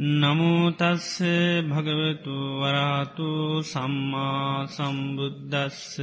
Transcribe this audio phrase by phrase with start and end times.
[0.00, 1.20] නමුතස්ස
[1.62, 6.00] භගවතු වරාතු සම්මා සම්බුද්ධස්ස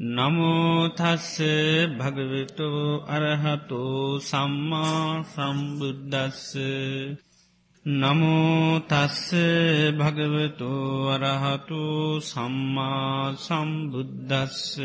[0.00, 1.34] නමුතස්ස
[1.92, 2.70] භගවතු
[3.06, 3.82] අරහතු
[4.20, 6.56] සම්මා සම්බුද්ධස්ස
[7.86, 9.20] නමුතස්ස
[9.94, 10.72] භගවතු
[11.10, 11.84] වරහතු
[12.22, 14.78] සම්මා සම්බුද්ධස්ස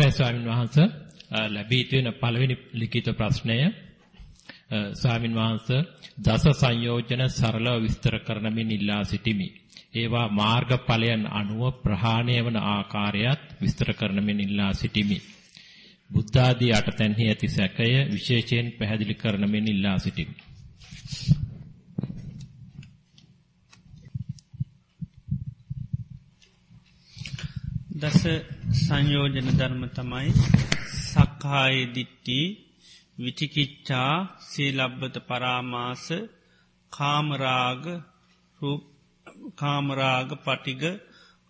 [0.00, 0.88] අවසරයි ස්වාමින් වහන්සේ
[1.48, 3.56] ලැබී තියෙන පළවෙනි ලිඛිත ප්‍රශ්නය
[4.94, 5.80] ස්වාමින් වහන්සේ
[6.18, 9.48] දස සංයෝජන සරලව විස්තර කරන මෙන් ඉල්ලා සිටිමි.
[9.94, 15.18] ඒවා මාර්ගඵලයන් අනුව ප්‍රහාණය වන ආකාරයත් විස්තර කරන මෙන් ඉල්ලා සිටිමි.
[16.10, 20.34] බුද්ධ ආදී අටතැන්හි ඇති සැකය විශේෂයෙන් පැහැදිලි කරන මෙන් ඉල්ලා සිටිමි.
[28.00, 28.22] දස
[28.78, 30.30] සංයෝජන ධර්ම තමයි
[31.02, 32.40] සක්කාය දිට්ටි
[33.18, 36.06] විචිකිච්ඡා සීලබ්බත පරාමාස
[36.92, 37.84] කාමරාග
[39.58, 40.82] කාමරාග පටිග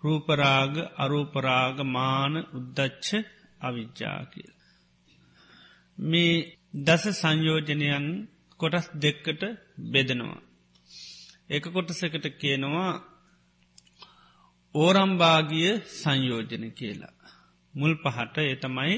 [0.03, 3.07] රූපරාග අරූපරාග මාන උද්දච්ච
[3.61, 4.53] අවිජ්ජා කියල.
[5.99, 6.35] මේ
[6.79, 8.07] දස සංයෝජනයන්
[8.61, 9.43] කොටස් දෙක්කට
[9.93, 10.41] බෙදනවා.
[11.51, 12.93] එක කොටසකට කියනවා
[14.75, 17.15] ඕරම්භාගිය සංයෝජන කියලා.
[17.75, 18.97] මුල් පහට එතමයි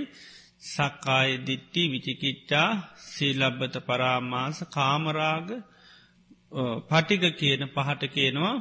[0.64, 2.68] සක්කාය දිට්ටි විචිකිච්චා
[3.06, 5.48] සීලබ්බත පරාමාස කාමරාග
[6.88, 8.56] පටික කියන පහට කියනවා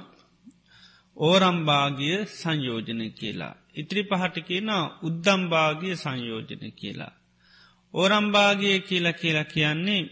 [1.18, 3.56] ඕරම්භාගිය සංයෝජන කියලා.
[3.76, 7.14] ඉත්‍රි පහට කියනවා උද්දම්භාගිය සංයෝජන කියලා.
[7.94, 10.04] ඕරම්භාගිය කියලා කියලා කියන්නේ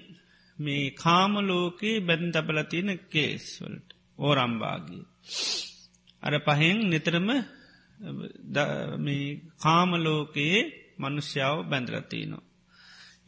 [0.59, 3.89] මේ කාමලෝකයේ බැඳ තබලතින කේස්වලට
[4.19, 5.03] ඕරම්භාගිය.
[6.23, 7.27] අර පහෙන් නිතරම
[9.59, 10.61] කාමලෝකයේ
[10.99, 12.47] මනුෂ්‍යාව බැඳරතිනවා.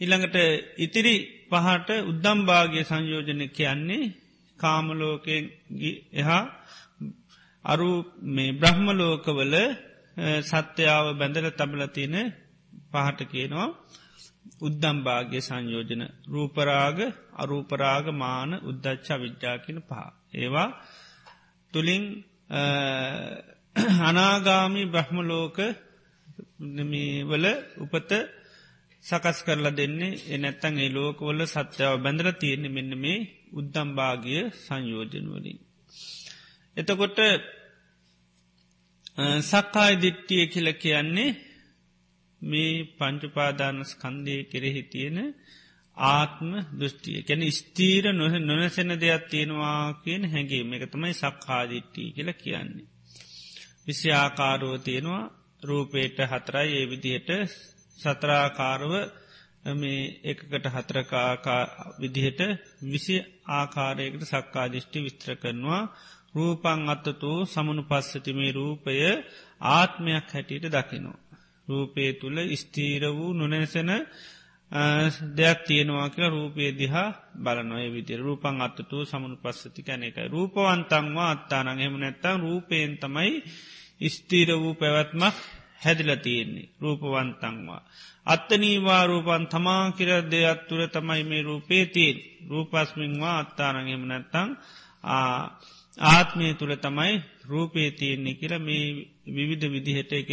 [0.02, 0.38] ඉළඟට
[0.78, 1.16] ඉතිරි
[1.50, 4.14] පහට උද්දම්භාගය සංයෝජන කියන්නේ
[4.60, 5.44] කාමලෝකෙන්
[6.14, 6.44] එහා
[7.66, 7.90] අරු
[8.28, 9.56] මේ බ්‍රහ්මලෝකවල
[10.44, 12.16] සත්‍යාව බැඳල තබලතින
[12.92, 13.70] පහට කියනවා
[14.62, 16.98] උද්දම්භාග්‍ය සංයෝජන රූපරාග
[17.36, 20.00] අරූපරාග මාන උද්දච්චා විද්‍යාකින පහ.
[20.34, 20.70] ඒවා
[21.74, 22.04] තුළින්
[24.02, 25.58] අනාගාමි බ්‍රහ්මලෝක
[27.26, 27.46] වල
[27.78, 28.12] උපත
[29.04, 33.20] සකස් කරලා දෙන්නේ එනැත්තන් ඒ ලෝකවල සත්‍යාව බැඳර තියෙන මෙන්න මේ
[33.54, 35.60] උද්දම්භාගිය සංයෝජනවලින්.
[36.78, 37.20] එතකොට
[39.42, 41.38] සක්කාය දිට්ටිය කියල කියන්නේ
[42.42, 45.18] මේ පංචුපාදාන ස්කන්දය කෙරෙහි තියෙන
[45.98, 52.88] ආත්ම දෘෂ්ටිය කැන ස්තීර නොහ නොනසෙන දෙයක් තියෙනවා කියන හැඟීම එක තමයි සක්කාදිට්ටී කියල කියන්නේ.
[53.86, 55.32] විසි ආකාරෝ තියෙනවා
[55.64, 57.30] රූපේට හතරයි ඒ විදිහට
[57.98, 58.94] සතරාකාරව
[59.74, 61.64] මේ එකකට හතරකාකා
[62.00, 62.40] විදිහට
[62.84, 63.16] විසි
[63.50, 65.84] ආකාරයකට සක්කාදිිෂ්ටි විස්ත්‍ර කරනවා
[66.36, 68.94] රූපං අත්තතු සමනු පස්සතිමේ රූපය
[69.72, 71.20] ආත්මයක් හැටියට දකිනවා.
[71.68, 73.92] රූපේ තුළ ස්තීර වූ නොනැසෙන
[75.38, 81.80] දෙයක් තියෙනවා කියලා රූපේ දිහා බලනොය විදි රූපන් අත්තතු සමනු පස්සති කැන එකයි රූපවන්තංවා අත්තානං.
[81.80, 83.32] එම නැත්තම් රූපයෙන් තමයි
[84.10, 85.36] ස්තීර වූ පැවැත්මක්
[85.84, 86.72] හැදිල තියෙන්නේ.
[86.82, 87.82] රූපවන්තංවා.
[88.26, 92.18] අත්තනීවා රූපන් තමා කිර දෙයක් තුර තමයි මේ රූපේ තිීන්
[92.50, 94.50] රූපස්මින්වා අත්තානගෙම නැත්තං
[96.00, 97.14] ආත්මය තුළ තමයි
[97.46, 98.86] රූපේ තියෙන්නේ කියල මේ
[99.28, 100.32] විවිධ විදිහට එක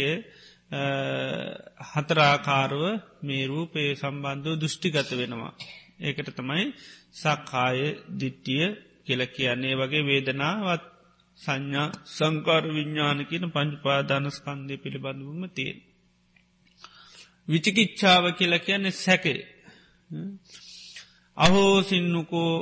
[1.91, 2.83] හතරාකාරුව
[3.23, 5.53] මේ රූපයේ සම්බන්ධව දෘෂ්ටිගත වෙනවා.
[5.99, 6.65] ඒකට තමයි
[7.13, 7.79] සක්කාය
[8.19, 8.65] දිට්ටිය
[9.05, 10.83] කියල කියන්නේ වගේ වේදනාවත්
[11.39, 15.79] සංඥා සංකාර විඤ්ඥාන කියන පංචපාදානස්කන්දය පිළිබඳවම තියෙන්.
[17.47, 19.41] විචිකිච්ඡාව කියල කියන්නේ සැකේ.
[21.37, 22.53] අහෝ සින්නකෝ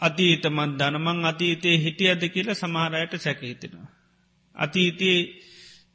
[0.00, 3.88] අතීතමත් දනමං අතීතයේ හිටියද කියල සමහරයට සැකහිතෙනවා.
[4.56, 5.20] අතීතයේ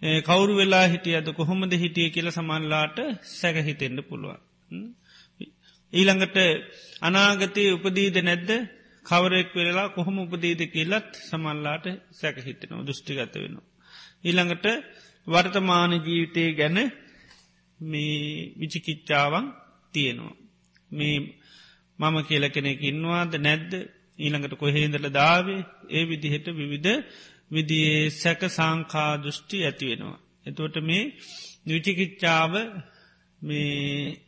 [0.03, 2.97] කවුරු වෙලා හිටියද කොහොමද හිටිය කියල සමල්ලාට
[3.31, 4.41] සැකහිතෙන්ට පුළුවන්.
[5.93, 6.37] ඊළඟට
[7.01, 8.49] අනාගතය උපදීද නැද්ද
[9.05, 13.67] කවරෙක් වෙලා කොහොම උපදීද කියලත් සමල්ලාට සැකහිතෙනවා දෘෂ්ටිගත වෙනවා.
[14.23, 14.65] ඊළඟට
[15.27, 16.77] වර්තමාන ජීවිතය ගැන
[17.79, 19.45] මේ විචිකිච්චාවන්
[19.93, 20.35] තියෙනවා.
[20.91, 21.17] මේ
[21.99, 23.71] මම කියල කෙනෙක් ඉන්නවාද නැද්ද
[24.19, 26.91] ඊළඟට කොහේදල දාවේ ඒ විදිහට විවිධ
[27.51, 30.19] විදියේ සැක සංකා දෘෂ්ටි ඇති වෙනවා.
[30.45, 31.03] එතුවට මේ
[31.67, 32.53] විචිකිච්චාව
[33.41, 34.21] මේ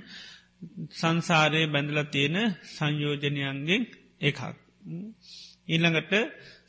[1.00, 2.36] සංසාරයේ බැඳල තියෙන
[2.68, 3.82] සංයෝජනයන්ගෙන්
[4.20, 4.40] එකක්.
[5.68, 6.12] ඊළඟට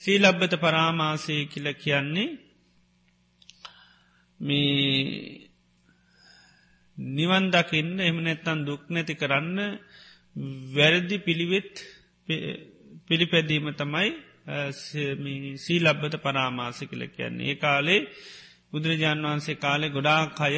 [0.01, 2.29] සීලබ්බත පරාමාසය කියල කියන්නේ
[4.39, 5.47] මේ
[6.97, 9.59] නිවන් දකින්න එම නැත්තන් දුක් නැති කරන්න
[10.73, 11.73] වැරදි පිළිවෙත්
[13.07, 14.09] පිළිපැදීම තමයි
[15.57, 18.01] සීලබ්බත පරාමාස කල කියන්නේ ඒ කාලේ
[18.71, 20.55] බුදුරජාණන් වහන්සේ කාලෙ ගොඩා කය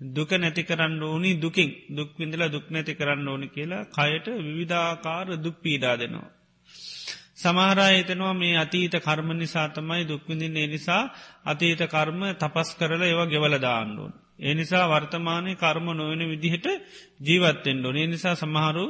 [0.00, 5.56] දුක නැති කරන්න ඕනි දුකින් දුක් විඳලා දුක් නැති කරන්න ඕනි කියලා කයට විවිධාකාර දුක්
[5.56, 6.30] පීඩා දෙනවා.
[7.36, 11.02] සමහරා හිතනවා මේ අතීත කර්ම නිසා තමයි දුක්විඳින්නේ නිසා
[11.44, 14.12] අතීත කර්ම තපස් කරලා ඒවා ගෙවලදාන්නුවන්.
[14.38, 16.66] ඒ නිසා වර්තමානය කර්ම නොවන විදිහට
[17.20, 17.92] ජීවත්තෙන්ඩෝ.
[17.92, 18.86] ඒ නිසා සමහරු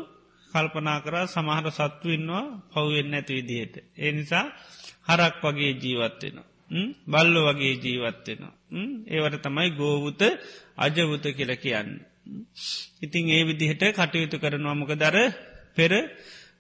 [0.56, 3.74] කල්පනා කරා සමහර සත්තු ඉන්නවා පව්වෙන්න ඇති විදිහට.
[3.96, 4.44] ඒ නිසා
[5.08, 6.46] හරක් වගේ ජීවත්වෙනවා.
[7.06, 8.54] බල්ලො වගේ ජීවත්වෙනවා.
[9.08, 10.22] ඒවට තමයි ගෝවුත
[10.78, 11.90] අජවුත කියල කියන්න.
[13.02, 15.16] ඉතිං ඒ විදිහට කටයුතු කරනවා මොක දර
[15.76, 15.92] පෙර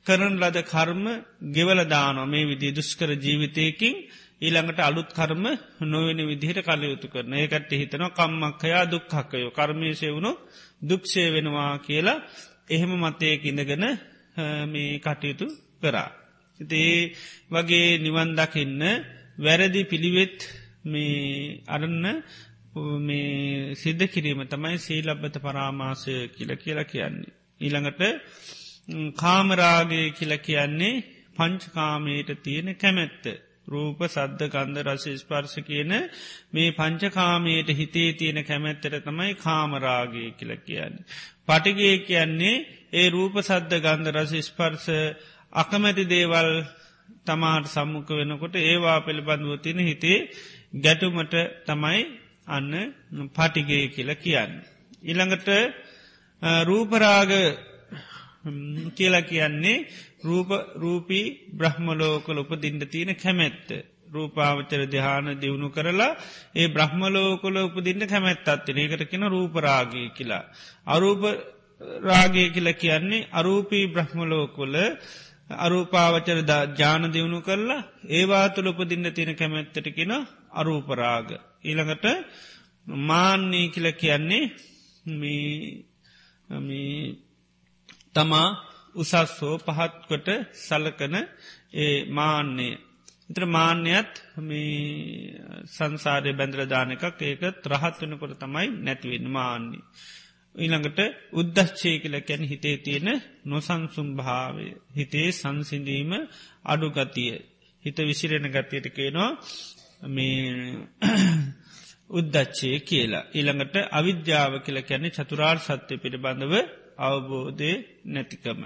[0.06, 1.04] කරන ලද කර්ම
[1.50, 3.94] ගෙවල දානවා මේ විදි දුෂ්කර ජීවිතයකින්
[4.38, 5.44] ඊළඟට අලුත් කර්ම
[5.82, 10.32] නොවෙන විදිහට කලයුතු කරන ඒකට හිතනවා කම්මක්කයා දුක්හක්කයෝ කර්මේශය වුණු
[10.82, 12.18] දුක්ෂය වෙනවා කියලා
[12.70, 13.84] එහෙම මතයක ඉඳගෙන
[14.66, 15.46] මේ කටයුතු
[15.80, 16.10] කරා.
[16.60, 17.12] ඉතේ
[17.50, 18.82] වගේ නිවන් දකින්න
[19.38, 20.38] වැරදි පිළිවෙත්
[20.84, 22.04] මේ අරන්න
[23.00, 27.34] මේ සිද්ධ කිරීම තමයි සීලබ්බත පරාමාසය කියල කියලා කියන්නේ.
[27.60, 28.02] ඊළඟට
[29.16, 31.04] කාමරාගය කියල කියන්නේ
[31.36, 33.24] පංචකාමයට තියෙන කැමැත්ත.
[33.68, 35.92] රූප සද්ධ කන්ද රශ ස්පර්ශ කියන
[36.52, 41.06] මේ පංචකාමයට හිතේ තියෙන කැමැත්තට තමයි කාමරාගය කියල කියන්නේ.
[41.46, 42.56] පටිගේ කියන්නේ
[42.92, 44.86] ඒ රූප සද්ධ ගන්ධ රස ස්පර්ස
[45.54, 46.50] අකමැති දේවල්
[47.24, 50.18] තමාට සම්මුඛ වෙනකොට ඒවා පිළිබඳුව තින හිතේ
[50.76, 51.34] ගැටුමට
[51.66, 52.00] තමයි
[52.48, 52.72] අන්න
[53.34, 54.52] පටිගේ කියල කියන්න.
[55.02, 55.48] ඉළඟට
[56.64, 57.32] රූපරාග
[58.94, 59.86] කියලා කියන්නේ
[60.76, 63.68] රූපී බ්‍රහ්මලෝකල උපදින්ට තියෙන කැමැත්ත.
[64.08, 66.12] රූපාවචර දෙහාන දියුණු කරලා
[66.54, 70.44] ඒ බ්‍රහ්මලෝකොල උපදින්න කැමැත්තත්තින ඒකට කෙන රූපරාගී කියලා.
[70.86, 71.22] අරූප
[72.02, 74.74] රාගය කියල කියන්නේ අරූපී බ්‍රහ්මලෝකොල
[75.58, 76.38] අරූපාවචර
[76.76, 80.12] ජාන දියුණු කරලා ඒවා තුළ උපදින්න තියෙන කැමැත්තට කෙන
[80.52, 81.28] අරූපරාග.
[81.64, 82.06] ඊළඟට
[82.86, 84.44] මාන්නේ කියල කියන්නේ
[88.14, 88.48] තමා
[88.96, 90.28] උසස්සෝ පහත්කොට
[90.58, 91.14] සලකන
[91.74, 92.74] ඒ මාන්නේ.
[93.30, 99.82] ඉත්‍ර මාන්‍යත් මේ සංසාරය බැඳරදාන එකක් ඒක ත්‍රහත් වනකොට තමයි නැතිවෙන් මාන්නේ.
[100.54, 101.00] ඊළඟට
[101.32, 103.08] උද්දශ්චය කියල කැන හිතේ තියෙන
[103.44, 106.12] නොසන්සුම් භාවය හිතේ සංසිඳීම
[106.64, 107.34] අඩුගතිය
[107.84, 109.30] හිත විසිරෙන ගතියට කියනවා
[110.08, 110.46] මේ
[112.10, 113.28] උද්දච්චය කියලා.
[113.30, 116.54] ඊළඟට අවිද්‍යාව කියල කැනෙ චතුරාර් සත්‍යය පිළිබඳව
[116.98, 117.72] අවබෝධය
[118.06, 118.60] නැතිකම.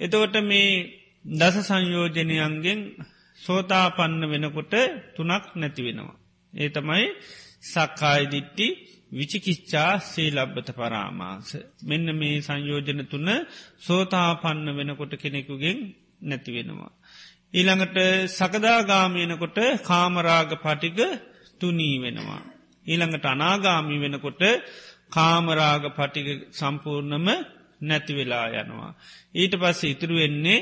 [0.00, 0.70] එතවට මේ
[1.32, 2.80] දස සංයෝජනයන්ගෙන්
[3.38, 4.74] සෝතාපන්න වෙනකොට
[5.16, 6.16] තුනක් නැති වෙනවා.
[6.52, 7.04] ඒ තමයි
[7.64, 8.66] සක්කායිදිට්ටි
[9.12, 11.48] විචිකිච්චා සේලබ්බත පරාමාස.
[11.82, 13.30] මෙන්න මේ සංයෝජන තුන්න
[13.78, 15.78] සෝතාපන්න වෙනකොට කෙනෙකුගෙන්
[16.22, 16.92] නැතිවෙනවා.
[17.54, 17.98] ඊළඟට
[18.28, 20.98] සකදාගාමයනකොට කාමරාග පටික
[21.60, 22.42] තුනී වෙනවා.
[22.86, 24.42] ඊළඟට අනාගාමි වෙනකොට
[25.10, 27.28] කාමරාග පටික සම්පූර්ණම
[27.80, 28.92] නැතිවෙලා යනවා.
[29.34, 30.60] ඊට පස්ස ඉතුරු වෙන්නේ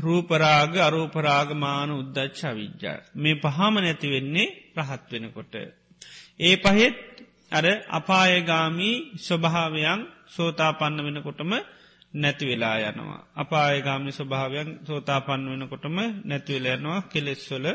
[0.00, 2.98] රූපරාග අරූපරාගමාන උද්දච්ච විද්‍යා.
[3.14, 5.54] මේ පහම නැති වෙන්නේ රහත් වෙනකොට.
[6.40, 6.96] ඒ පහෙත්
[7.52, 11.52] අර අපායගාමී ස්වභාවයන් සෝතාපන්න වෙනකොටම
[12.14, 13.20] නැති වෙලා යනවා.
[13.34, 17.66] අපායගාමි ස්වභාවයන් සෝතාපන්න වෙනකොටම නැතිවෙලා යනවා කෙලෙස්වල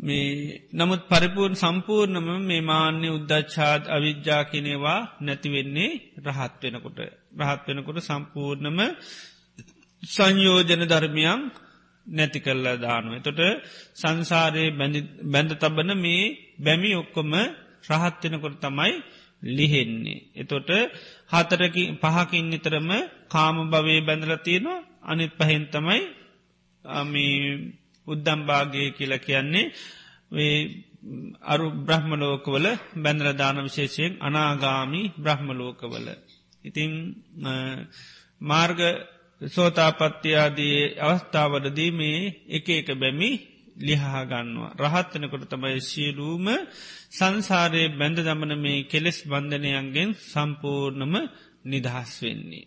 [0.00, 6.98] මේ නමුත් පරිපූර්ණ සම්පූර්ණම මේ මාන්‍ය උද්දච්ඡාත් අවිද්‍යා කෙනෙවා නැතිවෙන්නේ රහත් වෙනකොට.
[7.40, 8.78] රහත් වෙනකොට සම්පූර්ණම
[10.02, 11.40] සංයෝජන ධර්මයන්
[12.06, 13.14] නැති කල්ලා දානුව.
[13.18, 13.40] තොට
[13.94, 14.76] සංසාරයේ
[15.24, 16.24] බැඳ තබන මේ
[16.58, 17.32] බැමි ඔක්කොම
[17.90, 18.92] රහත්වෙනකොට තමයි
[19.48, 20.24] ලිහෙන්නේ.
[20.34, 20.70] එතොට
[21.28, 22.90] හතරකි පහකින් නිතරම
[23.28, 26.00] කාම භවය බැඳල තියෙනවා අනිත් පහෙන් තමයි
[28.10, 29.66] උද්දම්භාගය කියල කියන්නේ
[31.44, 36.06] අරු බ්‍රහ්මලෝකවල බැඳරදාන විශේෂයෙන් අනාගාමි බ්‍රහ්මලෝකවල.
[36.64, 36.92] ඉතිං
[38.42, 38.80] මාර්ග
[39.40, 43.30] සෝතාපත්තියාදී අවස්ථාවලදී මේ එක එක බැමි
[43.78, 44.76] ලිහාගන්නවා.
[44.78, 46.46] රහත්වනකොට තමයි සියලූම
[47.10, 51.14] සංසාරයේ බැඳ දමන මේ කෙලෙස් බන්ධනයන්ගෙන් සම්පූර්ණම
[51.64, 52.66] නිදහස් වෙන්නේ.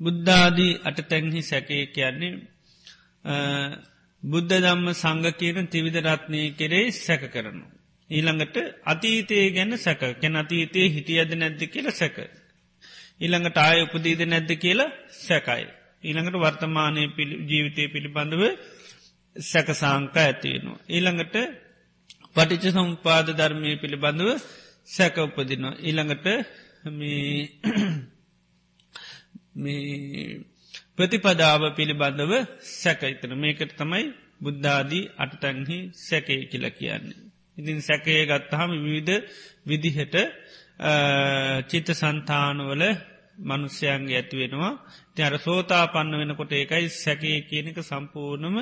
[0.00, 2.32] බුද්ධාදී අටතැන්හි සැකේ කියන්නේ
[4.22, 7.66] බුද්ධ දම්ම සංග කියන තිවිධ රත්නය කෙරේ සැක කරනු.
[8.10, 12.16] ඊළඟට අතීතය ගැන සැක කැන අතීතයේ හිටියද නැද්ද කියල සැක.
[13.20, 15.66] ඊළඟට ආය උපදීද නැද්ද කියලා සැකයි.
[16.04, 17.02] ඊළඟට වර්තමානය
[17.48, 18.42] ජීවිතය පිළිබඳව
[19.36, 20.78] සැකසාංක ඇතිවෙනවා.
[20.88, 21.36] ඊළඟට
[22.34, 24.30] පටිච සම්පාද ධර්මය පිළිබඳව
[24.88, 25.74] සැක උපදිනවා.
[25.80, 26.26] ඊළඟට
[29.58, 30.40] මේ
[30.96, 32.32] ප්‍රතිපදාව පිළිබඳව
[32.74, 34.04] සැකයිතන මේකට තමයි
[34.42, 37.18] බුද්ධාදී අටතැන්හි සැකේ කියල කියන්නේ.
[37.56, 39.16] ඉතින් සැකේ ගත්තහම විවිධ
[39.66, 40.16] විදිහට
[41.68, 42.82] චිත්ත සන්තානවල
[43.40, 44.72] මනුස්්‍යයන්ගේ ඇතිවෙනවා
[45.14, 48.56] තියර සෝතා පන්න වෙනකොට ඒකයි සැකේ කියනක සම්පූර්ණම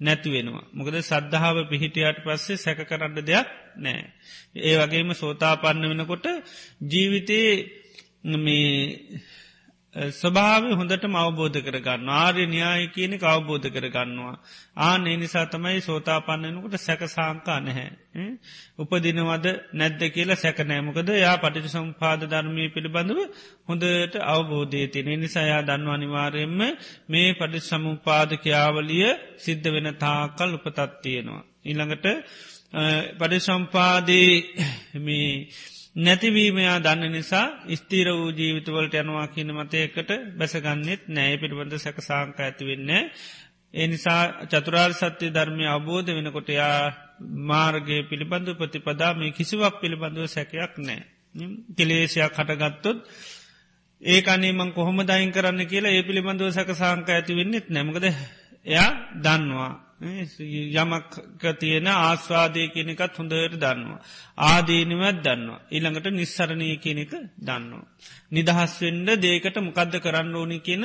[0.00, 0.66] නැතිවෙනවා.
[0.72, 4.02] මොකද සද්ධාව පිහිටියට පස්සේ සැක කරන්න දෙයක් නෑ.
[4.60, 6.26] ඒ වගේම සෝතා පන්න වෙනකොට
[6.84, 7.52] ජීවිතයේ
[8.38, 8.70] මේ
[9.94, 14.38] ස්වභාව හොඳට අවබෝධ කරගන්න ආර්ය න්‍යාය කියන අවබෝධ කරගන්නවා.
[14.78, 17.90] ආන නිසා තමයි සෝතා පන්නනකොට සැක සාංකා නැහැ.
[18.78, 23.18] උපදිනවද නැද්ද කියලා සැකනෑමකද යා පටිට සම්පාද ධර්මය පිළිබඳව
[23.68, 26.60] හොඳට අවබෝධය තිනේ නිසායා දන්ව අනිවාරයෙන්ම
[27.08, 31.42] මේ පටි සමුපාදකයාවලිය සිද්ධ වෙන තාකල් උපතත් තියෙනවා.
[31.64, 32.06] ඊළඟට
[33.18, 34.30] පඩිසම්පාදී
[35.96, 42.90] නැතිවීමයා දන්න නිසා ස්තීර වූ ජීවිතවලට යනවා කියන මතයකට බැසගන්නෙත් නෑ පිළිබඳ සැක සාංක ඇතිවෙන්න.
[43.74, 51.02] ඒ නිසා චතුරාර් සත්‍යය ධර්මය අබෝධ වෙනකොටයා මාර්ගය පිළිබඳු ප්‍රතිපදා මේ කිසිවක් පිළිබඳව සැකයක් නෑ.
[51.76, 52.98] කෙලේෂයක් හටගත්තොත්
[54.02, 58.04] ඒ අනේමං කොහොම දයින් කරන්න කියලා ඒ පිළිබඳව සැක සාංක ඇතිවෙන්නෙත් නැමකද
[58.66, 58.90] එයා
[59.22, 61.12] දන්නවා යමක්
[61.54, 64.00] තියෙන ආස්වාදය කෙනෙකත් හොඳට දන්නවා.
[64.38, 65.60] ආදීනවත් දන්නවා.
[65.70, 67.84] ඊළඟට නිස්සරණය කෙනෙක දන්නවා.
[68.30, 70.84] නිදහස්වෙන්ඩ දේකට මොකද්ද කරන්න ඕනි කියන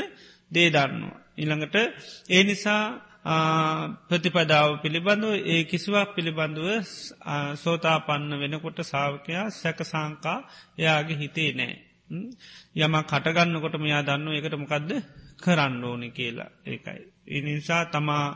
[0.52, 1.16] දේ දන්නවා.
[1.38, 1.76] ඊළඟට
[2.30, 2.84] ඒ නිසා
[4.10, 6.68] ප්‍රතිපදාව පිළිබඳව ඒ කිසිවක් පිළිබඳව
[7.56, 10.40] සෝතා පන්න වෙනකොට සාාවකයා සැක සංකා
[10.78, 11.76] එයාගේ හිතේ නෑ.
[12.76, 14.92] යම කටගන්නකොට මෙයා දන්න එකට මොකක්ද
[15.40, 17.02] කරන්න ඕනි කියලා ඒකයි.
[17.30, 18.28] එනිසා තමා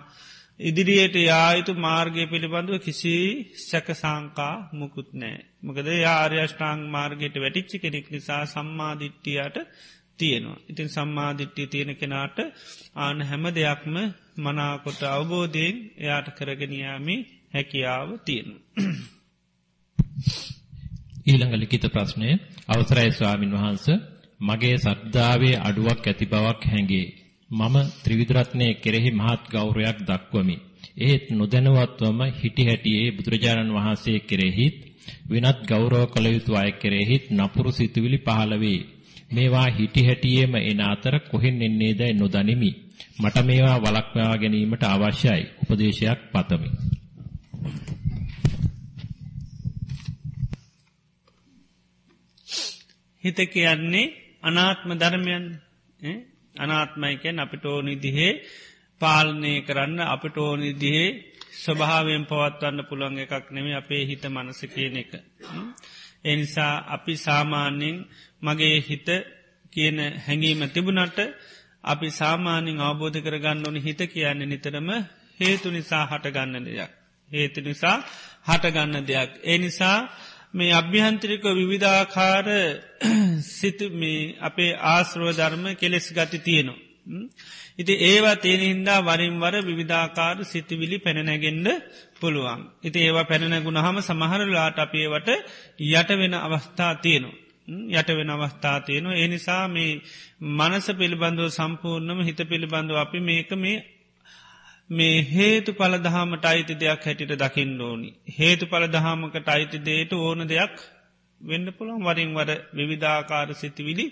[0.60, 3.14] ඉදිරියට යායුතු මාර්ගය පිළිබඳව කිසි
[3.62, 5.38] සැකසාංකා මුකුත් නෑ.
[5.64, 9.58] මකද යාර්යෂ්ඨාං මාර්ගයට වැටිච්චි කෙනෙක් නිසා සම්මාධිට්ටියට
[10.20, 10.60] තියෙනවා.
[10.70, 12.38] ඉතින් සම්මාධිට්ටි තියෙන කෙනාට
[12.96, 13.96] ආන හැම දෙයක්ම
[14.38, 17.16] මනාකොට අවබෝධයෙන් එයාට කරගෙනයාමි
[17.54, 18.56] හැකියාව තියෙනු.
[21.26, 22.30] ඊළඟ ලිකිත ප්‍රශ්නය
[22.68, 23.86] අවසරයි ස්වාමින් වහන්ස
[24.42, 27.08] මගේ සද්ධාවේ අඩුවක් ඇති බවක් හැඟේ.
[27.52, 30.56] මම ත්‍රිවිධරත්නයේ කෙරෙහි මහත් ගෞරවයක් දක්වමි.
[30.98, 34.78] ඒත් නොදැනුවත්වම හිටි හැටියේ බුදුරජාණන් වහන්සේ කෙරෙහිත්
[35.30, 38.88] වෙනත් ගෞරව කළ යුතු අය කෙරෙහිත් නපුරු සිතුවිලි පහළ වේ.
[39.32, 42.72] මේවා හිටි හැටියේම එන අතර කොහෙන් එන්නේදයි නොදනිමි.
[43.20, 45.44] මට මේවා වළක්වා ගැනීමට අවශ්‍යයි.
[45.62, 46.70] උපදේශයක් පතමි.
[53.24, 54.14] හිත කියන්නේ
[54.44, 55.46] අනාත්ම ධර්මයන්
[56.60, 58.32] අනාත්මයිකැන් අපිට ඕනිදිහේ
[59.02, 61.10] පාලනය කරන්න අපිට ඕනිදිහේ
[61.56, 65.12] ස්වභාවයෙන් පවත්වන්න පුළුවන් එකක් නෙමේ අපේ හිත මනස කියන එක.
[66.24, 67.98] එනිසා අපි සාමාන්‍යෙන්
[68.42, 69.10] මගේ හිත
[69.74, 71.20] කියන හැඟීම තිබුණට
[71.84, 74.90] අපි සාමාන්‍යින් අවබෝධ කරගන්න ඕනි හිත කියන්න නිතරම
[75.40, 76.92] හේතු නිසා හටගන්න දෙයක්.
[77.32, 77.98] හේතු නිසා
[78.46, 79.32] හටගන්න දෙයක්.
[79.44, 79.98] ඒ නිසා
[80.54, 82.48] මේ අභ්‍යහන්ත්‍රික විවිධාකාර
[83.52, 83.80] සිත
[84.42, 86.80] අපේ ආශ්‍රව ධර්ම කෙලෙස් ගති තියෙනවා.
[87.78, 91.68] ඉති ඒවා තියෙන හින්දා වරින්වර විවිධාකාර සිතිවිලි පැනනැගෙන්ඩ
[92.20, 92.62] පුළුවන්.
[92.84, 95.30] ඉති ඒවා පැනනැගුණ හම සමහරලාට අපේවට
[95.92, 97.38] යට වෙන අවස්ථා තියෙනවා.
[97.92, 99.16] යට වෙන අවස්ථා තියෙනවා.
[99.18, 99.92] එනිසා මේ
[100.58, 103.78] මනස පිළිබඳව සම්පූර්ණම හිත පිළිබඳව අපි මේක මේ
[104.90, 108.10] මේ හේතු පලදහමට අයිති දෙයක් හැටිට දකිින් ඕනි.
[108.32, 110.76] හේතු පලදහමකට අයිති දේට ඕන දෙයක්
[111.42, 114.06] වෙන්න පුළුවන් වරින් වර විවිධාකාර සිතිවිලි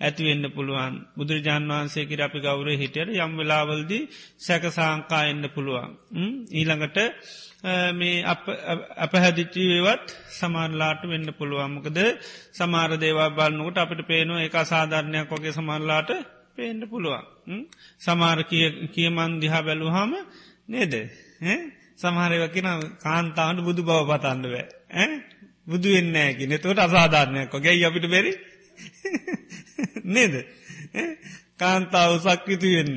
[0.00, 0.94] ඇතිවෙන්න පුළුවන්.
[1.16, 4.08] බුදුරජාන් වහන්සේ කිර අපි ගෞර හිටියට යම් වෙලාවල්දී
[4.38, 5.90] සැකසාංකා එන්න පුළුවන්.
[6.50, 6.98] ඊළඟට
[7.94, 8.24] මේ
[8.98, 11.98] අපහැදිච්චිවේවත් සමාරලාට වෙන්න පුළුවන්මකද
[12.52, 16.10] සමාර දේවා බලන්නකට අපිට පේනවා එක අසාධාරණයක් වගේ සමරලාට
[16.56, 17.60] පේන්ඩ පුළුවන්.
[18.00, 18.38] සමාර
[18.94, 20.12] කියමන් දිහා බැලුහම
[20.68, 20.94] නේද.
[21.96, 22.68] සමහරව කියෙන
[22.98, 24.54] කාන්තාවට බුදු බව පතන්නව.
[25.66, 28.32] බුදු වෙන්නෑකි නතවට අසාධාරණයක් ගැයි අපිට බැරි
[30.14, 30.34] නේද.
[31.58, 32.96] කාන්තාව සක්විතු වෙන්න.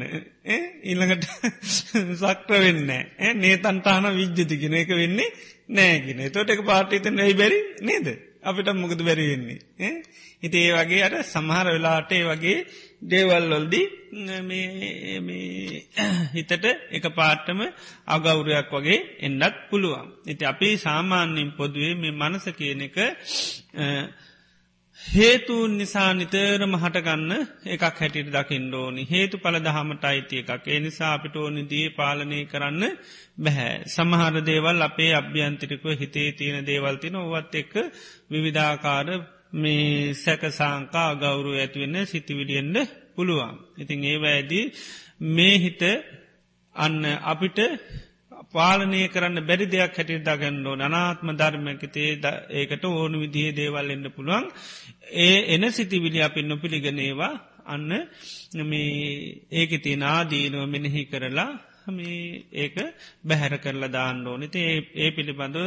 [0.83, 1.25] ඊළඟට
[2.21, 2.81] සක්්‍ර වෙන්න
[3.37, 5.33] නේතන්ටාන විද්්‍යතිගෙන එක වෙන්නේ
[5.69, 8.07] නෑගෙන තොට එක පාටිත නැයි බැරි නේද.
[8.43, 9.59] අපිට මොකද බැරි වෙන්නේ.
[10.41, 12.57] හිට ඒ වගේ අට සමහර වෙලාට ඒ වගේ
[13.01, 13.85] දේවල්ලොල්දී
[16.33, 17.59] හිතට එක පාට්ටම
[18.07, 20.07] අගෞරයක් වගේ එන්නත් පුළුවන්.
[20.25, 22.97] ඉති අපි සාමාන්‍යින් පොදුවේ මේ මනස කියන එක
[24.99, 27.31] හේතුන් නිසා නිතරම හටගන්න
[27.67, 32.39] එකක් හැටිට දකිින් ඕනි හේතු පල දහමට අයිතිය එකක් ඒ නිසා අපිට ඕනි දී පාලනය
[32.45, 32.83] කරන්න
[33.37, 33.75] බැහැ.
[33.87, 37.73] සමහර දේවල් අපේ අභ්‍යන්තිරිකව හිතේ තියෙන දේවල්තින ඔවත් එක්ක
[38.31, 39.07] විවිධාකාර
[39.55, 43.55] මේ සැකසාංකා ගෞරු ඇතිවෙන්න සිතිවිඩියෙන්ට පුළුවන්.
[43.77, 44.65] ඉතින් ඒවැඇදී
[45.27, 45.81] මේ හිත
[46.75, 47.59] අන්න අපිට
[48.53, 52.11] පාලනය කරන්න බැරි දෙයක් හැටිට දගන්නඩෝ අනාත්ම ධර්මකතේ
[52.51, 54.45] ඒකට ඕනු විදිහ දේවල් එන්න පුළුවන්.
[55.19, 57.33] ඒ එන සිතිවිලි අපින් නොපිළිගනේවා
[57.65, 57.91] අන්න
[58.63, 58.89] මේ
[59.51, 61.51] ඒක තිය නාදීනුව මෙනෙහි කරලා
[61.89, 62.75] මේ ඒක
[63.23, 64.59] බැහැර කරලා දාන්න ඕනති
[64.95, 65.65] ඒ පිළිබඳව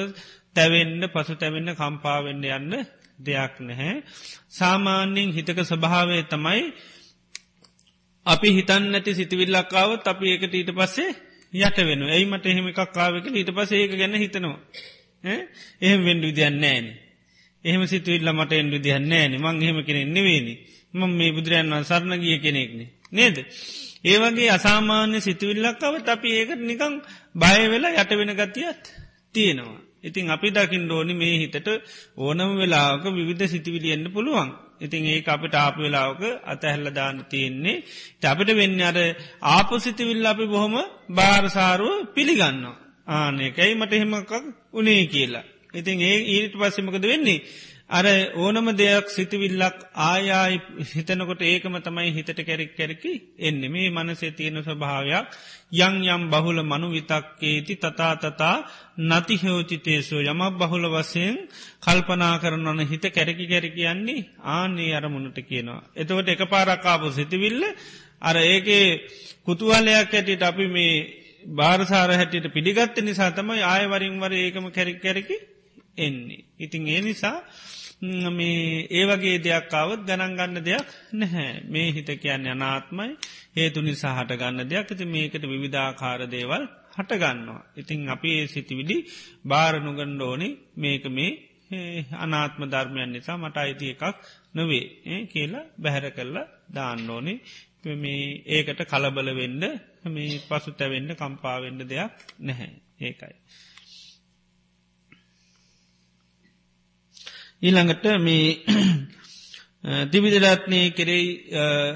[0.55, 2.75] තැවෙන්න පසු තැවෙන්න කම්පාවෙන්න යන්න
[3.19, 3.95] දෙයක් නැහැ.
[4.51, 6.63] සාමාන්‍යින් හිතක ස්වභාවය තමයි
[8.27, 11.11] අපි හිතන් නැති සිතිවිල්ලක්කාවත් අපි ඒකට ඊට පස්සේ
[11.53, 14.59] යට වෙන ඇයිමට එහෙම එකක්කාවක ඊට පස ඒක ගැන හිතනවා.
[15.81, 16.87] එහෙම වෙන්ඩු විදියන්න ෑන.
[17.65, 20.55] එහෙම සිතුවිල්ල මට එන්ඩු දියන්න ෑන මං එහෙම කෙනෙක් නෙවේනි
[20.95, 22.85] මං මේ බුදුරයන් වන් සරණ ගිය කෙනෙක්නෙ.
[23.11, 23.37] නේද.
[24.05, 26.95] ඒවගේ අසාමාන්‍ය සිතුවිල්ලක්කවත් අපි ඒකට නිකං
[27.35, 28.83] බයවෙලා යට වෙන ගතියත්
[29.35, 29.81] තියෙනවා.
[30.05, 31.69] ඉතින් අපි දකිින් ඩෝනි මේ හිතට
[32.17, 34.51] ඕනම වෙලාක විවිධ සිතිවිලියෙන්න්න පුළුවන්.
[34.81, 37.83] ඉතින් ඒ අපිට ආපු වෙලාවක අතැහැල්ල දාන්න තියෙන්නේ
[38.25, 38.99] අපිට වෙන්න අර
[39.49, 40.75] ආපසිතිවිල්ල අපි බොහොම
[41.11, 42.65] භාරසාරුව පිළිගන්න.
[43.09, 44.33] ආනකයි මට එහෙමකක්
[44.73, 45.47] උනේ කියලා.
[45.75, 47.45] ඉතින් ඒ ඊට පස්සෙමකද වෙන්නේ.
[47.91, 48.05] අර
[48.37, 50.57] ඕනම දෙයක් සිතිවිල්ලක් ආයායි
[50.89, 55.27] හිතනකොට ඒකම තමයි හිතට කැරෙක් කැරකි එන්නේ මේ මනසේ තියෙන ස්වභාවයක්
[55.79, 58.57] යං යම් බහුල මනු විතක්කේති තතා තතා
[59.03, 61.39] නතිහෝචිතේසෝ යමක් බහුල වසයෙන්
[61.81, 65.81] කල්පනා කරනවන හිත කැරකි කැරකි යන්නේ ආනේ අරමුණට කියනවා.
[65.95, 67.63] එතකොට එක පාරක්කාපු සිතිවිල්ල
[68.21, 68.87] අර ඒකේ
[69.45, 70.95] කුතුවලයක් ඇටිට අපි මේ
[71.53, 75.37] භාරසාර හැටියට පිළිගත්ත නිසා තමයි ආයවරින් වර ඒකම කැරි කැරකි
[75.99, 76.45] එන්නේ.
[76.59, 77.39] ඉතින් ඒ නිසා
[78.01, 81.63] මේ ඒවගේ දෙයක්කාවත් ගණන් ගන්න දෙයක් නැහැ.
[81.65, 83.17] මේ හිත කියන්න අනාත්මයි.
[83.57, 84.87] හේතු නිසා හට ගන්න දෙයක්.
[84.87, 86.65] ඇති මේකට විවිධාකාර දේවල්
[86.97, 87.63] හටගන්නවා.
[87.77, 88.97] ඉතිං අපි ඒ සිතිවිඩි
[89.45, 91.31] භාරනුගණ්ඩෝනි මේක මේ
[92.15, 94.05] අනාත්ම ධර්මයන් නිසා මට අයිති එකක්
[94.55, 94.85] නොවේ
[95.25, 97.39] කියලා බැහැර කරලා දාන්න ඕනේ.
[97.97, 99.63] මේ ඒකට කලබල වෙන්න
[100.09, 102.71] මේ පසු තැවෙන්න කම්පාවෙන්න දෙයක් නැහැ.
[103.01, 103.37] ඒකයි.
[107.63, 108.49] ඊළඟට මේ
[110.13, 111.29] දිවිදරත්නය කෙරෙයි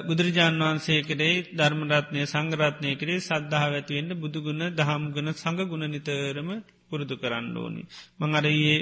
[0.03, 6.51] බුදුරජාන් වහන්සේ කරේ ධර්මරත්නය සංගරත්නය කරේ සද්ධාව ඇතිවෙන්න බුදුගුණ දහම්ගුණ සඟගුණ නිතරම
[6.85, 7.83] පුරුදු කරන්න ඕනි.
[8.19, 8.79] මං අරයේ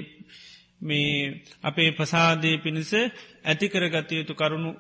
[0.81, 2.93] මේ අපේ පසාදය පිණිස
[3.45, 4.71] ඇතිකරගතයුතු කරුණු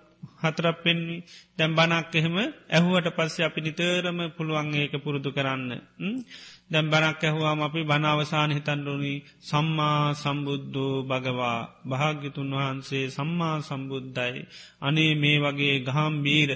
[0.40, 1.16] හතරක් පෙන්වි
[1.58, 2.36] දැම් බනක් එහෙම
[2.70, 5.70] ඇහුවට පස්සේ අපි නිතරම පුළුවන් ඒක පුරුදු කරන්න.
[6.70, 11.60] දැම් බනක් ඇහුවාම අපි බනාවසාන හිතන්ඩුනි සම්මා සම්බුද්ධෝ භගවා.
[11.84, 14.42] භාග්‍යතුන් වහන්සේ සම්මා සම්බුද්ධයි
[14.80, 16.50] අනේ මේ වගේ ගහම් බීර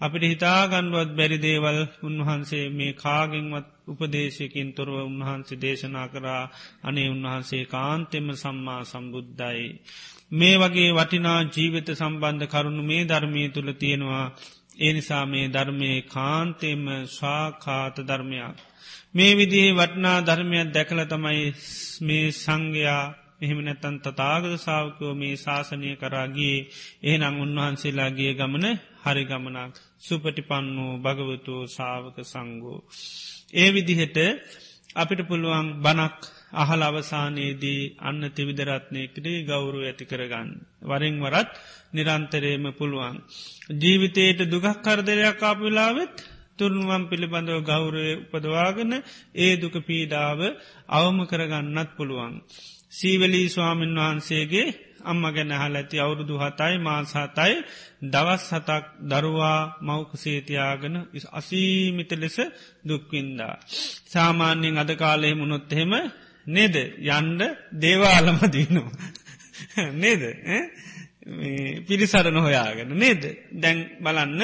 [0.00, 6.44] අපිට හිතාගණ්ඩුවත් බැරි දේවල් උන්වහන්සේ මේ කාගෙන්වත් උපදේශයකින් තොරව උන්වහන්සේ දේශනා කරා.
[6.82, 9.66] අනේ උන්වහන්සේ කාන්තෙම සම්මා සම්බුද්ධයි.
[10.32, 14.26] මේ වගේ වටිනා ජීවිත සම්බන්ධ කරුණු මේ ධර්මය තුළ තියෙනවා.
[14.78, 18.56] ඒ නිසා මේ ධර්මය කාන්තෙම ශාකාත ධර්මයක්.
[19.14, 21.44] මේ විදිේ වටනා ධර්මයක් දැකල තමයි
[22.00, 23.04] මේ සංඝයා
[23.38, 26.56] මෙහෙම නැත්තන් තතාගත සාාවකෝ මේ ශාසනය කරාගේ
[27.02, 28.66] එහනම් උන්වහන්සේලාගේ ගමන
[29.02, 32.78] හරි ගමනක් සුපටිපන්නෝ භගවතු සාාවක සංගෝ.
[33.54, 34.18] ඒ විදිහට
[34.96, 36.18] අපිට පුළුවන් බනක්
[36.54, 40.48] අහල අවසානයේදී අන්න තිවිදරත්නයකරේ ගෞරු ඇති කරගන්න.
[40.82, 41.50] වරින් වරත්
[41.94, 43.16] නිරන්තරයම පුළුවන්.
[43.74, 46.14] ජීවිතයට දුගක් කරදරයක් ආපිලාවෙත්
[46.58, 48.92] තුරුණුවම් පිළිබඳව ගෞරය උපදවාගන
[49.36, 50.40] ඒ දුක පීඩාව
[50.90, 52.34] අවම කරගන්නත් පුළුවන්.
[52.90, 54.68] සීවලී ස්වාමීන් වහන්සේගේ
[55.02, 57.54] අම්ම ගැන හල ඇති අවුරුදු හතයි මාසාතයි
[58.04, 60.96] දවස් හතක් දරුවා මෞකසේතියාගෙන
[61.32, 62.36] අසීමිත ලෙස
[62.84, 63.54] දුක්වින්දා.
[64.06, 65.92] සාමාන්‍යයෙන් අද කාලෙ මුණොත්හෙම
[66.46, 66.76] නේද
[67.08, 67.40] යන්ඩ
[67.74, 69.06] දේවාලම දීනවා.
[70.02, 70.22] නේද
[71.86, 73.22] පිරිසරණ හොයාගෙන නේද?
[73.54, 74.40] දැන් බලන්න.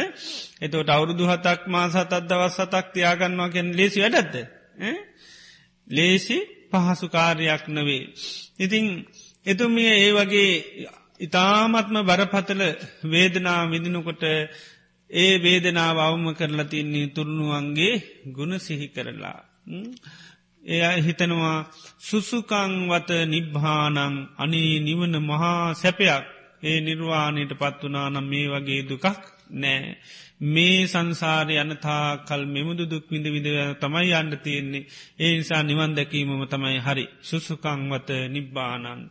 [0.61, 4.35] එතවට අවුරුදු හතක් මා සතත් දවස් සතක් තියාගන්නවා කෙන් ලේසි වැඩත්ද
[5.89, 6.39] ලේසි
[6.71, 8.05] පහසු කාර්යක් නවේ.
[8.59, 8.85] ඉතිං
[9.47, 10.53] එතුමිය ඒ වගේ
[11.21, 12.63] ඉතාමත්ම බරපතල
[13.05, 14.23] වේදනා විදිනකොට
[15.11, 17.95] ඒ වේදනාව අවම කරලා තින්නේ තුරුණුවන්ගේ
[18.29, 19.39] ගුණ සිහි කරලා.
[20.63, 21.59] එය හිතනවා
[22.01, 23.99] සුසුකංවත නිබ්භානං
[24.37, 26.34] අනී නිවන මහා සැපයක්.
[26.65, 29.05] ඒ නිර්වාණයට පත් වනා නම් මේ වගේ දුකක්
[29.53, 29.97] නෑ.
[30.41, 33.49] මේ සංසාරය යනතා කල් මෙමුදු දුක් විඳ විඳ
[33.81, 39.03] තමයි අන්ඩ තියෙන්නේ ඒ නිසා නිවන් දැකීමම තමයි හරි සුසුකංවත නිබ්බානන්.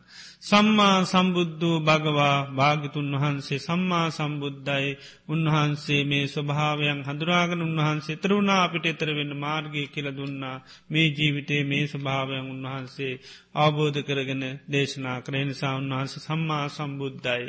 [0.42, 4.90] සම්මා සම්බුද්ධූ භගවා භාගිතුන් වහන්සේ සම්මා සම්බුද්ධයි
[5.30, 10.58] උන්වහන්සේ මේ ස්වභාවයන් හඳුරාගන උන්වහන්සේ තරුණා අපිට එතර වෙන්න මාර්ගය කියල දුන්නා
[10.90, 13.14] මේ ජීවිතේ මේ ස්වභාවයන් උන්වහන්සේ
[13.56, 17.48] අවබෝධ කරගෙන දේශනා කරේ නිසා උන්වහන්ස සම්මා සම්බුද්ධයි.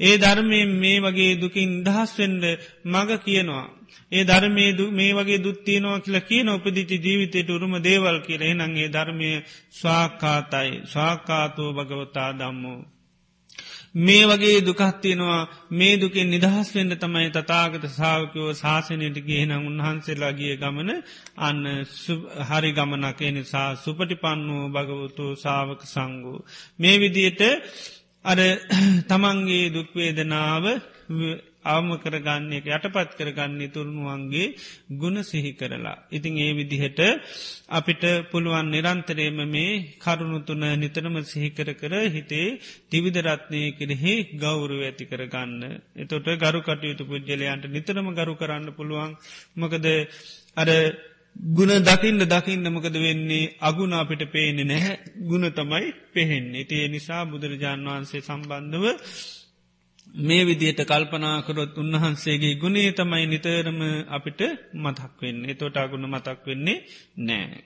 [0.00, 2.44] ඒ ධර්මය මේ වගේ දුකින් දහස්වෙන්ඩ
[2.86, 3.66] මග කියනවා.
[4.12, 9.30] ඒ ධර්මේ මේ වගේ දුත්තියනවා කියලා කියන උපදිචි ජීවිතයට උරුම දේවල් කියල එනන්ගේ ධර්මය
[9.72, 12.80] ස්වාකාතයි ස්වාකාතෝ භගවතා දම්මෝ.
[13.96, 20.90] මේ වගේ දුකත්තියෙනවා මේ දුකින් නිදහස් වෙන්න තමයි තතාගත සාාවකයෝ ශාසනයට ගේන උන්හන්සේලාගේ ගමන
[21.38, 21.60] අන්න
[22.48, 26.38] හරි ගමනක නිසා සුපටි පන්නූ භගවතු සාාවක සංගූ.
[26.78, 27.42] මේ විදියට
[28.24, 28.38] අර
[29.08, 30.64] තමන්ගේ දුක්වේදනාව
[31.64, 34.54] අවම කරගන්නේ යටපත් කරගන්නේ තුරුණුවන්ගේ
[34.94, 35.96] ගුණ සිහි කරලා.
[36.10, 37.00] ඉතිං ඒ විදිහට
[37.70, 45.62] අපිට පුළුවන් නිරන්තරේම මේ කරුණුතුන නිතරම සිහිකර කර හිතේ තිවිදරත්නය කෙරෙහි ගෞරුව ඇති කරගන්න.
[45.96, 49.12] එතොට ගරු කටයුතු පුද්ගලයන්ට නිතරම ගරු කරන්න පුළුවන්
[49.56, 49.84] මොකද
[50.56, 50.68] අර
[51.36, 56.66] ගුණ දකින්න දකින්න මොකද වෙන්නේ අගුණ අපිට පේනෙ නැහැ ගුණ තමයි පෙහෙන්නේ.
[56.70, 58.84] ඒ නිසා බුදුරජාණන් වහන්සේ සම්බන්ධව
[60.14, 64.40] මේ විදියට කල්පනාකරොත් උන්වහන්සේගේ ගුණේ තමයි නිතරම අපිට
[64.74, 66.78] මතක් වෙන්නේ තොට අගුණ මතක් වෙන්නේ
[67.18, 67.58] නෑ.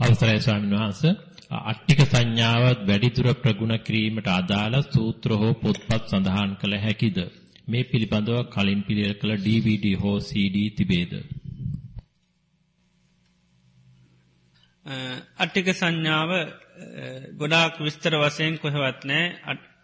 [0.00, 1.02] අවසරයි ස්වාමීන් වහන්ස
[1.50, 7.18] අට්ටික සංඥාවත් වැඩිදුර ප්‍රගුණ කිරීමට අදාළ සූත්‍ර හෝ පොත්පත් සඳහන් කළ හැකිද.
[7.68, 11.12] මේ පිළිබඳව කලින් පිළියෙල කළ DVD හෝ CD තිබේද.
[15.38, 16.30] අට්ටික සංඥාව
[17.36, 19.24] ගොඩාක් විස්තර වසයෙන් කොහෙවත් නෑ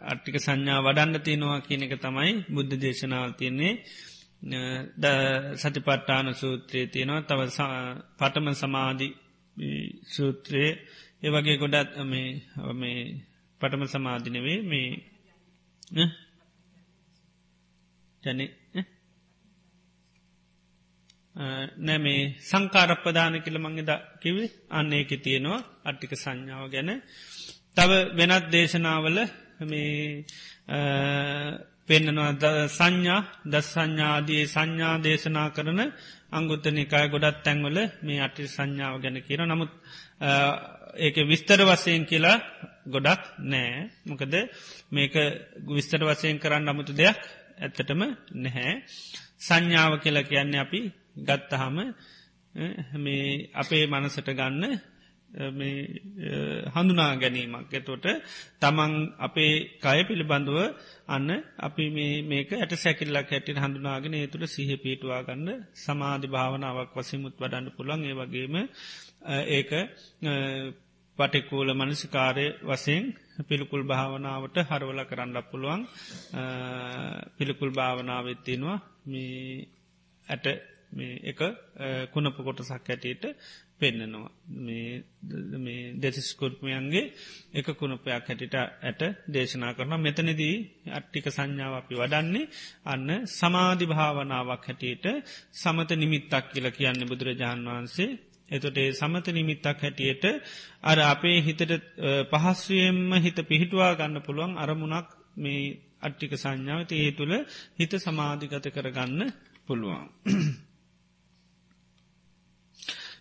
[0.02, 3.74] අට්ටික සංඥා වඩන්න තියෙනවා කියන එක තමයි බුද්ධ දේශනාව තියන්නේ.
[5.56, 7.20] සතිපට්ටාන සූත්‍රයේ තියෙනවා.
[7.20, 7.40] තව
[8.18, 9.08] පටම සමාධි
[10.06, 10.72] සූත්‍රයේ.
[11.22, 12.28] ඒ වගේ ගොඩත් මේ
[13.60, 14.88] පටම සමාධිනවේ මේ
[18.22, 18.40] ජන
[21.78, 26.90] නෑ මේ සංකාරප්පදාන කියල මංගෙද කිවේ අන්න ඒක තියෙනවා අට්ටික සංඥාව ගැන.
[27.76, 29.18] තව වෙනත් දේශනාවල
[29.62, 30.24] මේ
[31.88, 35.80] පෙන්න්නනවා සංඥා දස් සංඥාදී සංඥා දේශනා කරන
[36.30, 39.72] අංගුත්තනිකාය ගොඩත් තැන්වල මේ අටි සංඥාව ගැන කියර නමුත්
[40.98, 42.38] ඒක විස්තර වසයෙන් කියලා
[42.86, 43.90] ගොඩක් නෑ.
[44.04, 44.34] මොකද
[44.90, 45.14] මේක
[45.68, 47.20] විස්තර වසයෙන් කරන්න අමුතු දෙයක්
[47.58, 48.00] ඇත්තටම
[48.36, 48.72] නැහැ.
[49.38, 50.80] සංඥාව කියලා කියන්නේ අපි
[51.16, 51.76] ගත්තහම
[52.96, 54.64] මේ අපේ මනසට ගන්න
[56.68, 57.72] හඳුනා ගැනීමක්.
[57.72, 58.06] එතොට
[58.58, 60.58] තමන් අපේ කය පිළිබඳුව
[61.06, 61.84] අන්න අපි
[62.24, 68.00] මේක ඇට සැකිල්ලක් හැටිට හඳුනාගෙන ඒ තුළ සිහ පිටවා ගන්න සමාධි භාවනාවක් වසිමුත් වඩන්න පුළන්
[68.02, 68.54] ඒ වගේම
[69.48, 69.70] ඒක
[71.18, 73.04] පටිකූල මනසිකාරය වසයෙන්
[73.42, 75.80] පිළිකුල් භාවනාවට හරවල කරන්න පුළුවන්.
[77.36, 79.68] පිළිකුල් භාවනාවත්තියෙනවා මේ
[80.26, 80.46] ඇට
[80.92, 81.40] මේ එක
[82.12, 83.24] කුණප කොටසක් ඇටට
[83.78, 84.30] පෙන්නනවා.
[84.56, 87.04] මේ දෙසිස්කුර්පමයන්ගේ
[87.52, 90.56] එක කුණපයක් හැටිට ඇට දේශනා කරන මෙතනදී
[90.90, 92.50] අට්ටික සංඥාව අපි වඩන්නේ
[92.86, 95.06] අන්න සමාධි භාවනාවක් හැටියට
[95.54, 98.10] සමත නිමිත්තක් කියල කියන්න බුදුරජාණන් වහන්සේ.
[98.48, 100.24] එතොට ඒ සමත නිමිත්තක් හැටියට
[100.82, 101.72] අර අපේ හිතට
[102.32, 106.80] පහස්වයෙන්ම හිත පිහිටවා ගන්න පුළුවන් අරමුණක් මේ අට්ටික සංඥාව.
[106.94, 107.34] ඒ තුළ
[107.78, 109.22] හිත සමාධිගත කරගන්න
[109.66, 110.08] පුළුවන්.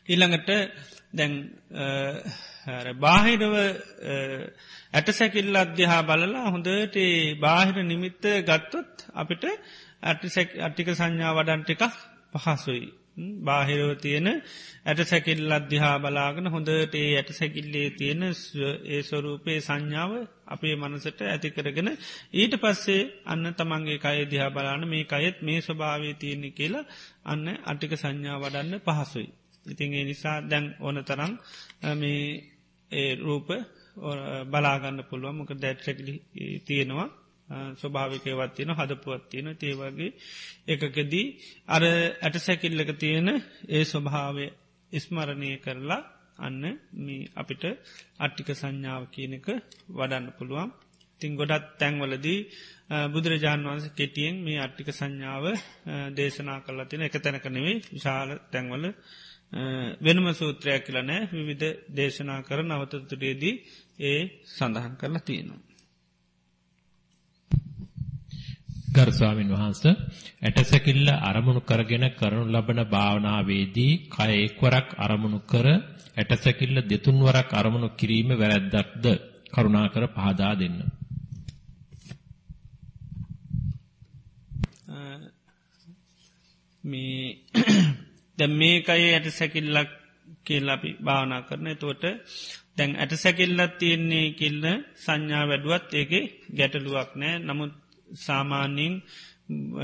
[0.09, 0.49] ඊළඟට
[1.13, 1.33] දැන්
[2.97, 3.53] බාහිරව
[4.93, 6.97] ඇට සැකිල්ල අධ්‍යහා බලලා හොඳට
[7.39, 9.43] බාහිර නිමිත්ත ගත්තොත් අපිට
[10.03, 11.83] අට්ටික සංඥා වඩන්ට එකක්
[12.35, 12.87] පහසුයි.
[13.39, 14.27] බාහිරව තියෙන
[14.85, 20.11] ඇට සැකිල් අධ්‍යහා බලාගෙන හොඳට ඒ ඇට සැකිල්ලේ තියෙන ඒ ස්වරූපයේ සංඥාව
[20.47, 21.89] අපේ මනසට ඇති කරගෙන
[22.33, 26.89] ඊට පස්සේ අන්න තමන්ගේ කය දිහා බලාන මේ අයත් මේ ස්වභාවය තියෙන්නේ කියලා
[27.25, 29.29] අන්න අටික සංඥා වඩන්න පහසුයි.
[29.69, 31.33] ඉතින් ඒ නිසා දැන් ඕන තරම්
[31.95, 32.23] මේ
[32.91, 33.47] ඒ රූප
[34.47, 36.15] බලාගන්න පුළුව මොක දැට්සැකලි
[36.65, 37.09] තියෙනවා.
[37.75, 40.09] ස්වභාවිකයවත් තියෙන හදපුවත් තියෙන තේවගේ
[40.67, 41.25] එකකදී
[41.67, 41.83] අර
[42.17, 43.29] ඇට සැකිල්ලක තියෙන
[43.69, 44.45] ඒ ස්වභාවය
[44.91, 46.01] ඉස්මරණය කරලා
[46.39, 46.63] අන්න
[46.97, 47.63] මේ අපිට
[48.19, 49.47] අට්ටික සංඥාව කියනක
[49.89, 50.69] වඩන්න පුළුවන්.
[51.21, 52.39] තිං ගොඩත් තැන්වලදී
[53.07, 55.45] බුදුරජාණන් වන්ස කෙටියෙන් මේ අට්ටික සංඥාව
[56.11, 58.85] දේශනා කරලා තින එක තැනක නෙවේ විශාල තැන්වල
[60.01, 63.55] වෙනම සූත්‍රයක් කියලනෑ විවිධ දේශනා කර නවතතුරේදී
[64.01, 65.61] ඒ සඳහන් කරලා තියෙනවා.
[68.91, 69.81] ගරුස්වාමින් වහන්ස
[70.41, 75.67] ඇටසැකිල්ල අරමුණු කරගෙන කරනු ලබන භාවනාවේදී කය එක්වරක් අරමුණු කර
[76.17, 79.05] ඇටසැකිල්ල දෙතුන්වරක් අරමුණු කිරීම වැරැද්දක්ද
[79.53, 80.77] කරුණාකර පහදා දෙන්න.
[86.83, 87.37] මේ
[88.39, 89.89] දැ මේකයේ ඇට සැකිල්ලක්
[90.43, 91.67] කියල් අපි භාවනා කරන.
[91.75, 92.03] තෝට
[92.75, 94.63] තැන් ඇට සැකිල්ලත් තියෙන්නේ කිල්ල
[94.97, 96.11] සංඥා වැඩුවත් ඒක
[96.57, 97.35] ගැටලුවක් නෑ.
[97.39, 97.73] නමුත්
[98.17, 98.95] සාමාන්‍යින්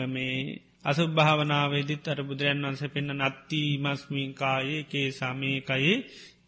[0.08, 0.38] මේ
[0.86, 5.98] අසු භාවනාවේදිත් අර බුදුරන් වන්ස පෙන්න්න නත්ති මස්මින් කායේ කේ සාමයකයේ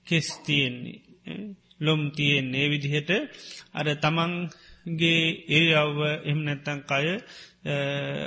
[0.07, 0.99] කෙස් තියෙන්නේ.
[1.79, 2.65] ලොම් තියෙන්නේ.
[2.67, 3.11] විදිහට
[3.73, 7.05] අර තමන්ගේ ඒ අව්ව එම නැත්තන් කය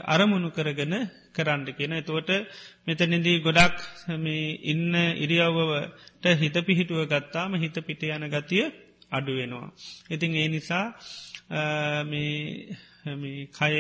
[0.07, 0.95] අරමුණු කරගෙන
[1.41, 1.95] කරන්න කියෙන.
[1.95, 2.31] එතුවට
[2.87, 3.77] මෙතනිදී ගොඩක්
[4.65, 8.65] ඉන්න ඉරියව්වට හිත පිහිටුව ගත්තාම හිත පිට යන ගතිය
[9.11, 9.73] අඩුවෙනවා.
[10.11, 10.87] ඉතින් ඒ නිසා
[13.51, 13.75] කය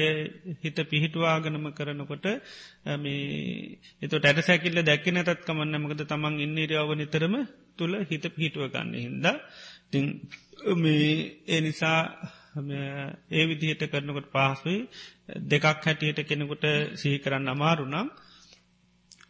[0.62, 2.26] හිත පිහිටවාගනම කරනකොට
[4.02, 7.34] එතට ඇට සැකිල්ල දැක්ක නැතත් කමන්න මකද තමන් ඉන්න ඉරියාව නිතරම
[7.76, 9.26] තුළ හිත පිහිටුව ගන්න හින්ද.
[9.86, 9.98] ති
[11.46, 12.00] ඒ නිසා
[13.30, 14.78] ඒ විදිහට කරනකොට පහසුයි.
[15.46, 18.08] දෙකක් හැටියට කෙනෙකුට සිහි කරන්න අමාරුනම්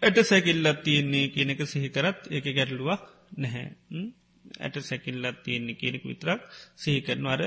[0.02, 3.02] ඇට සැකිල්ලත් තියෙන්නේ කියනෙක සිහිකරත් එක ගැටලුවක්
[3.36, 3.66] නැහැ.
[4.58, 6.40] ඇට සැකිල්ලත් තියෙන්නේ කියනෙක විතරක්
[6.76, 7.42] සිහිකරනවාර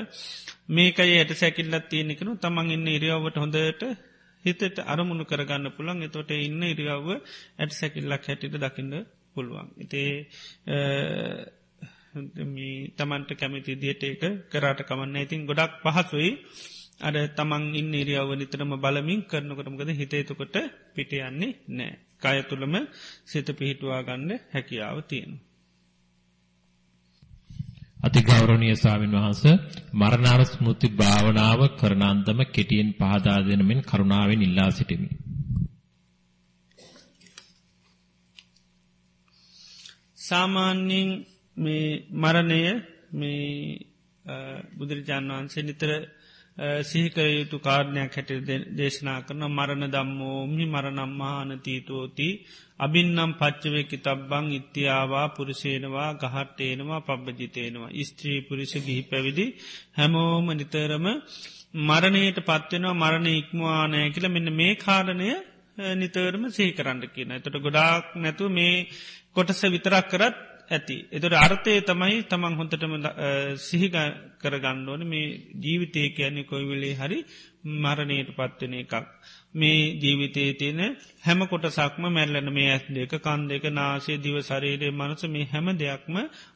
[0.70, 3.84] මේකයි ඇට සැකිල්ලත් තියෙනෙකනු තමන් ඉන්න ඉරියාවට හොඳට
[4.46, 8.94] හිතට අරමුණු කරගන්න පුළන් එතොට ඉන්න ඉරියාව ඇට සැකිල්ලක් හැටිට දකින්න
[9.34, 9.68] පුළුවන්.
[9.78, 10.10] ඉතේ
[12.14, 16.32] තමන්ට කැමති දියට එක කරාට කමන්න ඉතින් ගොඩක් පහසුයි
[17.02, 20.56] අඩ තමන් ඉන්න ඉරියාව නිතරම බලමින් කරනකටමකද හිතේතුකොට
[20.92, 21.94] පිටයන්නේ නෑ.
[22.20, 22.76] කය තුළම
[23.26, 25.34] සිත පිහිටවා ගන්න හැකියාව තියෙන.
[28.00, 29.56] අතිගෞරවනීය ස්වාමින් වහන්සේ
[29.94, 35.10] මරණාර ස්මෘති භාවනාව කරන අන්දම කෙටියෙන් පහදා දෙනමින් කරුණාවෙන් ඉල්ලා සිටිමි.
[40.24, 41.10] සාමාන්‍යයෙන්
[41.58, 42.62] මේ මරණය
[43.14, 43.80] මේ
[44.76, 45.92] බුදුරජාණන් වහන්සේ නිතර
[46.84, 48.32] සිහිකර යුතු කාරණයක් හැට
[48.72, 52.28] දේශනා කරන මරණ දම්මෝමි මරණම්මානතීතුෝති
[52.80, 57.96] අබින්නම් පච්චවයකි තබ්බං ඉත්‍යාවා පුරුෂේනවා ගහට්ටේනවා පබ්බජිතේනවා.
[58.02, 59.46] ස්ත්‍රී පුරිෂ ගිහි පැවිදි
[59.94, 61.06] හැමෝම නිතරම
[61.82, 65.30] මරණයට පත්වෙනවා මරණ ඉක්මවානය කියල මෙන්න මේ කාරණය
[65.96, 67.32] නිතරම සිහි කරන්න කියන.
[67.32, 68.88] එතට ගොඩාක් නැතු මේ
[69.32, 70.36] කොටස විතරක් කරත්
[70.70, 70.96] ඇති.
[71.12, 72.94] එතොට අර්ථය තමයි තමන් හොඳටම
[73.60, 73.88] සිහි
[74.42, 75.26] කරගණ්ඩෝන මේ
[75.58, 77.20] ජීවිතය කියන්නේ කොයිවෙලේ හරි
[77.78, 78.94] මරණයට පත්වන එකක්.
[79.54, 80.82] මේ ජීවිතේ තියෙන
[81.22, 86.16] හැම කොටසක්ම මැල්ලන මේ ඇස් දෙක කන් දෙක නාසේ දිව සරේරේ මනස මේ හැම දෙයක්ම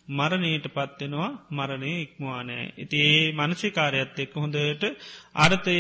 [0.10, 2.66] මරණයට පත්වෙනවා මරණය ඉක්මවානෑ.
[2.78, 4.84] ඉති ඒ මනසිකාරයත් එක්ක හොඳට
[5.38, 5.78] අර්ථය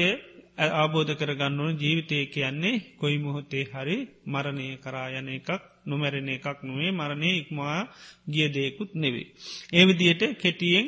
[0.57, 5.49] අවබෝධ කරගන්නුවන ජීවිතය කියන්නේ කොයි මොහොතේ හරි මරණය කරායන එකක්
[5.87, 7.79] නොමැරෙන එකක් නොවේ මරණය ඉක්මවා
[8.27, 9.27] ගිය දෙයකුත් නෙවේ.
[9.71, 10.85] ඒවිදියට කෙටියෙන්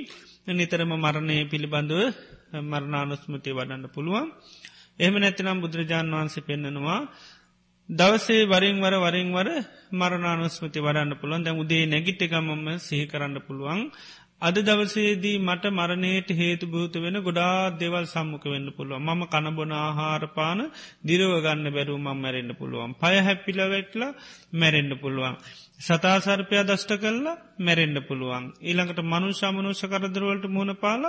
[0.52, 2.00] නිතරම මරණය පිළිබඳව
[2.64, 4.28] මරණානුස්මතිය වඩන්න පුළුවන්.
[5.00, 7.02] එහම නැතිනම් බුදුරජාණන් වහන්සේ පෙන්න්නනවා
[7.90, 9.48] දවසේ වරින්වර වරින්වර
[9.92, 13.80] මරණානුස්මති වඩන්න පුළුවන් දැ උදේ නැගිට්ටගමම සිහි කරන්න පුළුවන්
[14.41, 20.60] අද දවසේදී මට මරණයට හේතු භූත වෙන ගොඩා දෙවල් සම්මුක වෙන්න පුළුව ම කණබොන ආහාරපාන
[21.04, 24.12] දිරවගන්න බැරුව මං මැරෙන්න්න පුළුවන් පය හැපිල වෙටලා
[24.54, 25.36] මැරෙන්න්න පුළුවන්.
[25.80, 28.45] සතාසර්පයා දෂ්ට කල්ලා මැරෙන්ඩ පුළුවන්.
[28.62, 31.04] ඊළඟට මනු සමනුෂ කරදරවලට මුණ පාල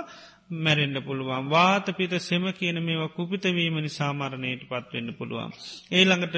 [0.50, 5.52] මැරෙන්ඩ පුළුවන් වාත පිට සෙම කියන මේවා කුපිතවීම නිසාමරණයට පත්වෙන්න පුළුවන්.
[5.90, 6.36] ඒළඟට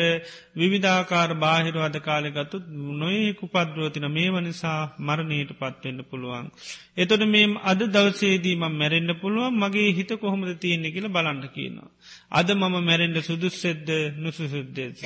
[0.55, 2.57] විවිධාකාර බාහිරවාද කාලෙගත්තු
[2.95, 6.51] නොයෙ කුපද්‍රෝතින මේව නිසා මරණයට පත්වෙන්න පුළුවන්.
[6.95, 11.89] එතොට මේ අද දවසේදීම මැරෙන්න්න පුළුවන් මගේ හිත කොහොමද තියෙන්නේ කියල බලන්න කියනවා.
[12.31, 15.01] අද මම මැරෙන්ඩ සුදුස්සෙද්ද නුසුසුද්දෙස.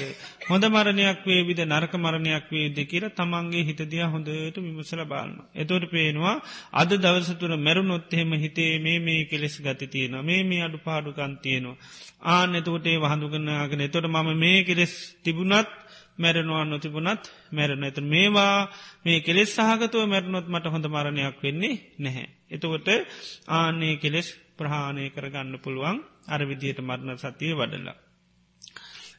[0.48, 5.32] හොඳ මරණයක් වේවිද නරක මරණයක් වේද කියල තමන්ගේ හිතදිය හොඳට විමසල බලන්න.
[5.54, 6.36] එතොට පේනවා
[6.74, 11.76] අද දවසතුර මැරුණොත්තහෙම හිතේ මේ මේ මේ කෙලෙස් ගති තියෙනවා මේ මේ අඩු පාඩුකන් තියෙනවා
[12.28, 15.70] ආන එතකොටේ වහඳුගනාගෙන තොට මම මේ කෙලෙස් තිබුණත්
[16.18, 18.56] මැරෙනවා නොතිබුණත් මැරණ ඇත මේවා
[19.04, 22.26] මේ කෙලෙස් සහගතුව මැරණොත් මට හොඳ මරණයක් වෙන්නේ නැහැ.
[22.50, 22.88] එතකොට
[23.50, 27.96] ආනේ කෙලෙස් ප්‍රහාණය කරගන්න පුළුවන් අර විදියට මරණ සතිය වඩලා.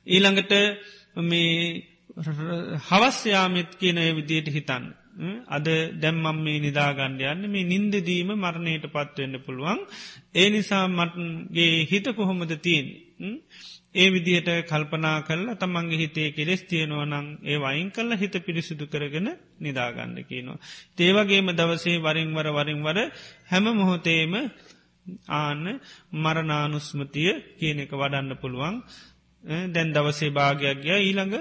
[0.08, 0.54] ඊළඟට
[1.24, 1.54] මේ
[2.88, 4.86] හවස්යාමිත් කියන විදියට හිතන්න.
[5.48, 9.80] අද දැම්මම් මේ නිදාගණ්ඩයන්න මේ නින්දදීම මරණයට පත්වවෙන්න පුළුවන්.
[10.34, 12.88] ඒ නිසා මටගේ හිත කොහොමද තියෙන්
[13.96, 19.28] ඒ විදිහට කල්පනා කරලා තමන්ගේ හිතේ කෙලෙස් තියෙනවනං ඒ වයින් කල්ල හිත පිරිසිදු කරගෙන
[19.60, 20.64] නිදාගන්න කියනවා.
[21.00, 22.98] ඒවගේම දවසේ වරින්වර වරින්වර
[23.46, 24.34] හැම මොහොතේම
[25.34, 25.66] ආන්න
[26.16, 28.76] මරනානුස්මතිය කියන එක වඩන්න පුළුවන්.
[29.68, 31.00] දැන් දවසේ භාගයක් ගිය.
[31.00, 31.36] ඊළඟ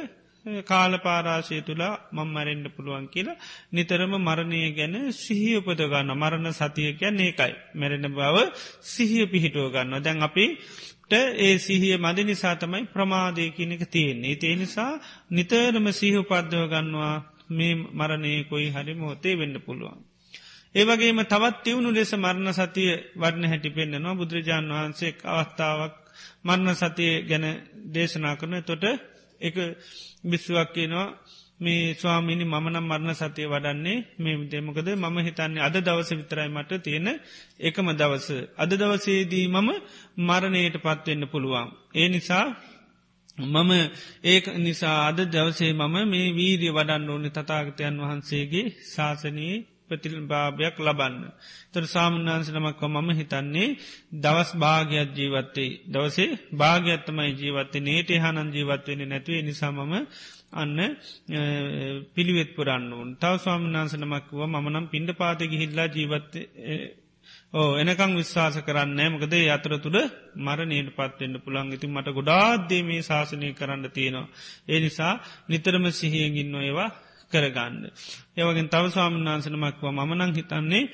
[0.46, 3.38] කාල පාරාශය තුලා මං මරෙන්ඩ පුළුවන් කියලා
[3.72, 7.54] නිතරම මරණය ගැන සිහිය උපදගන්න මරණ සතිය කියැන් ඒකයි.
[7.74, 8.37] මැරෙන බව
[8.85, 10.44] සිහිය පිහිටුව ගන්න දැන් අපි
[11.11, 14.38] ඒ සිහිය මද නිසා තමයි ප්‍රමාදය කියනක තියෙන්නේ.
[14.40, 14.92] ඒ නිසා
[15.30, 17.14] නිතරම සිහ උපද්දව ගන්නවා
[17.50, 19.98] මේ මරණය කොයි හරි මෝතේ වෙන්න පුළුවන්.
[20.74, 25.94] ඒවගේම තවත් තිවුණු ලෙස මරණ සතිය වර්ණ හැටි පෙන්න්නනවා බුදුරජාණන් වහන්සේ අවස්ථාවක්
[26.44, 27.46] මරණ සතිය ගැන
[27.92, 28.85] දේශනා කරන තොට
[29.46, 29.56] එක
[30.24, 31.09] බිස්සුවක් කියනවා
[31.59, 37.09] මේ ස්වාමිනි මමනම් මරණ සතිය වඩන්නේ මේ දෙමකද මම හිතන්නේ අද දවස විතරයි මට තියෙන
[37.61, 38.28] එකම දවස.
[38.56, 39.68] අද දවසේදී මම
[40.18, 41.68] මරණයට පත්වෙන්න පුළුවන්.
[41.94, 42.46] ඒ නිසා
[43.38, 43.70] මම
[44.24, 49.56] ඒ නිසා අද දවසේ මම මේ වීරිය වඩන්න ඕනි තතාගතයන් වහන්සේගේ ශාසනයේ
[49.88, 51.16] ප්‍රතිල්භාභයක් ලබන්න.
[51.72, 53.68] තොර සාමන්නාන්ස නමක්ව මම හිතන්නේ
[54.16, 59.92] දවස් භාගයක් ජීවත්තේ දවසේ භාගත්තමයි ජීවත්තේ නේට හනන් ජීවත්වෙන නැතුවේ නිසාමම
[60.53, 60.79] අන්න
[62.14, 66.33] පිළිවෙත් පුරන්න වුන් තව ස්වාමන්නාන්ස නමක්ව මනම් පින්ඩ පාතක හිල්ලා ජීවත්ත
[67.53, 69.99] ඕ එනකං විශ්වාස කරන්න මකද අතර තුළ
[70.38, 74.33] මරණයට පත්වෙන්න්න පුළන් ඉතින් මට ගොඩාද්දේ මේ ශාසනය කරන්න තියෙනවා.
[74.66, 75.14] ඒ නිසා
[75.49, 76.90] නිතරම සිහියෙන් ඉන්න ඒවා
[77.37, 77.81] කරගන්න.
[78.37, 80.85] ඒවගෙන් තව ස්වාමන් වහන්සනමක්ව මනං හිතන්නේ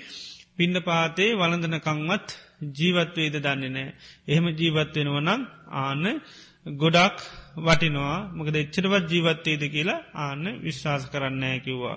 [0.57, 2.27] පින්ඩ පාතේ වලඳනකංවත්
[2.73, 3.91] ජීවත්වේද දන්නේ නෑ.
[4.29, 5.43] එහෙම ජීවත්වෙනවනම්
[5.79, 6.05] ආන්න
[6.77, 7.19] ගොඩක්
[7.59, 11.97] වටිනවා මොකද එච්චරවත් ජීවත්තේද කියලා ආන්න විශ්වාස කරන්නෑ කිව්වා.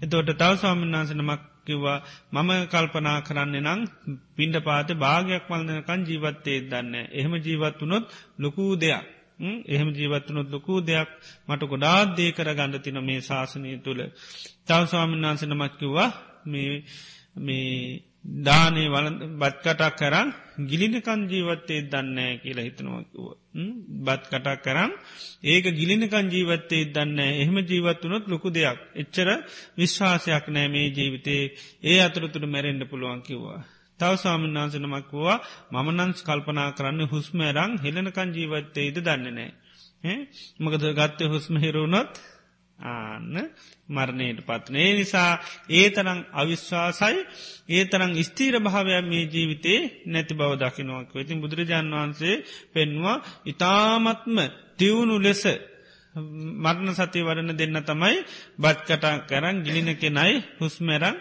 [0.00, 1.98] එතෝට තව ස්වාමන් වහන්සනමක් කිව්වා
[2.32, 3.80] මම කල්පනා කරන්නේ නං
[4.36, 6.94] පින්ඩ පාත භාගයක් වලනකන් ජීවත්තේ දන්න.
[7.10, 8.04] එහෙම ජීවත් වනොත්
[8.38, 9.17] ලොකූ දෙයක්.
[9.40, 11.10] එහෙම ජීවත්වනොත් ලොකූ දෙයක්
[11.48, 14.02] මට ගොඩාත් දේ කර ගණඩ තින මේ ශාසනය තුළ
[14.66, 16.10] තව ස්වාමීන් වන්සන මත්කිව්වා
[17.36, 18.04] මේ
[18.38, 20.30] දානේ වල බත් කටක් කරන්න
[20.66, 23.26] ගිලිනකන් ජීවත්තේ දන්නෑ කියලා හිතනවකිව.
[24.00, 24.92] බත් කටක් කරන්න
[25.44, 28.78] ඒක ගිලිනකන් ජීවත්තේ දන්න එහෙම ජීවත්වනොත් ලොකු දෙයක්.
[28.94, 29.28] එච්චර
[29.76, 31.42] විශ්වාසයක් නෑ මේ ජීවිතේ
[31.84, 33.60] ඒ අතුරතුර මැරෙන්ඩ පුළුවන් කිව්වා.
[34.00, 35.38] තව ස්වාමීන් වහන්සනමක්වවා
[35.74, 39.48] මමනංස් කල්පනා කරන්න හුස්මෑරං හෙලනකං ජීවත්තේද දන්නනෑ.
[40.58, 42.12] මකද ගත්ත හුස්ම හිරුණොත්
[42.78, 43.36] ආන්න
[43.88, 45.30] මරණයට පත්නේ නිසා
[45.70, 47.18] ඒ තරං අවිශ්වාසයි
[47.68, 52.36] ඒ තරං ස්තීර භාවයක් මේ ජීවිතේ නැති බව දකිනවක් වෙතින් බුදුරජාන් වහන්සේ
[52.72, 54.36] පෙන්වා ඉතාමත්ම
[54.78, 55.42] තිවුණු ලෙස
[56.56, 58.16] මරණ සති වරණ දෙන්න තමයි
[58.58, 61.16] බත්කටා කරන් ගිලින කෙනයි හුස්මැරං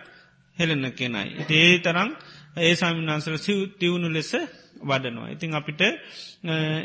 [0.58, 1.28] හෙලන කෙනයි.
[1.52, 2.10] ඒ තරං
[2.58, 4.32] ඒ සාමිනාන්සර සිව් තිවුණු ලෙස
[4.82, 5.32] වඩනවා.
[5.32, 5.82] ඉතිං අපිට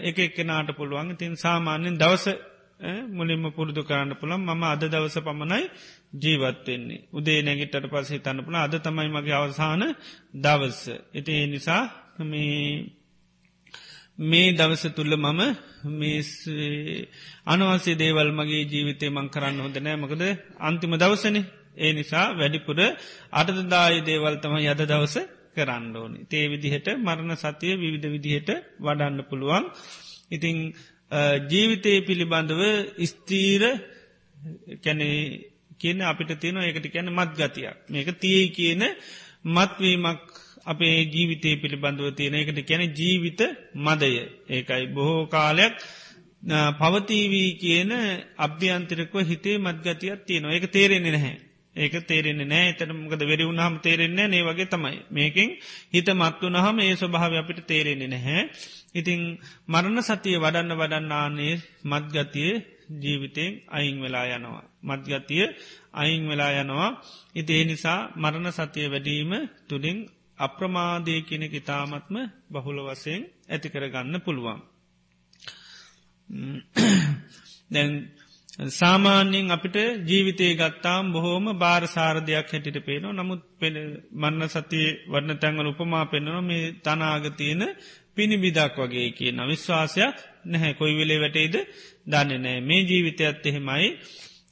[0.02, 2.26] එක එක්කෙනාට පුළුවන් ඉතින් සාමාන්‍යෙන් දවස
[3.10, 5.62] මුලින්ම පුරුදු කරන්න පුළන් මම අද දවස පමණයි
[6.14, 7.04] ජීවත්වෙන්නේ.
[7.12, 9.82] උදේ නැගිටට පස හිතන්න පුළ අද තමයි මගේ අවසාන
[10.36, 10.82] දවස්ස.
[11.12, 11.82] ඉති ඒ නිසා
[14.20, 15.40] මේ දවස තුල්ල මම
[15.90, 17.08] මේ
[17.46, 20.22] අනවසේ දේවල් මගේ ජීවිතය මං කරන්න හොඳ නෑ මකද
[20.60, 21.36] අන්තිම දවසන
[21.76, 22.78] ඒ නිසා වැඩිපුර
[23.32, 25.16] අටදදාය දේවල් තම යද දවස
[25.54, 26.18] කරන්න ඕනි.
[26.24, 29.64] තේ විදිහට මරණ සතිය විවිධ විදිහට වඩන්න පුළුවන්.
[30.30, 30.56] ඉතිං
[31.46, 32.62] ජීවිතය පිළිබඳව
[33.04, 33.62] ස්තීර
[34.78, 35.18] කැනේ
[35.78, 37.76] කියන අපිට තියෙන එකට කැන මත් ගතියක්.
[37.88, 38.82] මේක තියයි කියන
[39.46, 40.20] මත්වීමක්
[40.64, 42.34] අපේ ජීවිතය පිළිබඳව තියෙන.
[42.34, 43.40] එකට කැන ජීවිත
[43.76, 44.12] මදය.
[44.48, 45.74] ඒකයි බොහෝ කාලයක්
[46.78, 47.90] පවතීවී කියන
[48.38, 50.52] අභ්‍යන්තිරක්ව හිතේ මත්ගතියක් තියෙනවා.
[50.52, 51.51] ඒක තේරෙන්නේ නැහැ.
[51.76, 54.98] ඒක තේරෙන්නේ නෑ එතනමකද වෙරි වුණහම තේරෙන්නේ නේ වගේ තමයි.
[55.10, 55.50] මේකින්
[55.88, 58.42] හිත මත්තු නහම ඒ ස්වභාව අපිට තේරෙන්නේ නැහැ.
[58.94, 59.20] ඉතිං
[59.66, 61.54] මරණ සතිය වඩන්න වඩන්නානේ
[61.84, 62.52] මත්ගතිය
[62.94, 64.64] ජීවිතයෙන් අයින් වෙලා යනවා.
[64.82, 65.44] මත්ගතිය
[65.94, 66.90] අයින් වෙලා යනවා.
[67.34, 69.32] ඉති ඒ නිසා මරණ සතිය වැඩීම
[69.68, 69.98] තුළින්
[70.38, 72.16] අප්‍රමාදය කෙනෙ ඉතාමත්ම
[72.50, 74.60] බහුල වසයෙන් ඇතිකර ගන්න පුළුවන්.
[77.72, 77.92] දැන්
[78.58, 83.12] සාමාන්‍යයෙන් අපිට ජීවිතය ගත්තාම් බොහෝම බාර සාරධයක් හැටිට පේනවා.
[83.14, 83.74] නමුත් පෙන
[84.12, 87.62] මන්න සතිය වර්ණ තැන්වල උපමා පෙන්නවා මේ තනාගතියන
[88.14, 90.74] පිණිබිදක් වගේ කියන විශ්වාසයක් නැහැ.
[90.74, 91.56] කොයි වෙලේ වැටේද
[92.06, 93.88] දන්න නෑ මේ ජීවිතයත් එහෙමයි.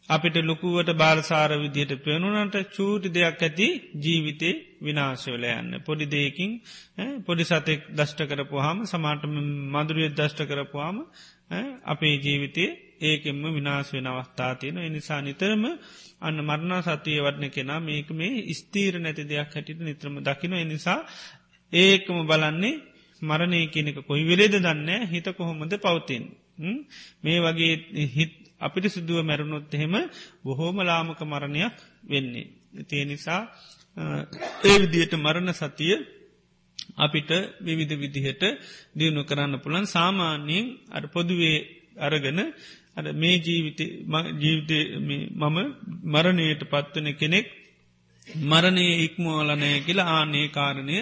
[0.08, 5.72] අපිට ලොකුවට බාරසාර විදියට පෙනුනට චූටි දෙයක් ඇති ජීවිතේ විනාශවල යන්න.
[5.80, 6.50] පොඩි දෙයකින්
[7.26, 9.22] පොඩි සතෙක් දෂ්ට කරපුහම සමාට
[9.72, 10.96] මදුරුව දෂ්ට කරපුවාම
[11.86, 12.70] අපේ ජීවිතේ
[13.00, 15.64] ඒකෙන්ම විනාශ වෙන අවස්ථා තියෙන එනිසා නිතරම
[16.20, 21.00] අන්න මරණා සතිය වටන කෙනා මේක මේ ස්තීර නැති දෙයක් හැටිට නිත්‍රම දකින එනිසා
[21.72, 22.76] ඒකම බලන්නේ
[23.22, 26.24] මරණය කෙනෙක කොයි වෙලේද දන්න හිත කොහොමද පවතින්.
[27.18, 27.74] මේ වගේ
[28.08, 29.94] හිත් අපිට සිදුව මැරුණොත් එහෙම
[30.42, 31.74] බොහෝම ලාමක මරණයක්
[32.04, 32.46] වෙන්නේ.
[32.82, 33.40] තිය නිසා
[34.62, 35.94] ඒ විදියට මරණ සතිය
[36.96, 37.30] අපිට
[37.60, 38.42] විවිධ විදිහට
[38.92, 41.58] දියුණු කරන්න පුළන් සාමාන්‍යයෙන් අර පොදුවේ
[41.98, 42.38] අරගෙන
[42.96, 43.80] අ මේ ජීවිත
[44.38, 44.70] ජීවිත
[45.00, 45.58] මම
[46.06, 47.46] මරණයට පත්වන කෙනෙක්
[48.44, 50.96] මරණය ඉක්මෝලනය කියලා ආනේ කාරණය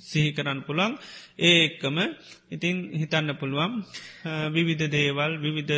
[0.00, 0.92] සිහි කරන්න පුළන්
[1.40, 1.96] ඒකම
[2.48, 3.72] ඉතිං හිතන්න පුළුවන්
[4.50, 5.76] විවිධ දේවල් විවිධ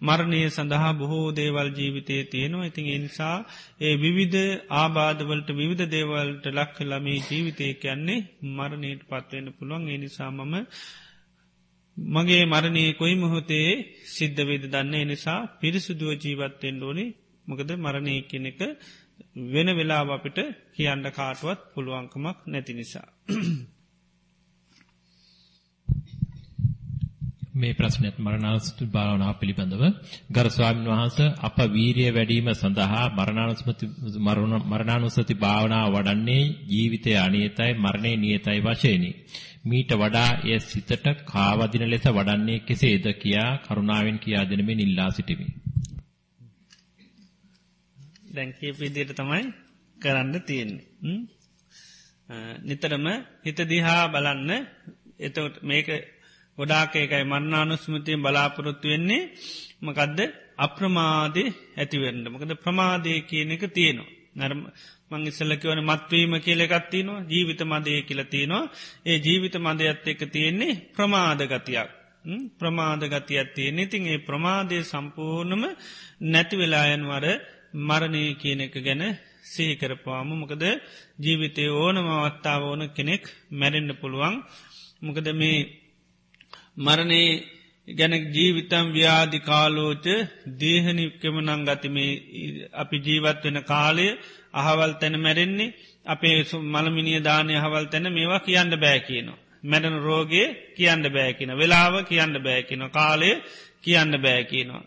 [0.00, 2.66] මරණය සඳහා බොහෝ දේවල් ජීවිතය තියෙනවා.
[2.66, 3.36] ඉතිං එනිසා
[3.80, 4.40] ඒ විවිධ
[4.72, 8.20] ආබාධවලට විවිධ දේවල්ට ලක් කළමේ ජීවිතය කියන්නේ
[8.50, 9.88] මරණයට පත්වවෙන්න පුළුවන්.
[9.90, 10.54] එනිසා මම
[11.96, 13.68] මගේ මරණය කොයි මොහොතේ
[14.06, 17.04] සිද්ධවේද දන්න එනිසා පිරිසුදුව ජීවත්තෙන් ඕනි
[17.46, 18.60] මොකද මරණය කෙන එක
[19.46, 20.38] වෙන වෙලා අපිට
[20.72, 23.08] කියන්න කාටුවත් පුළුවන්කමක් නැති නිසා.
[27.54, 29.82] මේ ප්‍රශ්නයත් මරණානුස්සති භාවනාව පිළිබඳව
[30.30, 33.86] ගරු ස්වාමීන් වහන්ස අප වීරිය වැඩිම සඳහා මරණානුස්සති
[34.66, 39.10] මරණානුස්සති භාවනාව වඩන්නේ ජීවිතය අනියතයි මරණය නියතයි වශයෙන්ි.
[39.64, 45.46] මීට වඩා එය සිතට කාවදින ලෙස වඩන්නේ කෙසේද කියා කරුණාවෙන් කියා දෙනමින් ඉල්ලා සිටිමි.
[48.32, 49.44] දැන් කියපු විදිහට තමයි
[49.96, 50.86] කරන්න තියෙන්නේ.
[52.60, 53.06] නිතරම
[53.40, 54.50] හිත දිහා බලන්න
[55.20, 55.88] එතකොට මේක
[56.58, 59.30] ගොඩාක එකයි මරණානුස්මතියෙන් බලාපොරොත්තු වෙන්නේ
[59.82, 60.20] මකදද
[60.58, 61.44] අප්‍රමාදය
[61.76, 64.10] ඇතිවෙන්න මොකද ප්‍රමාදය කියන එක තියෙනවා.
[64.36, 64.60] නරම
[65.12, 68.70] මං ඉස්සල්ලකිවන මත්වීම කියලෙකත්තිනවා ජීවිත මදය කියලතිනවා
[69.06, 71.90] ඒ ජීවිත මදයත් එක තියෙන්නේ ප්‍රමාදගතියක්.
[72.52, 73.84] ප්‍රමාදගතියක් තියෙන්නේ.
[73.84, 75.62] ඉතින් ඒ ප්‍රමාදය සම්පූර්ණම
[76.24, 77.26] නැතිවෙලායන් වර
[77.80, 79.02] මරණය කියන එක ගැන
[79.44, 80.62] සිහිකරපවාම මොකද
[81.18, 84.34] ජීවිතය ඕනම අවත්තාව ඕන කෙනෙක් මැරෙන්ඩ පුළුවන්.
[85.02, 85.58] මොකද මේ
[86.76, 87.28] මරණේ
[87.88, 90.06] ගැන ජීවිතම් ව්‍යාධි කාලෝච
[90.58, 91.96] දේහනික්කම නංගතිම
[92.74, 94.06] අපි ජීවත් වෙන කාලය
[94.54, 95.74] අහවල් තැන මැරෙන්නේ
[96.06, 99.38] අපේ මළමිනිය දානය හවල් තැන මේවා කියන්න බෑ කියනවා.
[99.62, 103.30] මැඩන රෝගේ කියන්න බෑකින වෙලාව කියන්න බෑකින කාලය
[103.80, 104.84] කියන්න බෑකිනවා.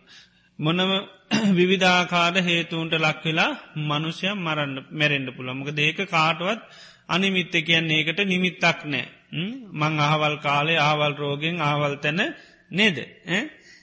[0.60, 0.92] මොනම
[1.58, 6.60] විවිධාකාර හේතුන්ට ලක්වෙලා මනුෂ්‍යය මරන්න මැරෙන්ඩ පුළමක දේක කාටවත්
[7.08, 9.06] අනිමිත්ත කියන්නේ ඒකට නිමිත්තක් නෑ.
[9.74, 12.20] මං අහවල් කාලේ ආවල් රෝගෙන් ආවල් තැන
[12.76, 12.98] නේද.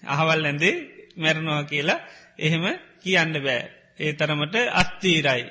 [0.06, 0.74] අහවල් ඇඳේ
[1.16, 2.00] මැරණවා කියලා
[2.38, 2.64] එහෙම
[3.00, 3.62] කියන්න බෑ.
[4.00, 5.42] ඒ තරමට අස්තීරයි.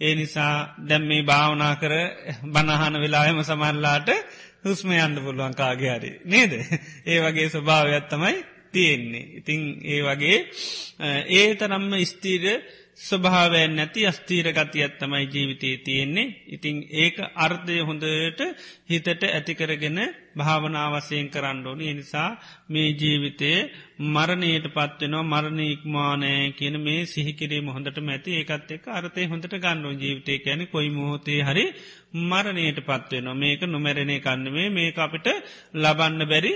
[0.00, 1.94] ඒ නිසා දැම් මේ භාවනා කර
[2.46, 4.08] බණහන වෙලාහෙම සමල්ලාට
[4.64, 6.10] හුස්ම යන්න පුළුවන් කාගේ හරි.
[6.26, 6.52] නේද.
[7.06, 8.36] ඒ වගේ ස්වභාවයක්ත්තමයි
[8.72, 9.24] තියෙන්නේ.
[9.38, 10.38] ඉතිං ඒ වගේ
[11.32, 12.44] ඒ තරම්ම ස්තීර
[12.98, 16.34] ස්වභාවයෙන් නැති අස්තීර ගතියත් තමයි ජීවිතයේ තියෙන්නේ.
[16.46, 18.40] ඉතිං ඒක අර්ථය හොඳට
[18.86, 19.98] හිතට ඇතිකරගෙන
[20.36, 21.88] භාවනාවසයෙන් කරන්න ඕනි.
[21.88, 22.30] එනිසා
[22.68, 23.70] මේ ජීවිතයේ
[24.06, 30.38] මරණයට පත්වෙනවා මරණ ඉක්මානෑ කියන මේ සිහිකිරීම හොඳට මැති ඒකත් එක් අර්ථය හොඳට ගන්නුව ජීවිතය
[30.38, 31.64] කැන කොයි මොහොතේ හරි
[32.24, 35.28] මරණයට පත්වෙනවා මේක නොමැරණය කන්නවේ මේක අපිට
[35.74, 36.52] ලබන්න බැරි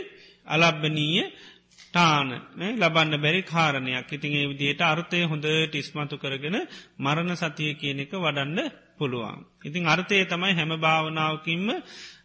[0.47, 1.24] අලබ්බනීය
[1.97, 2.31] ටාන
[2.75, 6.57] ලබන්න බැරි කාරණයක් ඉතින් ඒ විදියට අර්ථය හොඳ ටිස්මතු කරගෙන
[6.99, 8.59] මරණ සතිය කියන එක වඩන්න
[8.97, 9.39] පුළුවන්.
[9.63, 11.69] ඉතින් අර්ථය තමයි හැම භාවනාවකින්ම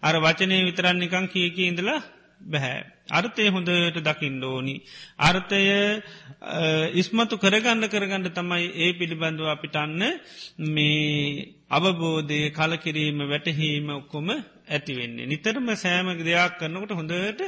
[0.01, 2.01] අර වචනය විතරන්නිකං කියක ඉඳලා
[2.41, 2.83] බැහැ.
[3.11, 4.75] අර්ථය හොඳට දකිින් ඕෝනි.
[5.19, 5.61] අර්ථය
[6.93, 10.01] ඉස්මතු කරගන්න කරගන්න තමයි ඒ පිළිබඳව අපිටන්න
[10.69, 14.29] මේ අවබෝධය කලකිරීම වැටහීම ඔක්කොම
[14.69, 15.27] ඇතිවෙන්නේ.
[15.27, 17.41] නිතරම සෑමක දෙයක් කරන්නකට හොඳට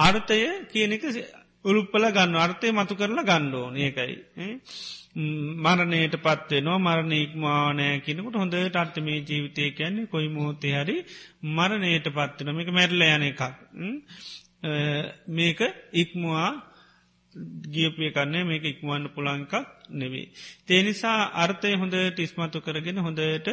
[0.00, 1.04] අර්ථය කියනක
[1.68, 4.14] උළුප්පල ගන්න අර්ථය මතු කරලා ගණ්ඩෝන ඒකයි.
[5.58, 10.96] මරණයට පත්වෙනවා මරණ ඉක්මානෑ කියනකට හොඳ ටර්තමේ ජීවිතය කියන්නේ කොයි මුහොත්තේ හරි
[11.50, 13.42] මරණයට පත්වන මේක මැරල යන එකක්.
[15.30, 15.60] මේක
[15.94, 16.50] ඉක්මවා
[17.68, 19.52] ගියපිය කන්නේ මේක ඉක්මුවන්න පුළංකක්
[19.92, 20.26] නෙවේ.
[20.64, 23.48] තේනිසා අර්ථය හොඳට ඉස්මතු කරගෙන හොඳට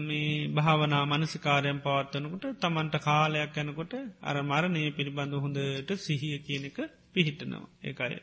[0.00, 3.92] මේ භාවනා මනසිකාරයන් පවත්වනකොට තමන්ට කාලයක් යැනකොට
[4.22, 6.78] අර මරණය පිළිබඳ හොඳට සිහිය කියනක
[7.14, 7.66] පිහිටනවා.
[7.82, 8.18] ඒකයි.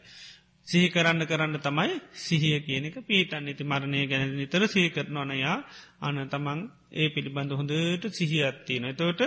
[0.68, 5.58] සිහි කරන්න කරන්න තමයි සිහිය කියනක පීටන් ඉති මරණය ගැන නිතර සිහි කරන අනයා
[6.02, 6.60] අන තමන්
[6.94, 8.86] ඒ පිළිබඳ හොඳට සිහියත්තින.
[8.94, 9.22] තෝට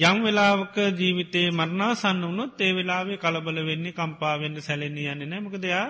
[0.00, 5.86] යම් වෙලාවක ජීවිතේ මරණා සන්න වුණොත් ඒ වෙලාවේ කලබල වෙන්නේ කම්පාවෙන්න සැලෙන්නේ යන්න නෑමක දෙයා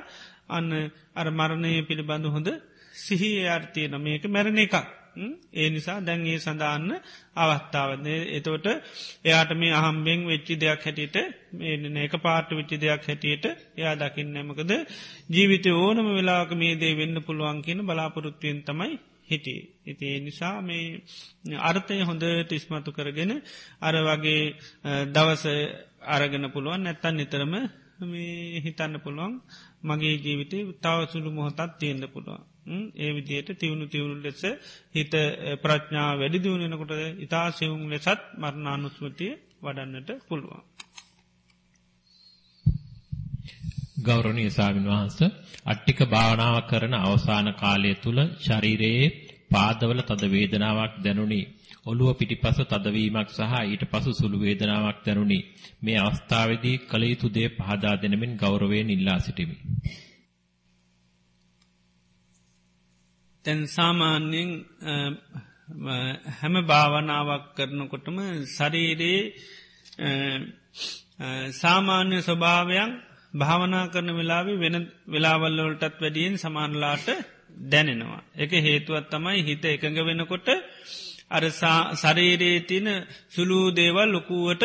[0.48, 0.70] අන්න
[1.14, 2.48] අර මරණය පිළිබඳ හොඳ
[2.96, 4.76] සිහිය අර්ථයන මේක මැරණ එකක්.
[5.54, 6.92] ඒ නිසා දැන්ගේ සඳන්න
[7.36, 8.66] අවස්ථාවද එතෝට
[9.24, 11.16] එයාට මේ අහම්බෙන් වෙච්චි දෙයක් හැටියට
[11.54, 13.44] මේ එක පාට විච්චි දෙයක් හැටියට
[13.76, 14.72] එයා දකින්න නැමකද
[15.30, 18.94] ජීවිත ඕනම වෙලාක මේ දේ වෙන්න පුළුවන් කියන බලාපොරොත්තුවෙන් තමයි
[19.24, 19.60] හිටිය.
[19.84, 21.02] ඉති නිසා මේ
[21.60, 23.32] අර්ථය හොඳ ටිස්මතු කරගෙන
[23.80, 24.42] අර වගේ
[25.12, 25.44] දවස
[26.08, 26.80] අරගෙන පුළුවන්.
[26.80, 27.54] නැත්තන් නිතරම
[28.04, 29.32] මේ හිතන්න පුළුවන්.
[29.82, 32.42] මගේ ජීවිතය තව සුළු මොහොතත් තියෙන්න්න පුළුවන්.
[32.66, 34.42] ඒ විදියට තිවුණු තිවුණු ලෙස
[34.94, 35.14] හිත
[35.62, 40.62] ප්‍රඥා වැඩි දියුණෙනකොට ඉතා සිවුම් ලෙසත් මරණානුස්මතිය වඩන්නට පුළුවන්.
[44.02, 45.18] ගෞරවනීය ස්වාමීන් වහන්ස
[45.66, 49.12] අට්ටික භාවනාව කරන අවසාන කාලය තුල ශරීරයේ
[49.50, 51.42] පාදවල තද වේදනාවක් දැනුනි.
[51.86, 55.38] ඔළුව පිටිපස තදවීමක් සහ ඊට පසු සුළු වේදනාවක් දැනුනි.
[55.82, 59.56] මේ අවස්ථාවේදී කල යුතු දේ පහදා දෙනමින් ගෞරවයෙන් ඉල්ලා සිටිමි.
[63.44, 64.50] තැන් සාමාන්‍යයෙන්
[66.34, 68.18] හැම භාවනාවක් කරනකොටම
[68.48, 69.22] ශරීරයේ
[71.54, 72.90] සාමාන්‍ය ස්වභාවයන්
[73.34, 74.76] භාවනා කරන වෙලාවේ වෙන
[75.08, 77.08] වෙලාවල්ලවලටත් වැඩියෙන් සමානලාට
[77.64, 78.22] දැනෙනවා.
[78.36, 80.48] එක හේතුවත් තමයි හිත එකඟ වෙනකොට
[81.30, 81.44] අර
[81.94, 82.86] සරේරයේ තින
[83.28, 84.64] සුළු දේවල් ලොකුවට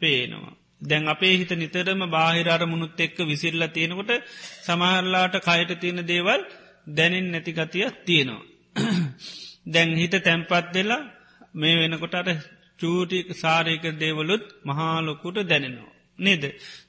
[0.00, 0.54] පේනවා.
[0.80, 4.12] දැන් අපේ හිත නිතරම බාහිරර මුණුත් එක්ක විසිල්ල තියෙනකොට
[4.62, 6.42] සමහරලාට කයට තියෙන දේවල්
[6.86, 8.44] දැනෙන් නැතිගතිය තියෙනවා.
[9.66, 11.02] දැන් හිත තැම්පත් දෙලා
[11.54, 12.28] මේ වෙනකොට අර
[12.78, 15.92] චූටි සාරයක දේවලුත් මහාලොකුට දැනෙනවා.
[16.18, 16.44] නේද.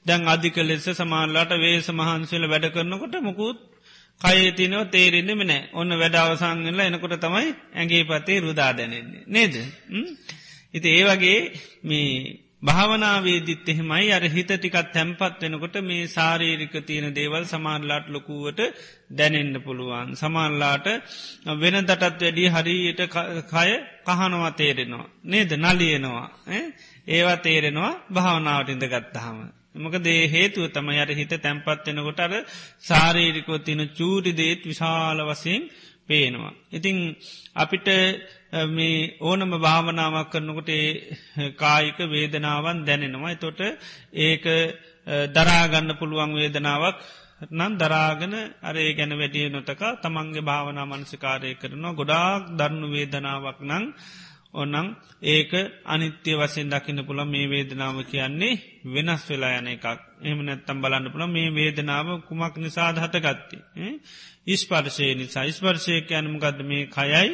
[0.06, 3.58] දැන් අධික ලෙස සමාල්ලාට වේස මහන්සල වැඩ කරනකොට මුකුත්
[4.20, 9.24] කයතිනව තේරෙන්නෙම නෑ ඔන්න වැඩ අවසංගල එනකොට තමයි ඇගේ පතේ රුදා දැනෙන්නේ.
[9.26, 9.54] නේද.
[10.74, 11.40] ඉති ඒ වගේ
[11.84, 12.10] මේ
[12.62, 18.60] භාවනාවේදිත් එහෙමයි අර හිත ටිකත් තැම්පත් වෙනකොට මේ සාරීරික තියෙන දේවල් සමාන්ලාට ලොකුවට
[19.10, 20.08] දැනෙන්න්න පුළුවන්.
[20.14, 20.86] සමාන්ලාට
[21.54, 23.00] වෙන දටත් වැඩිය හරියට
[23.46, 23.70] කය
[24.06, 25.06] කහනවා තේරෙනවා.
[25.24, 26.26] නේද නලියනවා.
[27.08, 29.38] ඒවා තේරෙනවා භාවනාවට ඉඳ ගත්තහම.
[29.76, 32.32] මොක දේ හේතුව තම යට හිත තැන්පත්වෙනකොට අර
[32.82, 35.62] සාරීරිකෝ තින චූටි දේත් විශාල වසයෙන්
[36.06, 36.54] පේනවා.
[36.72, 36.96] ඉතිං
[37.54, 37.88] අපිට
[38.68, 40.70] මේ ඕනම භාවනාවක් කරනකොට
[41.56, 43.34] කායික වේදනාවන් දැනෙනවා.
[43.36, 43.60] තොට
[44.18, 44.44] ඒක
[45.28, 46.96] දරාගන්න පුළුවන් වේදනාවක්
[47.50, 51.92] නම් දරාගන අරේ ගැන වැඩිය නොතක තමන්ගේ භාවනා මනසිකාරය කරනවා.
[51.92, 53.84] ගොඩාක් දරණු වේදනාවක් නං
[54.54, 54.86] ඔන්නම්
[55.24, 55.52] ඒක
[55.84, 59.86] අනිත්‍ය වසයෙන් දකින්න පුළ මේ වේදනාව කියන්නේ වෙනස් වෙලා යන එකක්.
[60.22, 63.58] එම නැත්තම් බලන්න පුළ මේ වේදනාව කුමක් නිසාද හටගත්ති.
[64.46, 65.44] ඉස්පර්ශය නිසා.
[65.44, 67.28] ඉස්පර්ශයක යනමගද මේ කයයි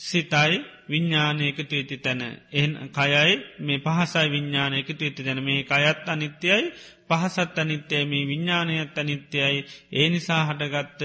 [0.00, 0.56] සිතයි
[0.88, 2.22] විඤ්ඥානයකට ඇති තැන.
[2.52, 5.40] එහන් කයයි මේ පහසයි විඤ්ඥානයකට ඇති තැන.
[5.42, 6.64] මේ කයත් අනිත්‍යයි
[7.08, 9.58] පහසත් අනිත්‍යය මේ විඤ්ඥානයත් අනිත්‍යයි.
[9.92, 11.02] ඒ නිසා හටගත්ත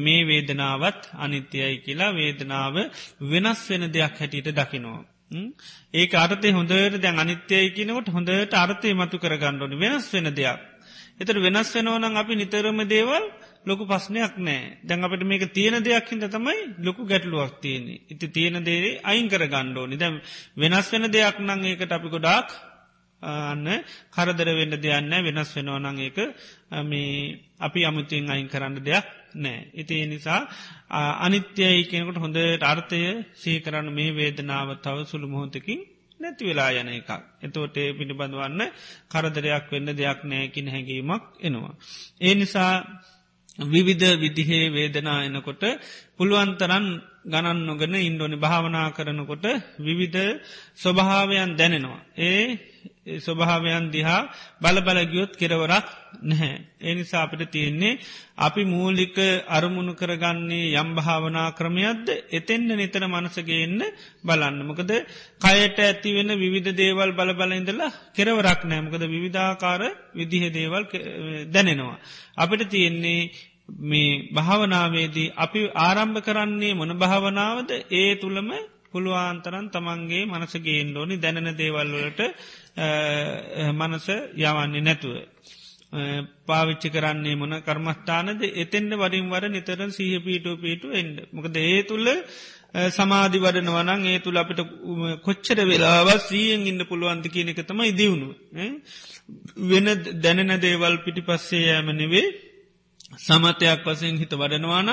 [0.00, 2.76] මේ වේදනාවත් අනිත්‍යයයි කියලා වේදනාව
[3.24, 5.02] වෙනස් වෙන දෙයක් හැටියට දකිනවා.
[5.94, 10.60] ඒ අර්තය හොඳට දැන් අනිත්‍යය කියනකොට හොඳට අර්ථය මතු කරගන්නඩන වෙනස් වෙන දෙයක්.
[11.20, 13.24] එතර වෙනස් වෙනවනම් අපි නිතරම දේවල්
[13.66, 18.62] ලොකු පස්්නයක් නෑ දැන් අපට මේක තියෙන දෙයක් හිද තමයි ලොකු ගැටලුවක් තියෙන්නේ ඉති තියෙන
[18.62, 20.16] දේ අයින් කර ගණ්ඩෝනි දැම්
[20.56, 22.48] වෙනස් වෙන දෙයක් නං ඒකට අපි ගොඩාක්
[23.22, 23.66] අන්න
[24.10, 26.18] කරදර වෙන්න දෙයන්න වෙනස් වෙනවා නං ඒක
[26.84, 29.58] මේ අපි අමුතින් අයින් කරන්න දෙයක් නෑ.
[29.74, 30.40] ඉති නිසා
[31.18, 33.00] අනිත්‍යයි කෙනකට හොඳ අර්ථය
[33.34, 35.80] සීකරන්න මේ වේදනාව තව සුළු මොහොතකින්
[36.20, 37.10] නැති වෙලා යන එකක්.
[37.42, 38.62] එතෝට පිළිබඳවන්න
[39.08, 41.74] කරදරයක් වෙන්න දෙයක් නෑකින හැඟීමක් එනවා.
[42.20, 42.72] ඒ නිසා
[43.58, 45.62] විවිධ විදිහේ වේදනා එනකොට
[46.16, 46.86] පුළුවන්තරන්
[47.24, 49.44] ගණන් නොගන ඉන්ඩෝනි භාවනා කරනකොට
[49.80, 50.40] විවිධ
[50.76, 52.02] ස්වභාවයන් දැනෙනවා.
[52.18, 52.42] ඒ
[53.06, 54.28] ස්වභාවයන් දිහා
[54.60, 55.86] බලබලගියොත් කෙරවරක්
[56.22, 56.52] නැහැ.
[56.82, 57.98] එනිසා අපිට තියෙන්නේ
[58.38, 59.16] අපි මූලික
[59.48, 63.80] අරමුණු කරගන්නේ යම් භාවනා ක්‍රමයක්ද එතෙන්න්න නිතර මනසගේන්න
[64.24, 64.58] බලන්න.
[64.62, 64.90] මොකද
[65.40, 69.82] කයට ඇති වෙන විවිධ දේවල් බලබලඉඳලා කෙරවරක් නෑමකද විවිධාකාර
[70.12, 70.82] විදිහ දේවල්
[71.48, 71.98] දැනෙනවා.
[72.36, 73.20] අපිට තියෙන්නේ
[73.82, 78.50] මේ භාවනාවේදී අපි ආරම්භ කරන්නේ මොන භාවනාවද ඒ තුළම
[78.96, 81.16] පුළුවන්තරන් තමන්ගේ මනසගේෙන් ඕනි.
[81.18, 82.20] දැනෙන දේවල්වලට
[83.74, 84.06] මනස
[84.38, 85.16] යවන්නේ නැතුව.
[86.44, 88.42] පාවිච්චි කරන්නේ මොන කර්මස්ථානද?
[88.56, 92.06] එතෙන්ට වරින් වර නිතරන් සහ පීටු පීටු එන්ඩ මොකද ඒ තුළ
[92.90, 94.60] සමාධි වඩනවනං ඒ තුළ අපිට
[95.22, 98.28] කොච්චර වෙලාවත් සීයෙන් ඉන්න පුළුවන්ති කියන එක තමයි දියුණු.
[99.64, 99.86] වෙන
[100.16, 102.26] දැනෙන දේවල් පිටි පස්සේ යෑම නෙවේ
[103.18, 104.90] සමතයක් වසයෙන් හිත වඩනවානං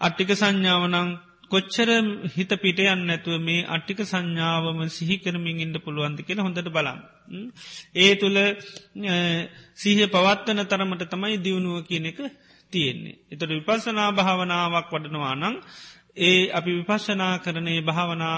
[0.00, 1.10] අට්ටික සංඥාවනං
[1.54, 1.90] කොච්චර
[2.30, 7.00] හිත පිටයන්න නැතුව මේ අට්ටික සංඥාවම සිහිකරමින් ඉන්න පුළුවන්ති කියෙන හොඳට බලන්න.
[7.96, 8.38] ඒ තුළ
[9.76, 12.20] සීහ පවත්වන තරමට තමයි දියුණුව කියන එක
[12.72, 13.18] තියෙන්නේ.
[13.30, 15.56] එතට විපසනා භාවනාවක් වඩනවා නං
[16.16, 18.36] ඒ අපි විපශනා කරනේ භාවනා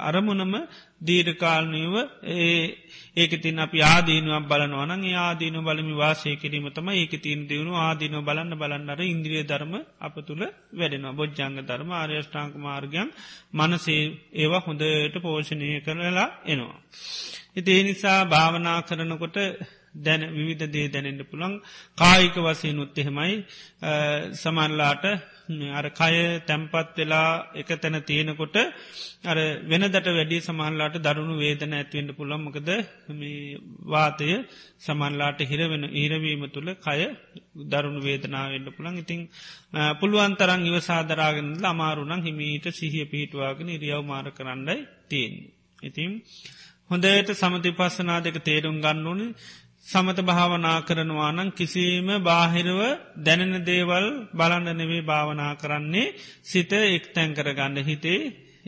[0.00, 0.54] අරමුණම
[1.00, 2.76] දීර්කාල්නීව ඒ
[3.14, 8.18] ඒක තින් අපි ආදීනුවක් බලනවන ඒ ආදීනු බලමි වාසය කිරීම තම ඒක තින් දියුණු ආදීනු
[8.20, 11.12] බලන්න බලන්නර ඉන්ද්‍රිය ධර්ම අප තුළ වැඩෙනවා.
[11.12, 13.08] බොජ්ජංග ධර්ම ආර්යෂ්ඨාංක මාර්ගයන්
[13.54, 14.02] මනසේ
[14.34, 16.78] ඒවා හොඳට පෝෂණය කරලා එනවා.
[17.54, 19.36] ඉතිේ නිසා භාවනා කරනකොට
[19.96, 21.54] දැන විවිධ දේ දැනෙන්ට පුළන්
[21.98, 23.34] කායික වසයනුත් එහෙමයි.
[24.34, 25.04] සමන්ලාට
[25.48, 28.56] අර කය තැම්පත් වෙලා එක තැන තියෙනකොට
[29.22, 32.70] අර වෙනදට වැඩි සමහන්ලාට දරුණු වේදන ඇත්වෙන්ට පුළොමකද
[33.86, 34.28] වාතය
[34.78, 37.00] සමන්ලාට හිරවෙන ඊරවීම තුළ කය
[37.66, 39.20] දරුණු වේදනාවෙන්ට පුළන් ඉතිං
[40.00, 45.34] පුළුවන්තරන් ඉවසාදරාගෙනල අමාරුණං හිමීට සිහිය පිහිටවාගෙන ඉරියව් මාර කරන්නයි තියෙන්.
[45.82, 46.10] ඉතින්
[46.90, 49.26] හොඳයට සමති පස්සනා දෙක තේරුම් ගන්නඕනි
[49.86, 52.78] සමත භාවනා කරනවානං කිසිීම බාහිරව
[53.18, 58.20] දැනෙන දේවල් බලන්න නෙවේ භාවනා කරන්නේ සිත එක් තැන් කරගන්න හිතේ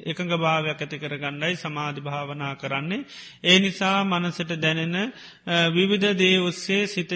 [0.05, 3.07] එකඟ භාවයක් ඇති කරගන්නයි සමාධි භාවනා කරන්නේ.
[3.43, 4.97] ඒ නිසා මනසට දැනෙන
[5.71, 7.13] විවිධ දේ ඔස්සේ සිත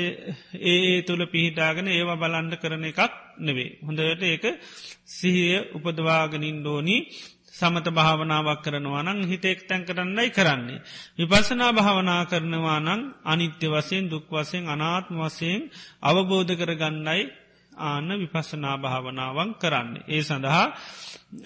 [0.64, 3.00] ඒ තුළ පිහිටාගෙන ඒවා බලන්ඩ කරන එකක්
[3.38, 3.70] නෙවේ.
[3.82, 4.44] හොඳට ඒක
[5.08, 6.96] සිහිය උපදවාගනින් ඩෝනි
[7.60, 10.82] සමත භාවනාවක් කරනවානං හිතෙක් තැන් කරන්නයි කරන්නේ.
[11.18, 12.88] විපසනා භාවනා කරනවානං
[13.24, 15.60] අනිත්‍ය වසයෙන් දුක් වසයෙන් අනාත්ම වසයෙන්
[16.02, 17.22] අවබෝධ කරගන්නයි
[17.72, 20.04] ආන්න විපස්සනා භාවනාවන් කරන්නේ.
[20.06, 20.66] ඒ සඳහා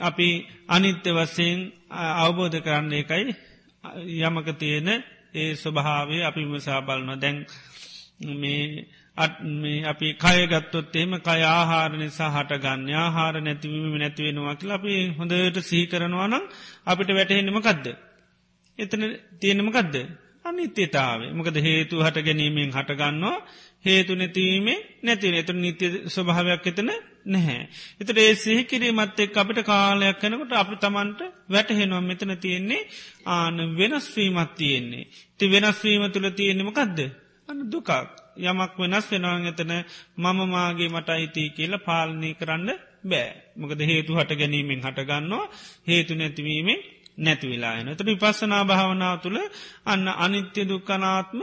[0.00, 0.28] අපි
[0.68, 1.58] අනිත්‍ය වසයෙන්
[2.18, 3.24] අවබෝධ කරන්නේ එකයි
[4.18, 4.88] යමක තියෙන
[5.34, 7.36] ඒ ස්වභාවේ අපි විමසා බලන දැන්
[8.34, 8.86] මේ
[9.16, 16.26] අපි කයගත්තොත් එම කය ආහාර නිසා හටගන්න ආහාර නැතිවීම නැතිවෙනවා කියලා අපි හොඳට සිහි කරනවා
[16.26, 16.44] නම්
[16.84, 17.86] අපිට වැටහෙන්නම කදද.
[18.78, 19.02] එතන
[19.40, 19.96] තියෙනමකදද.
[20.44, 23.36] අනිත්‍යතාවේ මොකද හේතු හට ගැනීමෙන් හටගන්නවා
[23.84, 26.90] හේතු නැතිවීමේ නැතිව එතු නිත්‍ය ස්වභාවයක් එතන
[27.26, 27.62] නැහැ.
[28.00, 32.82] එතට ඒ සිහිකිරීමත් එක් අපිට කාලයක් කනකොට අපි තමන්ට වැටහෙනවා මෙතන තියෙන්නේ
[33.28, 35.08] ආන වෙනස්වීමත් තියෙන්නේ.
[35.38, 36.98] ති වෙනස්වීම තුළ තියෙනෙමකදද.
[37.48, 37.90] අන්න දුකක්.
[38.42, 39.72] යමක් වෙනස් වෙනවාන් එතන
[40.16, 42.70] මම මාගේ මට අයිතිය කියලා පාලනය කරන්න
[43.04, 43.28] බෑ.
[43.56, 45.44] මොකද හේතු හට ගැනීමෙන් හටගන්නවා
[45.86, 46.80] හේතු නැතිවීමෙන්
[47.18, 47.88] නැතිවෙලායන.
[47.88, 49.38] තට විපස්සනා භාවනාව තුළ
[49.84, 51.40] අන්න අනිත්‍ය දුක්කනාත්ම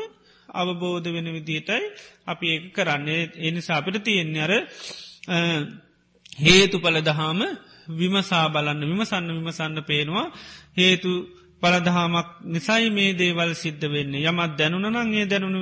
[0.49, 1.83] අවබෝධ වෙන විදිටයි
[2.25, 4.53] අපි ඒ කරන්නේ එනිසා අපිට තියෙන්නේ අර
[6.39, 7.41] හේතු පල දහාම
[7.91, 10.27] විමසා බලන්න විමසන්න විමසන්න පේනවා
[10.77, 11.11] හේතු
[11.61, 15.59] පලදහාමක් නිසයි මේ දේවල් සිද්ධ වෙන්නේ යමත් දැනුනනංගේ දැනුණු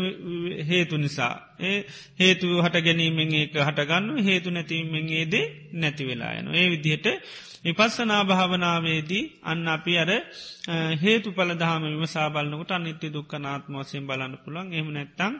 [0.63, 1.35] හේතු නිසා.
[1.61, 1.77] ඒ
[2.19, 6.47] හේතු හට ගැනීමෙන් ඒක හටගන්න හේතු නැතිීමෙන්ගේදේ නැතිවෙලා යන.
[6.53, 7.07] ඒ විදිහට
[7.63, 10.11] විපස්සනා භාවනාවේදී අන්න අපි අර
[10.97, 15.33] හේතු පලදහම විමසා බලන්නකට අනිත්‍ය දුක්කනාත්ම වසයෙන් බලන්න පුළන් එහම නැත්තං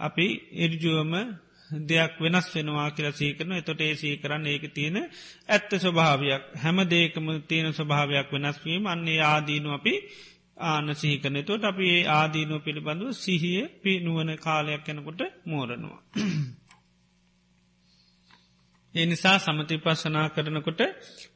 [0.00, 0.26] අපි
[0.58, 1.12] ඉර්ජුවම
[1.70, 4.96] දෙයක් වෙනස් වෙනවා කියලා සීකරන එතොට ඒ සීකරන්න ඒක තියෙන
[5.48, 6.42] ඇත්ත ස්වභාවයක්.
[6.56, 9.94] හැම දේකම තියෙන ස්වභාවයක් වෙනස්වීම අන්නේ ආදීනු අපි
[10.64, 16.00] ආන සිහිකන තොට අපි ඒ ආදීනුව පිළිබඳව සිහිය පි නුවන කාලයක් යැනකොට මෝරනවා.
[18.94, 20.80] ඒ නිසා සමති පස්සනා කරනකොට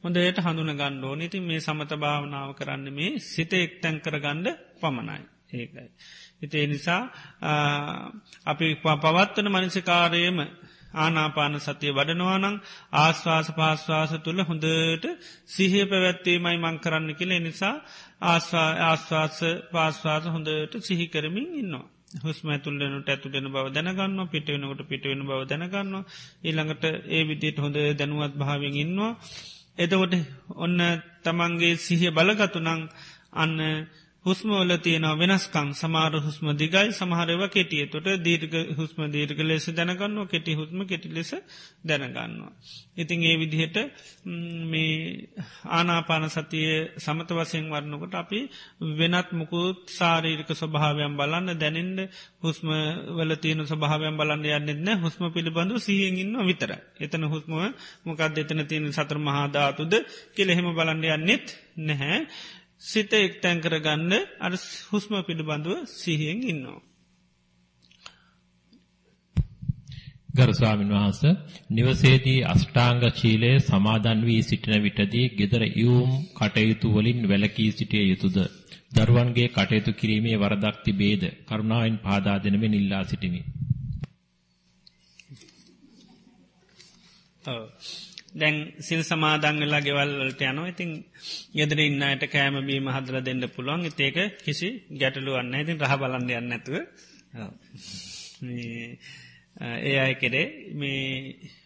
[0.03, 4.49] හොඳයට හඳුන ගණ්ඩෝ නති මේ සමත භාවනාව කරන්න මේ සිත එක්තැන් කරගණ්ඩ
[4.81, 5.23] පමණයි.
[5.53, 5.89] ඒකයි.
[6.45, 7.03] හිතේ නිසා
[8.47, 10.39] අපි පවත්වන මනසිකාරයම
[10.95, 12.61] ආනාපාන සතිය වඩනවානං
[12.95, 15.05] ආශ්වාස පාශ්වාස තුළ හොඳට
[15.49, 17.75] සිහය පැවැත්වීමයි මං කරන්න කියලේ නිසා
[18.25, 19.39] ආශ්වාස
[19.73, 21.87] පාශ්වාස හොඳට සිහි කරමින් ඉන්නවා.
[22.19, 25.95] හුස්ම ඇතුල්ලනට ඇතුළෙන බව දැනගන්න පිටවෙනකට පිටවෙන බව දැනගන්න
[26.45, 29.13] ඊළඟට ඒ විදියට හොඳ දැනුවත් භාවෙන් ඉන්නවා.
[29.77, 30.15] එතකොට
[30.57, 30.79] ඔන්න
[31.25, 32.69] තමන්ගේ සිහිය බලගතුනං
[33.35, 33.55] අන්න
[34.25, 40.53] හුස්මවල තියෙනවා වෙනස්කං සමාර හුස්ම දිගයි සමහරව කෙටිය තොට දීර්ග හුස්ම දීර්ග ලෙස දැනගන්න කෙටි
[40.55, 41.31] හුස්ම කෙටි ලෙස
[41.85, 42.53] දැනගන්නවා.
[42.97, 43.77] ඉතින් ඒ විදිහට
[44.65, 45.29] මේ
[45.71, 48.41] ආනාපාන සතිය සමත වසයෙන් වරන්නකොට අපි
[48.95, 52.01] වෙනත් මුකුත් සාරීරික ස්වභාවයන් බලන්න දැනෙන්ට
[52.41, 52.69] හුස්ම
[53.17, 56.71] වල තියෙන ස්වභාවයන් බලන්න යන්නෙන්න හුස්ම පිළිබඳු සිහියෙන්ඉන්න විතර.
[56.99, 57.53] එතන හුස්ම
[58.05, 59.93] මොකක්ද එතන තියෙන සතර මහාධාතුද
[60.35, 61.47] කෙලෙහෙම බලන්න යන්නෙත්
[61.79, 62.21] නැහැ.
[62.83, 64.53] සිත එක්තැන් කරගන්න අර
[64.89, 66.81] හුස්ම පිළිබඳුව සිහියෙන් ඉන්නවා.
[70.35, 71.21] ගරුස්වාමීන් වහන්ස
[71.71, 78.39] නිවසේදී අෂ්ටාංග ශීලය සමාදන් වී සිටින විටදී gedara යූම් කටයුතු වලින් වැළකී සිටිය යුතුයද
[78.95, 83.41] දරුවන්ගේ කටයුතු කිරීමේ වරදක් තිබේද කරුණාවෙන් පහදා දෙනමින් ඉල්ලා සිටිමි.
[87.45, 87.63] ඔව්
[88.35, 90.69] දැන් සිල් සමාදංගලා ගෙවල්ලට යනවා.
[90.69, 90.91] ඉතින්
[91.53, 93.85] ගෙදර ඉන්නයට කෑම බීම හදර දෙන්න පුළුවන්.
[93.85, 96.75] ඉතේක කිසි ගැටලු වන්න ඉතින් රහ බලන්න යන්න ඇතුව
[99.85, 101.05] ඒ අය කෙරේ මේ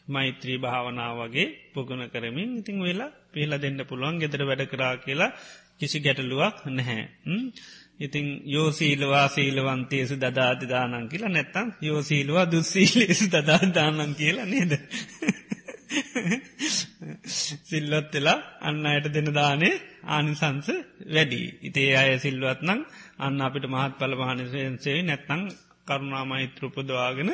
[0.09, 4.19] මෛත්‍රී භාවනාව වගේ පුගුණ කරමින් ඉතිං වෙලා පිහල දෙන්න පුළුවන්.
[4.19, 5.33] ගෙදර වැඩ කරා කියලා
[5.79, 7.03] කිසි ගැටලුවක් නැහැ.
[8.01, 14.73] ඉතිං යෝසීලවා සීලවන්තේසු දදාධදානන් කියලා නැත්තම් යෝසීලවා දුස්සීලේසු දදාධදානන් කියලා නේද.
[17.67, 19.75] සිල්ලොත් වෙලා අන්න අයට දෙන දානේ
[20.07, 20.69] ආනිසංස
[21.09, 21.43] වැඩි.
[21.63, 22.81] ඉතේ අය සිල්වත් නං
[23.19, 25.43] අන්න අපිට මහත් පල මහනිසන්සේ නැත්තං
[25.87, 27.31] කරුණාමෛත්‍රපදවාගෙන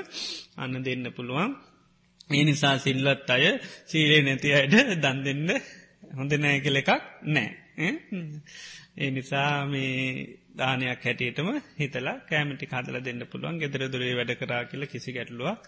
[0.56, 1.52] අන්න දෙන්න පුළුවන්.
[2.30, 3.44] ඒ නිසා සිල්ලත් අය
[3.84, 5.48] සීලේ නැති අයට දන් දෙන්න
[6.12, 6.90] හොඳ නෑ කෙල එකක්
[7.26, 7.50] නෑ.
[8.96, 9.94] ඒ නිසා මේ
[10.56, 11.48] දානයක් හැටියටම
[11.78, 15.58] හිතලා කෑමටි කාදල දෙන්න පුළුවන් ගෙදර දුරේ වැඩ කරා කියල කිසි ගැටලුවක්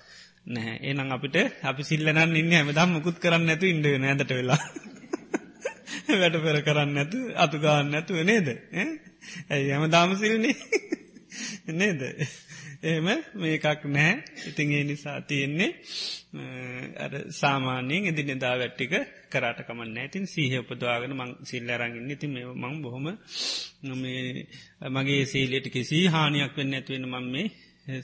[0.47, 0.77] නැහැ.
[0.83, 4.61] ඒනම් අපිට අපි සිල්ලනන් ඉන්න හැමදම් මුකුත් කරන්න නැතු ඉන්ඩ නැදට වෙලා.
[6.21, 8.49] වැඩ පෙර කරන්න නැතු අතුගාන්න නැතුව නේද?
[9.51, 10.55] ඇයි හැම දාමසිල්න්නේ
[11.81, 12.01] නේද?
[12.83, 14.13] එහෙම මේකක් නෑ
[14.47, 15.71] ඉතින් ඒ නිසා තියෙන්නේ
[17.33, 18.95] සාමානයෙන් එදි නිදා වැට්ටික
[19.31, 23.07] කරට කමන්න ඇතින් සීහ උපදවාගෙන මං සිල්ල අරගන්න ඉති මේ මං බොහොම
[24.93, 27.47] මගේ සීලට කිසි හානියක් වෙන්න ඇත්වෙන මං මේ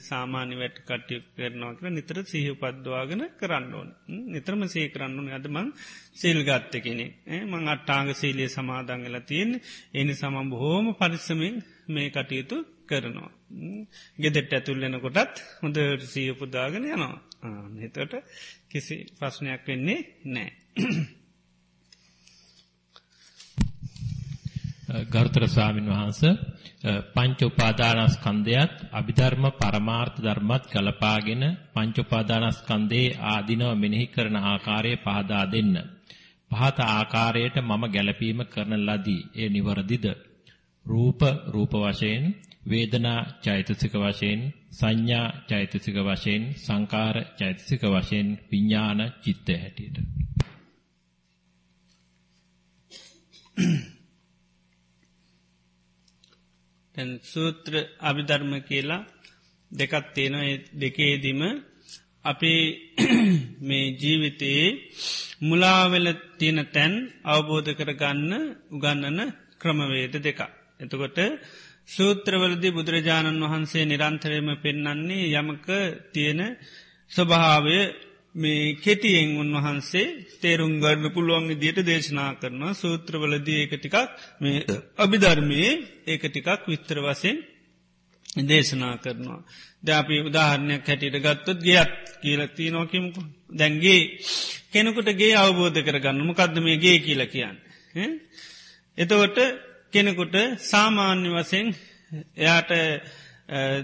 [0.01, 3.89] සාමාන්‍ය වැට කට්ටිය කරනවා කර නිතර සහ පද්දවාගෙන කරන්න ඕන
[4.27, 5.69] නිතරම සේ කරන්න ඕන අදමං
[6.15, 7.07] සේල් ගත්ත කෙනෙ
[7.43, 9.51] මං අට්ටාංග සීලිය සමාදංගල තියෙන්
[9.93, 11.57] එනි සමම් බොහෝම පරිස්සමින්
[11.87, 13.31] මේ කටයුතු කරනවා.
[14.17, 17.17] ගෙදෙට ඇතුල්ලෙන කොටත් හොඳ සීපුදාගෙන යනවා.
[17.77, 18.15] හිතට
[18.69, 20.49] කිසි ප්‍රශ්නයක් වෙන්නේ නෑ.
[24.83, 26.21] ගරුතර ස්වාමින් වහන්ස
[27.13, 35.75] පංච උපාදානස්කන්ධයත් අභිධර්ම පරමාර්ථ ධර්මත් ගලපාගෙන පංච උපාදානස්කන්ධේ ආධිනව මෙනෙහි කරන ආකාරය පහදා දෙන්න.
[36.51, 39.27] පහත ආකාරයට මම ගැලපීම කරන ලදී.
[39.35, 40.05] ඒ නිවරදිද?
[40.85, 42.23] රූප රූප වශයෙන්
[42.69, 49.97] වේදනා චෛතසික වශයෙන් සංඥා චෛතසික වශයෙන් සංකාර චෛතසික වශයෙන් විඥාන චිත්ත හැටියට
[53.55, 54.02] දැන්
[57.23, 59.05] සූත්‍ර අභිධර්ම කියලා
[59.71, 61.41] දෙකක් තියෙනවා දෙකේදීම
[62.25, 62.63] අපේ
[63.59, 64.67] මේ ජීවිතයේ
[65.41, 66.93] මුලාවෙල තියෙන තැන්
[67.25, 68.31] අවබෝධ කරගන්න
[68.71, 69.19] උගන්නන
[69.59, 70.39] ක්‍රමවේද දෙක.
[70.79, 71.17] එතකොට
[71.87, 75.67] සූත්‍රවලදි බුදුරජාණන් වහන්සේ නිරන්තරයම පෙන්නන්නේ යමක
[76.13, 76.41] තියෙන
[77.11, 77.77] ස්වභාවය
[78.35, 80.07] මේ කෙටියෙන් උන්වහන්සේ
[80.41, 83.97] තේරුම් ගන්න පුළුවන් දියට දේශනා කරනවා සූත්‍රවලදී ඒක ටිකක්
[84.39, 84.65] මේ
[84.97, 85.71] අභිධර්මයේ
[86.07, 87.37] ඒක ටිකක් විස්තර වසයෙන්
[88.41, 89.41] දේශනා කරනවා.
[89.79, 93.21] ද අපි උදාහරණයක් හැටියට ගත්තොත් ගේත් කියලති නොකිමකු
[93.51, 94.01] දැන්ගේ
[94.71, 97.57] කෙනෙකුට ගේ අවබෝධ කරගන්න මොකක්ද මේ ගේ කියල කියන්න.
[98.97, 99.37] එතකොට
[99.93, 101.67] කෙනෙකුට සාමාන්‍ය වසෙන්
[102.35, 102.71] එයාට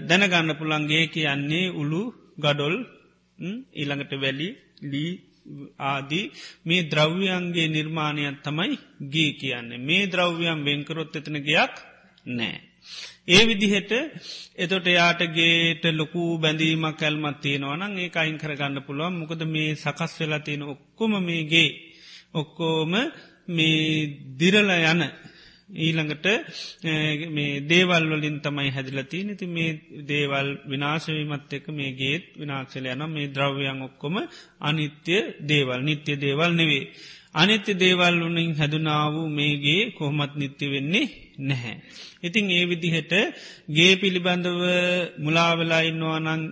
[0.02, 2.02] දැනගන්න පුළන්ගේ කියන්නේ උළු
[2.38, 2.74] ගඩොල්
[3.40, 4.48] ඊළඟට වැලි
[4.82, 5.12] ලී
[5.84, 6.24] ආදී
[6.66, 8.74] මේ ද්‍රව්‍යන්ගේ නිර්මාණයක් තමයි
[9.08, 9.78] ගේ කියන්නේ.
[9.80, 11.74] මේ ද්‍රව්‍යයන් වෙන්කරොත් එතන ගයක්
[12.26, 12.58] නෑ.
[13.28, 13.92] ඒ විදිහට
[14.56, 19.18] එතොට යාටගේට ලොකු බැඳීමක් කැල්මත් තියෙනවනම් ඒ අයින් කරගන්න පුළුවන්.
[19.18, 21.68] මොකද මේ සකස් වෙලා තියෙන ඔක්කොම මේගේ
[22.32, 22.92] ඔක්කෝම
[23.48, 23.80] මේ
[24.38, 25.02] දිරල යන
[25.76, 26.26] ඊළඟට
[27.28, 29.70] මේ දේවල් වලින් තමයි හැදිලති නති මේ
[30.04, 34.16] දේවල් විනාශවීමත් එක මේ ගේත් විනාක්ෂල යන මේ ද්‍රව්‍යයන් ඔක්කොම
[34.60, 36.90] අනිත්‍ය දේවල් නිත්‍ය දේවල් නෙවේ.
[37.32, 41.06] අනිත්‍ය දේවල් වනින් හැදුනාවූ මේගේ කොහොමත් නිත්‍ය වෙන්නේ
[41.40, 41.76] නැහැ.
[42.22, 43.12] ඉතිං ඒ විදිහට
[43.68, 44.62] ගේ පිළිබඳව
[45.18, 46.42] මුලාවෙලා ඉන්නවානං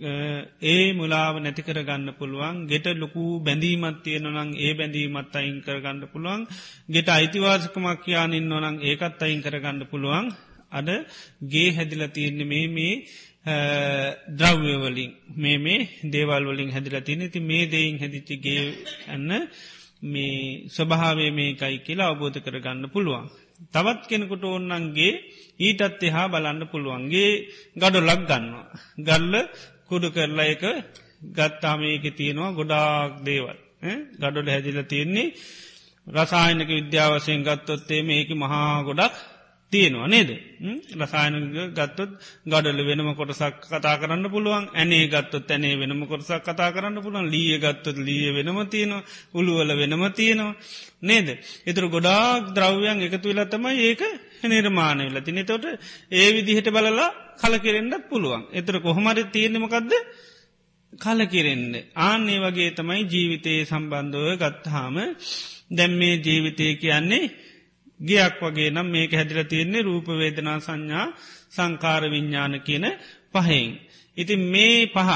[0.00, 2.66] ඒ මුලාව නැතිකර ගන්න පුළුවන්.
[2.66, 6.46] ගෙට ලොකු බැඳීමත් තියෙනනං ඒ බැඳීමත් අයින් කරගන්න පුළුවන්.
[6.88, 10.26] ගෙට අයිතිවාසකමක් කියයානින් නොනං ඒකත් අයින් කරගන්න පුළුවන්.
[10.70, 10.88] අඩ
[11.44, 12.94] ගේ හැදිල තියෙන්නේ මේ මේ
[14.30, 18.62] ද්‍රව්‍යවලින් මේ මේ දේවල් වලින් හැදිල තියන ති මේ දෙයින් හැදිච්චිගේ
[19.08, 19.30] ඇන්න
[20.04, 23.26] මේ ස්වභාවේ මේකයි කියලා අවබෝධ කරගන්න පුළුවන්.
[23.72, 25.12] තවත් කෙනෙකුට ඔන්නන්ගේ
[25.60, 27.30] ඊටත් එහා බලන්න පුළුවන්ගේ
[27.76, 28.66] ගඩො ලක් ගන්නවා.
[28.98, 29.34] ගල්ල
[29.90, 30.64] කුඩු කරලා එක
[31.30, 33.58] ගත්තාමේක තියෙනවා ගොඩාක් දේවල්
[34.18, 35.34] ගඩොඩ හැදිල තියෙන්නේ
[36.06, 39.14] රසායනක විද්‍යාවසයෙන් ගත්තොත්තේ මේක මහා ගොඩක්
[39.72, 40.30] තියෙනවා නේද?
[40.96, 41.34] රසායන
[41.72, 42.12] ගත්තොත්
[42.46, 47.58] ගඩල වෙනම කොටසක් කතා කරන්න පුළුවන් ඇනේ ගත්තොත් ඇනේ වෙනම කොටසක් කතා කරන්න පුළුවන් ලිය
[47.58, 49.02] ගත්තොත් ලිය වෙනම තියෙනවා
[49.34, 50.56] උළුවල වෙනම තියෙනවා
[51.02, 51.28] නේද?
[51.64, 54.02] එතුර ගොඩාක් ද්‍රව්‍යයන් එකතු වෙලත්තමයි ඒක
[54.44, 55.64] නිර්මාණය වෙල තින තොට
[56.12, 57.08] ඒ විදිහට බලලා
[57.38, 58.42] කලකිරෙන්ඩත් පුළුවන්.
[58.52, 59.92] එතර කොහොමරි තියෙනෙමකක්ද
[60.92, 64.96] කලකිරෙන්න්න ආන්නේ වගේ තමයි ජීවිතයේ සම්බන්ධව ගත්හාම
[65.70, 67.24] දැම් මේ ජීවිතය කියන්නේ
[68.00, 71.06] ගියක් වගේ නම් මේක හැදිල තියෙන්නේ රූපවේදනා සංඥා
[71.48, 72.86] සංකාර විඤ්ඥාන කියන
[73.32, 73.68] පහෙන්.
[74.16, 75.10] ඉති මේ පහ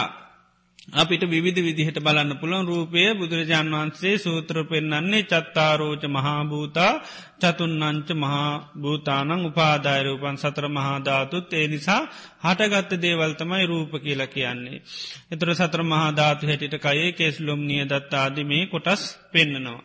[0.93, 6.93] අපිට විවිධ විදිහට බලන්න පුළන් රූපය බුදුරජාන් වහන්සේ සූත්‍ර පෙන්න්නන්නේ චත්තාරෝච මහාභූතා
[7.41, 12.03] චතුන්නංච මහාභූතානං උපාදායරූපන් සතර මහාධාතුත් ඒ නිසා
[12.43, 14.83] හටගත්ත දේවල්තමයි රූප කියලා කියන්නේ.
[15.30, 19.03] එතුර සතර මහාධාතු හැටිට කයේ කෙස්ලොම් නිය දත්තාද මේ කොටස්
[19.33, 19.80] පෙන්න්නනවා.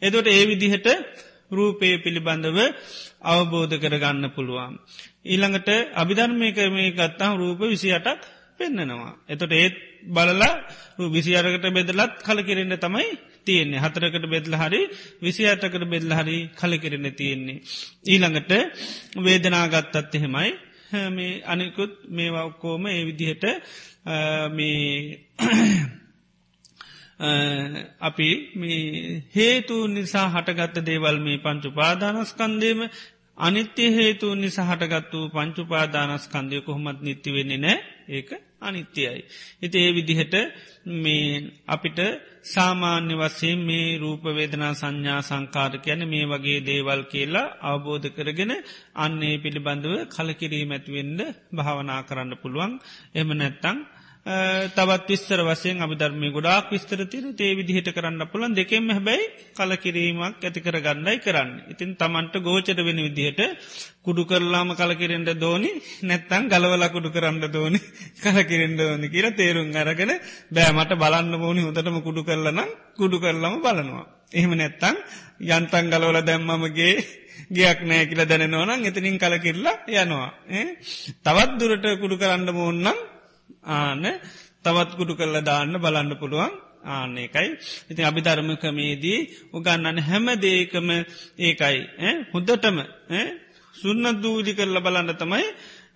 [0.00, 0.86] එතොට ඒ විදිහට
[1.50, 2.58] රූපය පිළිබඳව
[3.24, 4.74] අවබෝධ කරගන්න පුළුවන්.
[5.24, 8.20] ඊළඟට අභිධර්මය කරමය ගත්තාම් රූප විසි අටක්
[8.58, 9.12] පෙන්න්නනවා.
[9.26, 9.76] එතොට ඒත්
[10.06, 10.52] බලලා
[11.08, 13.08] විසි අරකට බෙදලත් කලකිරෙන්ට තමයි
[13.44, 14.82] තියෙන්නේ හතරකට බෙදල හරි
[15.20, 17.62] විසි අටකට බෙදල හරි කලකිරෙන තියෙන්නේ.
[18.06, 18.52] ඊළඟට
[19.18, 20.50] වේදනාගත්තත් එහෙමයි
[21.10, 23.44] මේ අනිකුත් මේවා ඔක්කෝම ඒ විදිහට
[24.50, 25.18] මේ
[28.00, 32.80] අපි මේ හේතු නිසා හටගත්ත දේවල් මේ පංචු පාදානස්කන්දේම
[33.38, 39.20] අනිත්‍ය හේතු නිසා හටගත් වූ පංචුපාදානස්කන්දය කොහොමත් නිත්ති වෙන්නේ නෑ ඒක අනිත්‍යයයි.
[39.62, 40.34] එති ඒ විදිහට
[40.96, 41.28] මේ
[41.66, 41.98] අපිට
[42.44, 48.52] සාමාන්‍ය වස්සේ මේ රූපවේදනා සංඥා සංකාර කියන මේ වගේ දේවල් කියලා අවබෝධ කරගෙන
[48.96, 51.20] අන්නේ පිළිබඳව කලකිරීම ඇතිවෙන්ඩ
[51.52, 52.72] භාවනා කරන්න පුළුවන්
[53.14, 53.78] එම නැත්තං
[54.28, 59.24] තවත් විස්තර වසයෙන් අභධර්මය ගොඩාක් විස්තර තින තේ විදිහට කරන්න පුළන් දෙකෙම හැබැයි
[59.54, 61.50] කලකිරීමක් ඇති කර ගන්නයි කරන්න.
[61.72, 63.40] ඉතින් තමන්ට ගෝචට වෙන විදිහට
[64.02, 65.70] කුඩු කරලාම කලකිරෙන්ට දෝනි
[66.02, 67.80] නැත්තං ගලවල කුඩු කරන්න දෝනි
[68.20, 70.12] කලකිරෙන්ට ඕනි කියලා තේරුම් අරගෙන
[70.50, 74.06] බෑමට බලන්න ඕනි හොතටම කුඩු කරලනම් කුඩු කරලම බලනවා.
[74.30, 74.96] එහෙම නැත්තං
[75.48, 76.94] යන්තන් ගලවල දැම්මමගේ
[77.50, 80.30] ගයක් නෑ කියල දැනනවනම් එතනින් කලකිරලා යනවා.
[81.24, 83.16] තවත් දුරට කුඩු කරන්න ඕන්නම්
[83.64, 84.04] ආන
[84.64, 86.52] තවත් කුඩු කරලා දාන්න බලන්න පුළුවන්.
[86.86, 87.48] ආනෙකයි
[87.90, 89.20] ඉතින් අභිධර්මකමේදී
[89.52, 90.88] උගන්නන්න හැම දේකම
[91.38, 91.78] ඒකයි.
[92.32, 92.76] හොද්දටම
[93.74, 95.46] සුන්න දූලි කරල බලන්න තමයි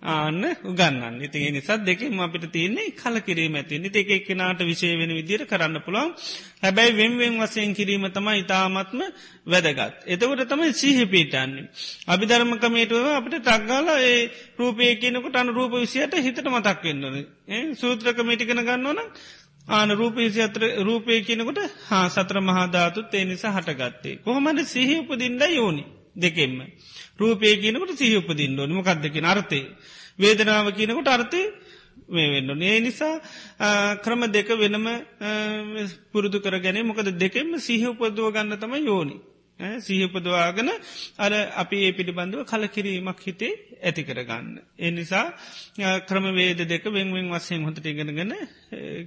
[0.03, 5.11] ආන්න උගන්නන්න ඉති නිසාත් දෙකෙම අපිට තියන්නේ කල කිරීම ඇති නිති එක එක්කෙනට විශේ වෙන
[5.11, 6.09] විදිර කරන්න පුළොන්
[6.61, 8.99] හැබැයි වෙන්වෙන් වසයෙන් කිරීම තමයි ඉතාමත්ම
[9.45, 9.95] වැදගත්.
[10.05, 11.69] එතකොට තමයි සීහ පීටන්නේ.
[12.07, 14.19] අභිධර්මකමේටුව අපට ටක්ගාල ඒ
[14.55, 17.17] රූපය කියනකට අනු රූප විසියට හිතට මතක් වෙන්නන.
[17.75, 19.01] සූත්‍රකමේටිකන ගන්නවන
[19.69, 24.19] ආන රූපේසි අත්‍ර රූපය කියනකොට හා සත්‍ර මහාධාතුත් ඒ නිසා හටගත්තේ.
[24.19, 25.83] කොහොමට සිහි උපදින්ඩ යෝනි
[26.15, 26.59] දෙකෙන්ම.
[27.15, 29.61] රූපය කියනකට සිහි උපදින්න ඕනි මොකක්දක අර්ථය.
[30.19, 31.41] වේදනාව කියනකොට අර්ථය
[32.09, 32.61] මේ වෙන්න.
[32.63, 33.21] ඒ නිසා
[33.97, 34.87] ක්‍රම දෙක වෙනම
[36.11, 39.17] පුරුදු කර ගැන මොකද දෙකෙම සිහ උපදුව ගන්න තම යෝනි.
[39.79, 40.69] සීහපදවාගෙන
[41.17, 43.51] අර අපි ඒ පිළිබඳව කලකිරීමක් හිතේ
[43.81, 44.61] ඇති කරගන්න.
[44.79, 45.25] ඒ නිසා
[46.01, 48.33] ක්‍රමවේද දෙක වෙන්වෙන් වසයෙන් හොතට ඉගෙනගෙන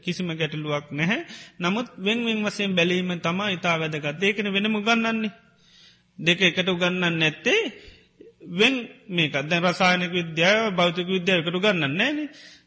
[0.00, 1.26] කිසිම ගැටලුවක් නැහැ.
[1.61, 5.32] නමුත් වෙන්වෙන් වසයෙන් බැලීම තමා ඉතා වැදගත් ඒකන වෙනම ගන්නන්නේ.
[6.18, 7.72] දෙක එකට උගන්නන්න නැත්තේ.
[8.50, 8.74] වෙන්
[9.08, 12.18] මේකත් දැන් රසායනක විද්‍යාව භෞතික විද්‍යාවකට ගන්නන්න නෑන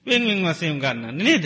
[0.06, 1.46] වෙන්වෙන් වසයම් ගන්නන්න නේද.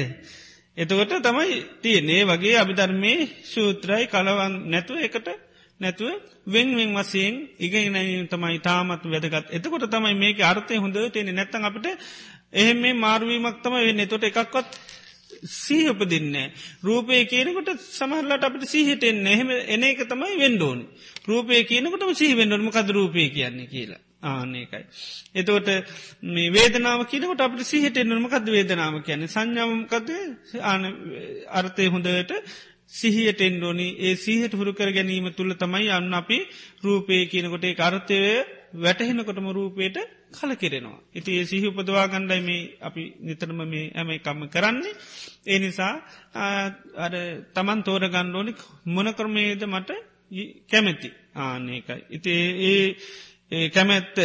[0.77, 3.13] එතකොට තමයි තියනේ වගේ අභිධර්මය
[3.45, 5.27] සූත්‍රයි කලවන් නැතුව එකට
[5.79, 6.11] නැතුව
[6.45, 9.47] වෙන්වෙන් වසයෙන් ඉගෙනීම තමයි තාමත් වැදගත්.
[9.49, 11.85] එතකොට තමයි මේක අර්ථය හොඳ තියෙන නැත්තන් අපට
[12.53, 14.07] එහෙම මේ මාර්වීමක් තම වෙන්න.
[14.07, 14.67] තොට එකක්වත්
[15.45, 16.35] සීහපදින්න.
[16.81, 20.85] රූපය කියනකොට සමහරලට අපට සීහිටෙන් එහෙම එන එක තමයි වෙන්ඩෝනි.
[21.25, 24.01] රූපය කියනකොටම සීවෙන්ඩොල්ම කද රූපය කියන්නේ කියලා.
[24.23, 24.83] ආනකයි.
[25.35, 25.69] එතවට
[26.25, 30.09] මේ වේදනාව කියනකට අපට සිහිට නොමකද වේදනාව කියන්නේ සංඥාවකද
[31.51, 32.31] අර්ථය හොඳට
[32.93, 36.39] සිහියට එන්ඩෝනි ඒ සීහට හුරු කර ගැනීම තුළ තමයි යන්න අපි
[36.83, 38.19] රූපය කියනකොට ඒ අර්ථය
[38.75, 39.97] වැටහෙනකොටම රූපයට
[40.33, 40.99] කල කෙරෙනවා.
[41.13, 44.93] ඉති ඒ සිහි උපදවා ගණ්ඩයි මේ අපි නිතරම මේ ඇම එකම්ම කරන්නේ.
[45.45, 45.93] ඒ නිසා
[47.53, 49.91] තමන් තෝර ගණ්ඩෝනික් මොන කරමේද මට
[50.69, 52.01] කැමැති ආනකයි.
[52.09, 52.31] ඉති
[52.63, 54.17] ඒ කැමැත්ත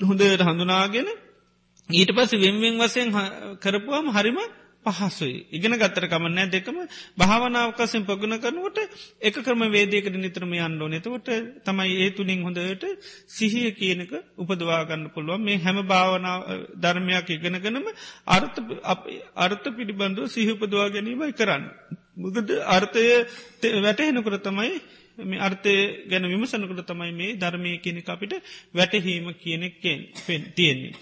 [0.00, 1.08] හොඳට හඳුනාගෙන
[1.88, 3.10] ඊට පස වෙන්වෙන් වසයෙන්
[3.58, 4.38] කරපුවාම හරිම
[4.86, 5.38] පහසුයි.
[5.50, 6.78] ඉගෙන ගත්තර කමන්නෑ දෙකම
[7.18, 8.78] භාවනාවකසින් පගුණ කරනුවට
[9.22, 11.30] එක කරම වේදයකට නිතරම අන්ඩෝ නතවට
[11.64, 12.84] තමයි ඒ තුළින් හොඳට
[13.28, 16.40] සිහිය කියනක උපදවාගන්න පුළුවන් මේ හැම භාවනාව
[16.78, 17.86] ධර්මයක් ඉගෙනගනම
[18.28, 18.58] අර්ථ
[19.38, 21.64] අර්ථ පිළිබඳව සිහිපදවා ගැනීමයි කරන්න.
[22.16, 23.06] මුකද අර්ථය
[23.80, 24.74] වැටහෙනකර තමයි
[25.24, 25.74] මේ අර්ථය
[26.06, 28.34] ගැන විමසනකට තමයි මේ ධර්මය කියනෙක අපිට
[28.74, 30.94] වැටහීම කියනෙක්කෙන් පෙන් තියෙන්නේ.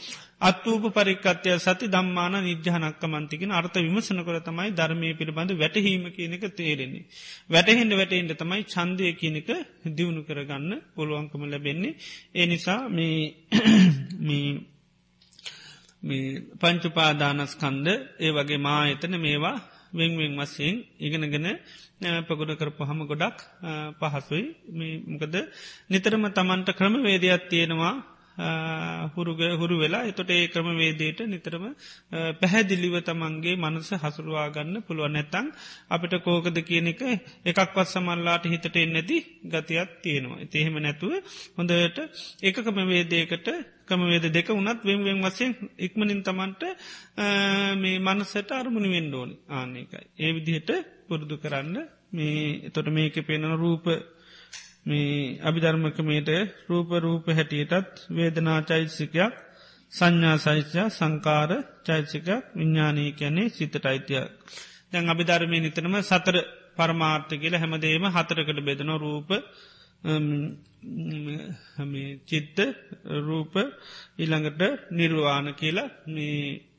[0.42, 7.04] අත්වූප පරිකත්වය සති දම්මාන නිජ්‍යානක්ක මන්තිකෙන අර්ථ විමසන කර තමයි ධර්මය පිළිබඳ වැටහීම කියනක තේරෙන්නේ.
[7.48, 9.48] වැටහෙන්ට වැටෙන්ට තමයි චන්දය කියනක
[9.90, 11.98] දියුණු කරගන්න පුළුවන්කම ලැබෙන්නේ.
[12.32, 13.16] ඒ නිසා මේ
[16.60, 17.86] පංචුපාදානස්කන්ද
[18.18, 19.56] ඒ වගේ මා එතන මේවා
[19.92, 21.46] වෙංවෙන් වස්සයෙන් ඉගෙනගෙන
[22.26, 23.38] පගොඩ කරපු හම ගොඩක්
[24.00, 24.44] පහසුයි
[25.08, 25.34] මොකද
[25.88, 27.94] නිතරම තමන්ට ක්‍රම වේදයක් තියෙනවා
[29.14, 31.64] හුරුග හුරු වෙලා එතොට ඒ ක්‍රම වේදයට නිතරම
[32.40, 35.46] පැහැදිලිව තමන්ගේ මනස හසුරුවාගන්න පුළුවන් නැතං
[35.88, 37.02] අපිට කෝකද කියන එක
[37.44, 40.40] එකක්වත් සමල්ලාට හිතට එන්නැති ගතියක් තියෙනවා.
[40.40, 41.12] එතිහෙම නැතුව
[41.56, 41.98] හොඳට
[42.42, 43.48] ඒකකම වේදයකට
[43.86, 46.62] කමවේද දෙක උනත් වෙන්වෙන් වසයෙන් ඉක්මනින් තමන්ට
[47.76, 50.06] මේ මනසට අරමුණ වෙන්ඩෝනි ආන්නේකයි.
[50.18, 50.70] ඒ විදිහට
[51.06, 51.76] පුරුදු කරන්න
[52.12, 53.86] මේ එතොට මේක පෙනෙන රූප
[54.86, 56.30] මේ අභිධර්මකමේට
[56.68, 59.34] රූප රූප හැටියටත් වේදනා චෛසිකයක්
[59.92, 61.50] සංඥා සෛත්‍යයා සංකාර
[61.84, 64.26] චෛසික විඤ්ඥානී කැනේ සිතට අයිතියක්.
[64.92, 66.36] දැන් අභිධර්මය නිතනම සතර
[66.76, 69.30] පරමාර්ථ කියල හැමදේම හතරකට බෙදන රූප
[72.26, 72.58] චිත්ත
[73.20, 73.54] රූප
[74.18, 76.71] ඉළඟට නිර්වාණ කියලා මේ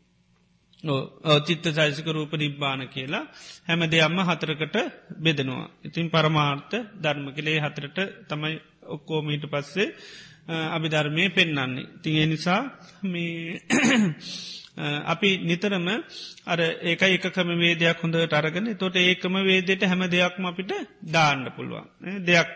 [0.84, 3.26] චිත්ත සයිසික රූප නිබ්බාන කියලා
[3.68, 4.76] හැම දෙයම්ම හතරකට
[5.18, 5.70] බෙදනවා.
[5.84, 8.56] ඉතින් පරමාර්ථ ධර්ම කලේ හතරට තමයි
[8.86, 9.88] ඔක්කෝමීට පස්සේ
[10.48, 11.88] අභිධර්මය පෙන්නන්නේ.
[12.02, 12.62] තිය නිසා
[15.06, 15.88] අපි නිතරම
[16.46, 20.72] අර ඒක එකකම වේදයක් හොඳට අරගෙන තොට ඒකම වේදයට හැම දෙයක්ම අපිට
[21.06, 21.88] දාන්න පුළුවන්.
[22.22, 22.50] දෙයක්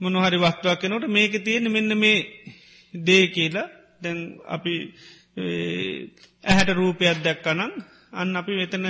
[0.00, 2.18] මොනහරි වස්තුවක් කෙනට මේක තියෙන මෙන්න මේ
[2.94, 3.68] දේ කියලා
[4.00, 4.74] දැන් අපි
[5.36, 7.72] ඇහැට රූපයක් දැක්කනං
[8.12, 8.86] අන්න අපි මෙතන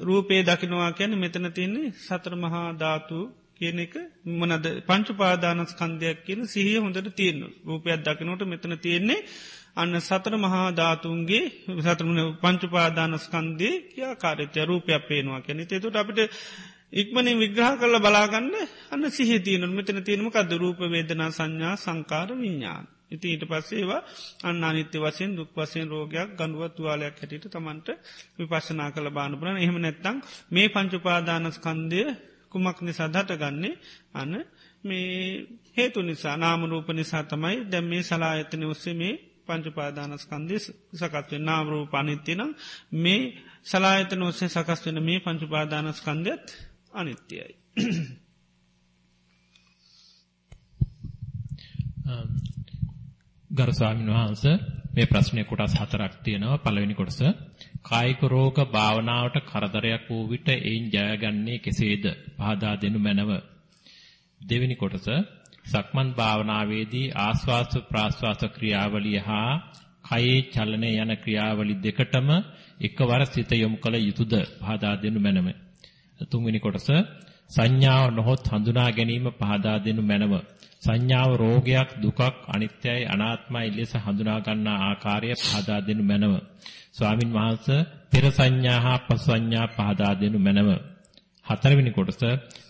[0.00, 3.18] රූපේ දකිනවා කියන මෙතන තියන්නේ සතර මහා ධාතු
[3.54, 3.94] කියන එක
[4.24, 4.66] මනද?
[4.82, 9.26] පංචුපාදානස් කන්දයක් කියන සිහිය හොඳට තියෙන රූපයක් දකිනොට මෙතන තියෙන්නේ
[9.74, 11.44] අන්න සතර මහා ධාතුන්ගේ
[11.78, 16.20] සතරන පංචුපාදානස්කන්දේ කියා කාරත්‍ය රූපයක් පේනවා කැනෙ තේතුට අපිට
[16.92, 18.54] ඉක්මනින් විග්‍රහ කරල බලාගන්න
[18.90, 22.86] අන්න සිහිතියනු මෙතන තියෙනමකද රූප වේදනා සංඥා සංකාර විඤ්ඥාන්.
[23.10, 24.02] ඉති ඊට පස්සේවා
[24.42, 27.88] අන්න අනිත්‍ය වසයෙන් දුක් වසයෙන් රෝගයක් ගඩුවත් තුවාලයක් හැටියට තමන්ට
[28.36, 32.14] විපශනා කළ බානපුරන එහෙම නැත්තං මේ පංචුපාදානස්කන්දය
[32.50, 33.78] කුමක් නිසා දට ගන්නේ
[34.14, 34.44] අන්න
[34.84, 37.64] මේ හේතු නිසා නාමරූප නිසා තමයි.
[37.64, 40.58] දැම් මේ සලා ඇතන ඔස්සේ මේ පංචුපාදානස්කන්දය
[40.94, 42.54] සකත්වෙන් නාමරූප අනිත්‍යනම්
[42.94, 47.56] මේ සලායතන ඔස්සේ සකස් වෙන මේ පංචුපාදානස්කන්දයත් අනිත්‍යයයි.
[53.54, 54.44] ගරු ස්වාමීන් වහන්ස
[54.94, 56.56] මේ ප්‍රශ්නය කොටස් හතරක් තියෙනවා.
[56.56, 57.18] පළවෙනි කොටස
[57.82, 62.04] කායික රෝග භාවනාවට කරදරයක් වූ විට එයින් ජයගන්නේ කෙසේද?
[62.36, 63.30] පහදා දෙනු මැනව.
[64.40, 65.06] දෙවෙනි කොටස
[65.66, 69.52] සක්මන් භාවනාවේදී ආස්වාස ප්‍රාස්වාස ක්‍රියාවලිය හා
[70.04, 72.28] කයේ චලනය යන ක්‍රියාවලි දෙකටම
[72.80, 75.48] එකවර සිත යොමු කළ යුතුයද පහදා දෙනු මැනව.
[76.20, 76.88] තුන්වෙනි කොටස
[77.50, 80.34] සංඥාව නොහොත් හඳුනා ගැනීම පහදා දෙනු මැනව.
[80.84, 86.34] සංඥාව රෝගයක් දුකක් අනිත්‍යයි අනාත්මයි ලෙස හඳුනා ගන්නා ආකාරය පහදා දෙනු මැනව.
[86.92, 90.68] ස්වාමින් වහන්සේ පෙර සංඥා හා පසු සංඥා පහදා දෙනු මැනව.
[91.46, 92.22] හතරවෙනි කොටස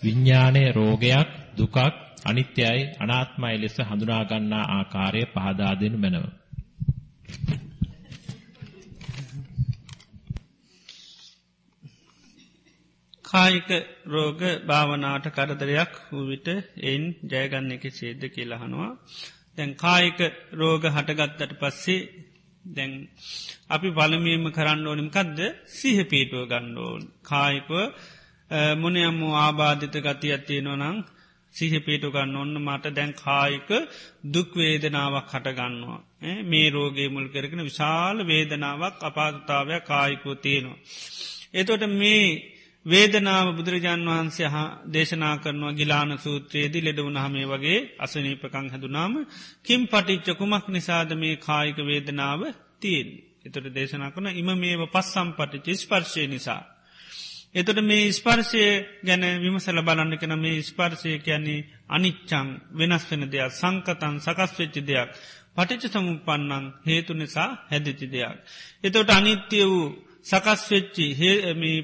[0.05, 1.77] විඥානයේ රෝගයක් දුකක්
[2.25, 6.25] අනිත්‍යයි අනාත්මයි ලෙස හඳුනා ගන්නා ආකාරය පහදා දෙනු මැනව.
[13.35, 13.71] කායික
[14.07, 16.49] රෝග භාවනාට කරදරයක් වූ විට
[16.81, 18.91] එයින් ජයගන්න එක සේද කියලහනවා.
[19.57, 20.21] දැන් කායික
[20.53, 22.09] රෝග හටගත්තට පස්සේ
[22.69, 22.93] දැන්
[23.69, 27.03] අපි බලමීම කරන්න ඕනිම් කදද සිහ පීටුව ගණ්ඩෝන්.
[27.25, 27.73] කායිකව
[28.77, 30.97] මොනයම්ම ආබාධිත ගති ඇත්තියෙනවනං
[31.55, 33.71] සිහ පීටු ගන්න ඔන්න මට දැන් කායික
[34.27, 36.01] දුක්වේදනාවක් හටගන්නවා.
[36.45, 40.83] මේ රෝගේ මුල් කරගෙන විශාල වේදනාවක් අපාතතාවයක් කායිකෝ තියෙනවා.
[41.53, 42.54] එතොට මේ
[42.87, 49.15] වේදනාව බුදුරජාන් වහන්සේ හා දේශනා කරනවා ගිලාන සූත්‍රයේදී ලෙඩ වුණහමේ වගේ අසනීපකං හැදුනාම
[49.63, 52.41] කිම් පටිච්ච කුමක් නිසාද මේ කායික වේදනාව
[52.81, 53.09] තියෙන්.
[53.45, 56.63] එතට දේශනා කන ඉම මේව පස්සම් පටිච ස්පර්ශය නිසා.
[57.55, 58.65] එතට මේ ස්පර්ශය
[59.03, 65.09] ගැන විමසල බලන්න කන මේ ස්පර්ශය කියන්නේ අනිච්චං වෙනස් වෙන දෙයක් සංකතන් සකස් වෙච්චි දෙයක්.
[65.55, 68.35] පටිච සමුපන්නං හේතු නිසා හැදිචි දෙයක්.
[68.83, 69.87] එතොට අනිත්‍ය වූ
[70.25, 71.07] සකස් වෙච්චි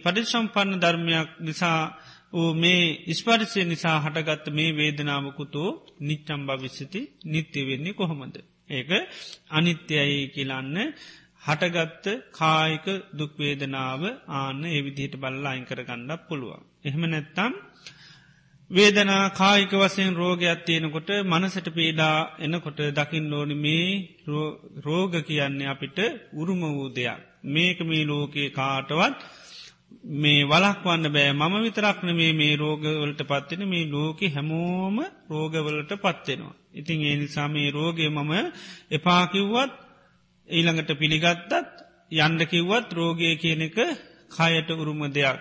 [0.05, 1.81] පටිසම්පන්න ධර්මයක් නිසා
[2.33, 5.71] වූ මේ ඉස්පරිසය නිසා හටගත්ත මේ වේදනාවකුතෝ
[6.01, 8.37] නිච්චම් භවිස්සති නිත්‍ය වෙන්නේ කොහොමද.
[8.71, 8.91] ඒක
[9.51, 10.77] අනිත්‍යයි කියලන්න
[11.43, 12.87] හටගත්ත කායික
[13.19, 16.63] දුක්වේදනාව ආන්න එවිදිහට බල්ලා අයින් කරගන්නක් පුළුවන්.
[16.85, 17.53] එහෙම නැත්තම්
[18.71, 23.89] වේදනා කායික වසයෙන් රෝගයක් තියෙනකොට මනසට පීඩා එනකොට දකිින් ඕනි මේ
[24.85, 25.99] රෝග කියන්නේ අපිට
[26.33, 27.30] උරුම වූ දෙයක්.
[27.45, 29.19] මේක මේ ලෝකයේ කාටවත්
[30.05, 31.33] මේ වලක්වන්න බෑ.
[31.33, 34.97] මම විතරක්න මේ මේ රෝගවලට පත්වෙන මේ ලෝකෙ හැමෝම
[35.31, 36.55] රෝගවලට පත්වෙනවා.
[36.75, 38.33] ඉතින් ඒ නිසා මේ රෝගය මම
[38.91, 39.73] එපාකිව්වත්
[40.49, 41.53] ඊළඟට පිළිගත්තත්
[42.19, 43.79] යන්ඩ කිව්වත් රෝගය කියන එක
[44.31, 45.41] කයට උරුම දෙයක්.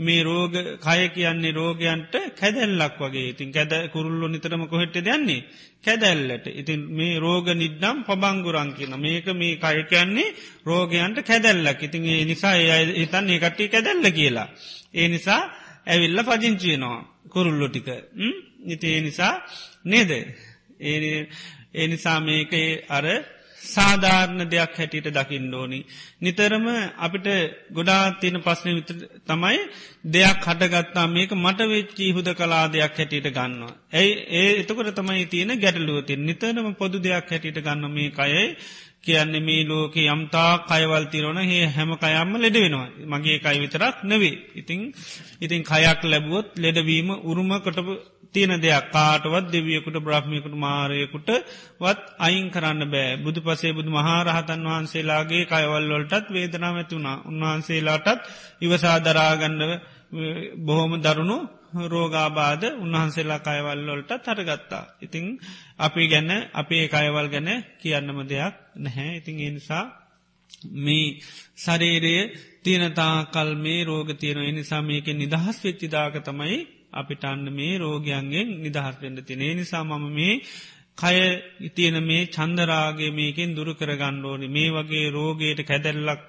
[0.00, 3.30] මේ රෝග කය කියන්නේ රෝගයන්ට කැදැල්ලක් වගේ.
[3.30, 5.44] ඉතින් කැද කුරුල්ලො නිතරම කොහෙට දන්නේ
[5.84, 6.46] කැදැල්ලට.
[6.52, 10.34] ඉතින් මේ රෝග නිද්නම් පබංගුරන් කියන මේක මේ කය කියන්නේ
[10.66, 11.82] රෝගයන්ට කැදැල්ලක්.
[11.82, 14.48] ඉතින් ඒ නිසා ඒ හිතන් ඒකට්ටි කැදැල්ල කියලා.
[14.92, 15.42] ඒ නිසා
[15.86, 16.98] ඇවිල්ල පජංචියනවා
[17.28, 17.88] කුරුල්ලො ටික.
[18.66, 19.34] ඉති ඒ නිසා
[19.84, 20.10] නේද?
[20.80, 22.52] ඒ නිසා මේක
[22.88, 23.04] අර
[23.60, 25.80] සාධාරණ දෙයක් හැටියට දකිින් ඕනි.
[26.20, 26.66] නිතරම
[26.98, 27.26] අපිට
[27.72, 28.90] ගොඩා තියෙන පස්න විත
[29.26, 29.58] තමයි
[30.06, 33.74] දෙයක් හටගත්තා මේක මට වෙච්චි හුද කලා දෙයක් හැටියට ගන්නවා.
[33.92, 38.44] ඇයි ඒ එතකොට තමයි තියෙන ගැටලුවතින් නිතරම පොදු දෙයක් හැටියට ගන්න මේ කයයි
[39.04, 42.88] කියන්නේ මේ ලෝක යම්තා කයවල් තිරන හේ හැම කයම්ම ලෙඩ වෙනවා.
[43.06, 44.36] මගේ කයි විතරක් නෙවේ.
[44.54, 44.80] ඉතිං
[45.40, 47.92] ඉතින් කයක් ලැබුවොත් ලෙඩවීම උරුම කටපු
[48.32, 51.28] තියෙන දෙයක් කාටවත් දෙවියකුට බ්‍රහ්මියකුට මාරයකුට
[51.78, 58.20] වත් අයින් කරන්න බෑ බුදු පසේ බුදු මහාරහතන් වහන්සේලාගේ කයවල්වලටත් වේදනාව ඇතුුණා උන්වහන්සේලාටත්
[58.60, 59.72] ඉවසාදරාගන්නව
[60.60, 61.38] බොහොම දරුණු
[61.88, 64.84] රෝගාබාධ උන්වහන්සේලා කයවල්ලොලට තරගත්තා.
[65.00, 65.24] ඉතිං
[65.78, 67.48] අපි ගැන්න අපේ කයවල් ගැන
[67.78, 69.16] කියන්නම දෙයක් නැහැ.
[69.16, 69.84] ඉතිං එනිසා
[70.76, 71.20] මේ
[71.56, 72.16] ශරේරය
[72.62, 76.58] තියනතා කල් මේ රෝග තියෙන එනිසා මේක නිදහස් වෙච්චිදාක තමයි
[76.92, 80.34] අපිට අන්න මේ රෝගයන්ගෙන් නිදහස් වෙන්න තිනේ නිසා මම මේ
[80.98, 81.18] කය
[81.60, 84.46] ඉතියන මේ චන්දරාගේ මේකින් දුරු කරගන්න ඕනි.
[84.48, 86.20] මේ වගේ රෝගයට කැදැල්ලක්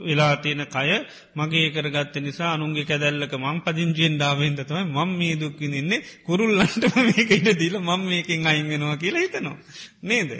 [0.00, 0.90] වෙලා තියෙන කය
[1.34, 7.78] මගේ කරගත්ත නිසා අනුන්ගේ කැදැල්ලක මං පදිංචියෙන් දාවෙන්දතම මං මේ දුක්කිනින්නේ කුරුල්ලන්ට මේක ඉට දීල
[7.80, 9.56] මං මේකින් අයිගෙනවා කියලා හිතනවා.
[10.02, 10.30] නේද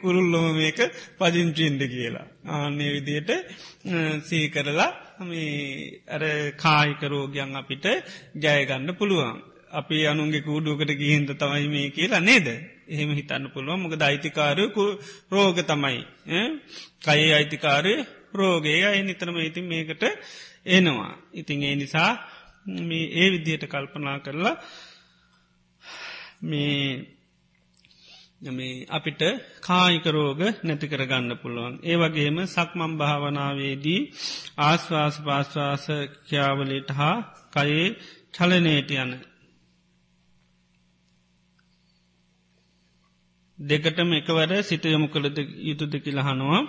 [0.00, 0.78] කුරුල්ලොම මේක
[1.18, 2.26] පදිංචින්ද කියලා.
[2.48, 3.30] ආන්නේ විදියට
[4.22, 4.90] සීකරලා
[5.22, 6.22] මේ අර
[6.56, 7.86] කායික රෝගයන් අපිට
[8.36, 9.42] ජයගන්න පුළුවන්.
[9.72, 12.46] අපි අනුන්ගේ කූඩුවකට ගිහින්ද තමයි මේ කියලා නේද.
[12.88, 14.86] එහෙම හිතන්න පුළුවන් මොක දෛතිකාරයකු
[15.30, 16.00] රෝග තමයි.
[17.00, 17.94] කයේ අයිතිකාරය
[18.34, 20.02] රෝගයේ අයි නිතරම ඉතින් මේකට
[20.66, 21.12] එනවා.
[21.32, 22.10] ඉතින් ඒ නිසා
[22.66, 24.56] මේ ඒ විදියට කල්පනා කරලා
[26.42, 27.06] මේ
[28.50, 29.22] මේ අපිට
[29.60, 31.74] කායික රෝග නැති කරගන්න පුළුවන්.
[31.82, 34.00] ඒ වගේම සක්මම් භාවනාවේදී
[34.58, 35.84] ආශ්වාස පාශ්වාස
[36.28, 37.16] ක්‍යාවලට හා
[37.52, 37.86] කයේ
[38.32, 39.12] චලනයට යන.
[43.58, 46.60] දෙකටම එකවර සිත යොමු කළද යුතුද කියලහනවා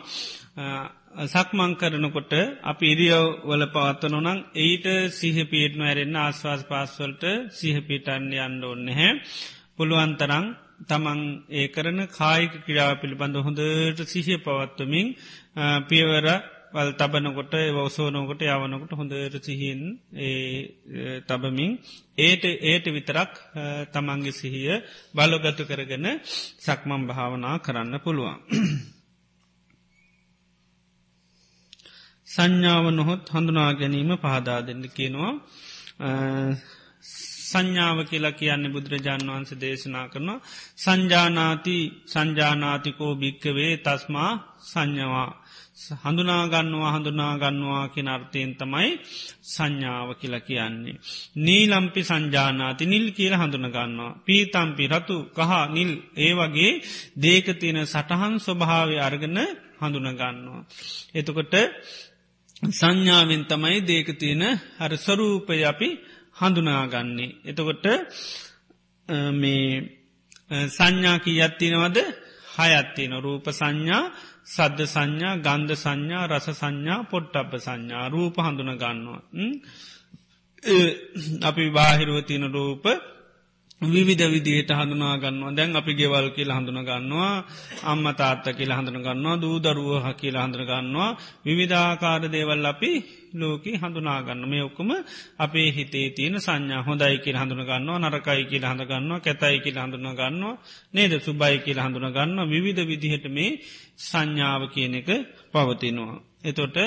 [1.12, 2.34] සක්මං කරනකොට
[2.64, 9.10] අපි ඉරියව් වල පවත්වන නං එයිට සිහපීටනු ඇරෙන්න්න ආස්වාස් පාස්වල්ට සිහපීටන්න යන්න ඔන්න හැ
[9.76, 10.46] පුළුවන්තරං
[10.88, 15.08] තමන් ඒ කරන කායික ක්‍රියාව පිළිබඳ හොඳට සිහිය පවත්වමින්
[15.88, 16.28] පියවර
[16.74, 19.82] වල් තබනකොට වසෝනෝකොට යවනකොට හොඳට සිහින්
[21.28, 21.72] තබමින්
[22.20, 23.34] ඒට ඒට විතරක්
[23.92, 24.80] තමන්ගේ සිහිය
[25.14, 26.08] බලගතු කරගෙන
[26.60, 28.40] සක්මම් භාවනා කරන්න පුළුවන්.
[32.32, 35.34] සංඥාව නොහොත් හඳුනා ගැනීම පහදා දෙන්න කියනවා
[37.50, 40.40] සංඥාව කියලා කියන්නේ බුදුරජාණන් වහන්ස දේශනා කරනවා
[40.78, 44.32] සංජානාති සංජානාතිකෝ භික්කවේ තස්මා
[44.64, 45.30] සංඥවා
[46.02, 48.90] හඳුනාගන්නවා හඳුනාගන්නවා කිය අර්ථයෙන් තමයි
[49.46, 50.96] සංඥාව කියලා කියන්නේ.
[51.38, 54.12] නීලම්පි සංජානාති නිල් කියල හඳුනගන්නවා.
[54.26, 56.72] පීතම්පි රතු කහ නිල් ඒ වගේ
[57.18, 59.38] දේක තියෙන සටහන් ස්වභාවය අර්ගන
[59.82, 60.62] හඳුනගන්නවා.
[61.14, 61.54] එතකොට
[62.64, 64.44] සංඥාවෙන් තමයි දේක තියෙන
[64.80, 65.90] හර ස්වරූපය අපි
[66.38, 67.36] හඳුනාගන්නේ.
[67.44, 67.86] එතකොට
[69.34, 69.66] මේ
[70.70, 71.98] සංඥා කියත්තිනවද
[72.56, 74.04] හයත්තින රූප සංඥා
[74.46, 79.22] සද්ධ සංඥා ගන්ධ සංඥා රස සංඥා පොට්ටප සංඥා රූප හඳුන ගන්නවා.
[81.42, 82.86] අපි බාහිරුවතින රූප
[83.82, 85.52] විවිධ විදිහට හඳුනා ගන්නවා.
[85.52, 87.46] දැන් අපි ගෙවල් කියල හඳුන ගන්නවා
[87.84, 91.18] අම්ම තාත්ත කියල හඳුන ගන්නවා දූ දරුව හ කියල හඳුන ගන්නවා.
[91.44, 92.92] විවිධාකාර දේවල් අපි
[93.34, 94.90] ලෝක හඳුනාගන්න මේ ඔක්කම
[95.38, 96.82] අපේ හිතේ තියෙන සංඥා.
[96.82, 100.56] හොඳයි කියල හඳුන ගන්නවා නරකයි කියල හඳ ගන්නවා කැතයි කියල හඳුන ගන්නවා
[100.94, 101.14] නේද?
[101.20, 102.46] සුබයි කියල හඳුන ගන්නවා.
[102.48, 103.60] විවිධ විදිහට මේ
[104.00, 105.10] සංඥාව කියන එක
[105.52, 106.22] පවතිනවා.
[106.42, 106.78] එතොට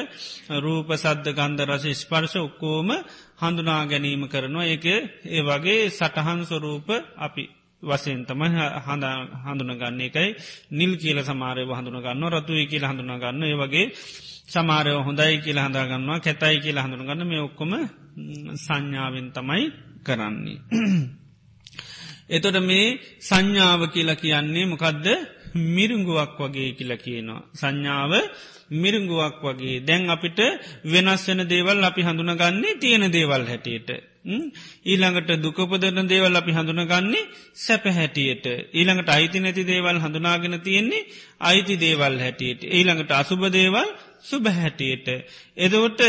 [0.58, 2.88] රූප සද්ධ ගන්ධ රස ස්පර්ශ ඔක්කෝම
[3.38, 4.66] හඳුනා ගැනීම කරනවා.
[4.66, 4.86] ඒක
[5.26, 7.44] ඒ වගේ සටහන් ස්වරූප අපි
[7.82, 8.48] වසයෙන් තමයි
[9.44, 10.00] හඳුනගන්න.
[10.00, 10.28] එකයි
[10.70, 13.86] නිල් කියල සමාරය හඳුන ගන්න රතුයි කියල හඳුන ගන්න ඒ වගේ
[14.46, 17.72] සමාරය හොඳයි කියල හඳගන්නවා කැතයි කියල හඳුනගන්න මේ ඔක්කොම
[18.56, 19.64] සංඥාවෙන් තමයි
[20.02, 20.58] කරන්නේ.
[22.28, 22.86] එතොට මේ
[23.20, 25.06] සංඥාව කියලා කියන්නේ මොකදද?
[25.54, 27.42] මිරුංගුවක් වගේ කියලා කියනවා.
[27.54, 28.12] සංඥාව
[28.72, 30.40] මිරුංගුවක් වගේ දැන් අපිට
[30.84, 33.90] වෙනස් වෙන දේවල් අපි හඳුනගන්නේ තියෙන දේවල් හැටියට.
[34.84, 38.46] ඊළඟට දුකපදන දේවල් අපි හඳුනගන්නේ සැප හැටියට.
[38.72, 41.06] ඊළඟට අයිති නැති දේවල් හඳුනාගෙන තියෙන්නේ
[41.40, 42.64] අයිති දේවල් හැටියට.
[42.68, 43.88] ඊළඟට අසුබ දේවල්
[44.24, 45.08] සුබහැටියට.
[45.56, 46.00] එදවට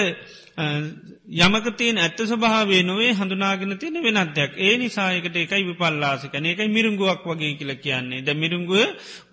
[1.37, 7.75] යමකතින් ඇත්ත ස්වභාවේ නොවේ හඳුනාගෙන තියෙන වෙනත්යක් ඒ නිසායකට එකයි විපල්ලාසිකන එකයි මිරුංගුවක් වගේ කියල
[7.77, 8.81] කියන්නේ ද මිරුංගුව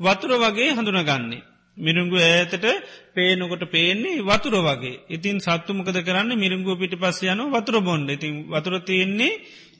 [0.00, 1.42] වතුර වගේ හඳුනගන්නේ.
[1.76, 2.66] මිරුංගු ඇතට
[3.12, 8.74] පේනකොට පේන්නේ වතුර වගේ ඉතින් සත්තුමකද කරන්න මිරුංගුව පිටි පස්ස යන වතුර බොන්්ඩ ඉතින් වතුර
[8.82, 9.32] තියෙන්නේ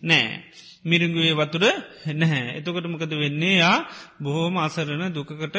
[0.03, 0.43] නෑ.
[0.85, 1.65] මිරිංගුවේ වතුර
[2.12, 2.59] නැහැ.
[2.59, 3.87] එතකොට මොකද වෙන්නේ යා
[4.19, 5.57] බොහෝම අසරණ දුකකට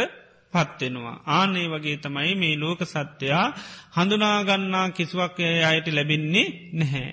[0.53, 1.15] පත්වෙනවා.
[1.30, 3.47] ආනේ වගේ තමයි මේ ලෝක සත්‍යයා
[3.95, 7.11] හඳුනාගන්නා කිසිවක් අයට ලැබින්නේ නැහැ.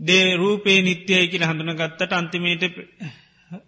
[0.00, 2.64] දේ රූපේ නිත්‍යය කියල හඳුනගත්තට අන්තිමේට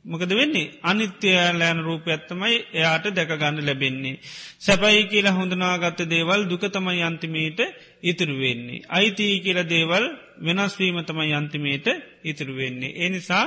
[0.04, 4.20] මොකද වෙන්නේ අනිත්‍යයාලෑන රූපයත්තමයි එයාට දැකගන්න ලැබෙන්නේ.
[4.58, 7.60] සැපයි කියලා හොඳනාගත්ත දේවල් දුකතමයි අන්තිමේට
[8.02, 8.84] ඉතුරු වෙන්නේ.
[8.88, 10.04] අයිතිී කියල දේවල්
[10.40, 11.86] වෙනස්වීම තමයි අන්තිමේට
[12.24, 12.96] ඉතුරු වෙන්නේ.
[12.98, 13.46] එනිසා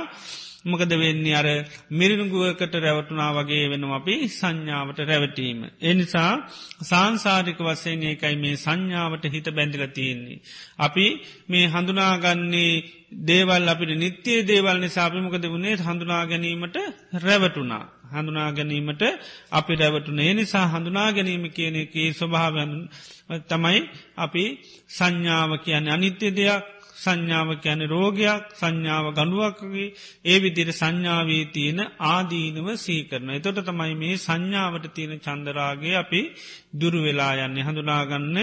[0.66, 1.48] මොකද වෙන්නේ අර
[1.92, 5.60] මිරිනුගුවකට රැවටුනා වගේ වෙන අපි සංඥාවට රැවටීම.
[5.82, 6.32] එනිසා
[6.82, 10.42] සාංසාරික වසයෙන් ඒකයි මේ සංඥාවට හිත බැඳිල තියෙන්නේ.
[10.78, 11.06] අපි
[11.48, 12.72] මේ හඳුනාගන්නේ
[13.22, 16.76] දේවල් අපිට නිත්‍යය දේවල් නිසාපිමකද වුණේ හඳුනා ගැනීමට
[17.16, 17.84] රැවටුනා.
[18.08, 19.02] හඳුනා ගැනීමට
[19.50, 22.72] අපි රැවටුන ඒ නිසා හඳුනා ගැනීම කියන එක ස්වභාවයන්
[23.48, 23.80] තමයි
[24.16, 24.44] අපි
[24.88, 26.64] සංඥාව කියන අනිත්‍ය දෙයක්
[26.96, 29.88] සංඥාව කියන රෝගයක් සංඥාව ගඩුවක්ගේ
[30.24, 33.28] ඒ විදිර සංඥාවී තියෙන ආදීනව සීකරන.
[33.30, 36.20] එතොට තමයි මේ සංඥාවට තියෙන චන්දරාගේ අපි
[36.74, 38.36] දුරුවෙලා යන්නේ හඳුනාගන්න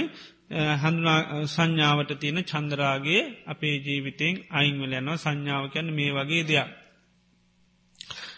[0.77, 6.69] හඳුනා සංඥාවට තියෙන චන්දරාගේ අපේ ජීවිතෙන් අයිංවල යනවා සංඥාව කියන්න මේ වගේ දෙයක්.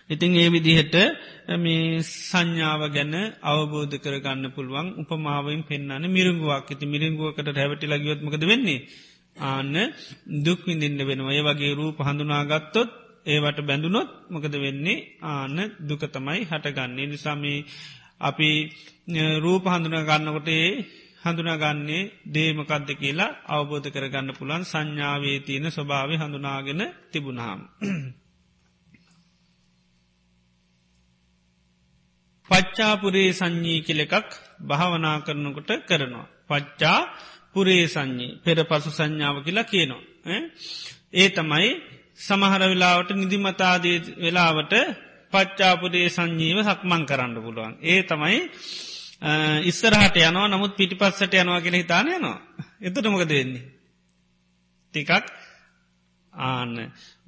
[0.08, 0.96] ඉතිං ඒ විදිහට
[1.58, 3.14] මේ සංඥාව ගැන
[3.44, 8.86] අවබෝධ කරගන්න පුළුවන් උපමාවෙන් පෙන්න්නන මිරුගුවක් ඇති මිරිංගුවකට රැවටි ලගියොත්මකද වෙන්නේ
[9.36, 9.76] ආන්න
[10.44, 12.90] දුක්විඳින්න වෙනවා ඒ වගේ රූප හඳුනාගත්තොත්
[13.26, 17.60] ඒවට බැඳුනොත් මොකද වෙන්නේ ආන දුකතමයි හටගන්නේ නිසාමී
[18.22, 18.50] අපි
[19.38, 20.70] රූප හඳුන ගන්නකොට ඒ
[21.24, 26.82] හඳුනාගන්නේ දේමකක්ද කියලා අවබෝධ කරගන්න පුළන් සංඥාවේ තියෙන ස්වභාව හඳුනාගෙන
[27.12, 27.62] තිබුණහම්.
[32.50, 34.30] පච්චාපුරේ සංඥී කෙලෙකක්
[34.62, 36.28] භාවනා කරනකොට කරනවා.
[36.48, 37.00] පච්චා
[37.56, 40.02] පුරේ සංඥී පෙර පසු සංඥාව කියලා කියනවා.
[41.14, 41.70] ඒ තමයි
[42.20, 44.74] සමහර වෙලාවට නිදිමතාදී වෙලාවට
[45.34, 47.74] පච්චාපුරේ සංඥීව සක්මං කරන්න පුළුවන්.
[47.84, 48.40] ඒ තමයි
[49.64, 52.40] ඉස්සරහට යනවා නමුත් පිටි පස්සට යනවා කියල හිතාන යනවා.
[52.82, 53.66] එතට මොකද වෙන්නේ.
[54.94, 55.12] ටිකක්
[56.34, 56.74] ආන්න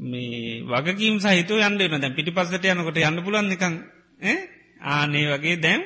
[0.03, 3.75] මේ වගකීම් සහිත යන්න දැ පිටි පස්සට යනකොට යන්න පුලන් නිකං
[4.91, 5.81] ආනේ වගේ දැම්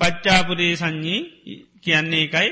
[0.00, 1.20] පච්චාපුරේ සංඥී
[1.80, 2.48] කියන්නේ එකයි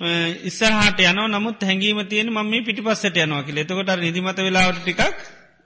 [0.00, 3.58] ඉස්සරහට යන නමුත් හැඟීම තියෙන ම මේ පිටි පස්සට යනවා කියල.
[3.58, 5.00] එතකොට නිදිමත වෙලාවට ටිකක්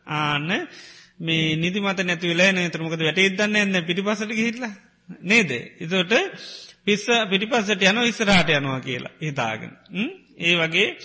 [0.06, 0.68] ආන්න
[1.20, 4.64] මේ නිදිමත නැති වෙලා නතරමකද වැට ඉදන්න එන්න පිටි පසට හිටල
[5.22, 5.50] නේද?
[5.78, 6.12] එතට
[6.84, 9.76] පිස්ස පිටිපස්සට යන ඉස්සරහට යනවා කියලා හිතාගෙන.
[10.38, 10.96] ඒ වගේ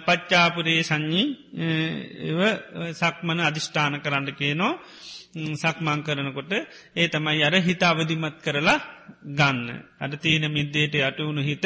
[0.00, 4.78] පච්චාපුරේ සංඥී සක්මන අධිෂ්ඨාන කරන්න කියනවා.
[5.34, 6.52] සක්මං කරනකොට
[6.94, 8.78] ඒ තමයි අර හිත අවදිමත් කරලා
[9.30, 9.58] ගන්න.
[9.98, 11.64] අට තීන මිද්දේට යටවුණු හිත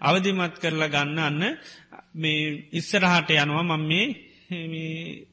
[0.00, 1.42] අවදිමත් කරලා ගන්න අන්න
[2.14, 4.06] මේ ඉස්සරහට යනවා මං මේ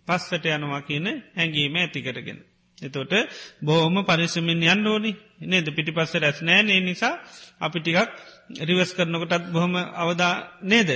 [0.06, 2.40] පස්සට යනවා කියන හැඟීම ඇතිකරගෙන.
[2.78, 3.14] එතොට
[3.62, 5.12] බෝම පරිසමින් යන්න ඕනි
[5.42, 7.16] නේද පිටි පස්ස රැස් නෑනේ නිසා
[7.60, 8.10] අපි ටිකක්
[8.62, 10.34] රිවස් කරනකොටත් බොහොම අවදා
[10.64, 10.90] නේද.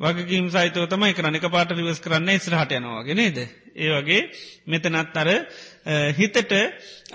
[0.00, 3.38] වගකීම් සයිතව තමයි කරන එක පාට රිවස් කරන්න ඉස්රහට යනවාගේ නේද.
[3.74, 4.22] ඒ වගේ
[4.66, 5.28] මෙතනත් අර
[6.12, 6.52] හිතට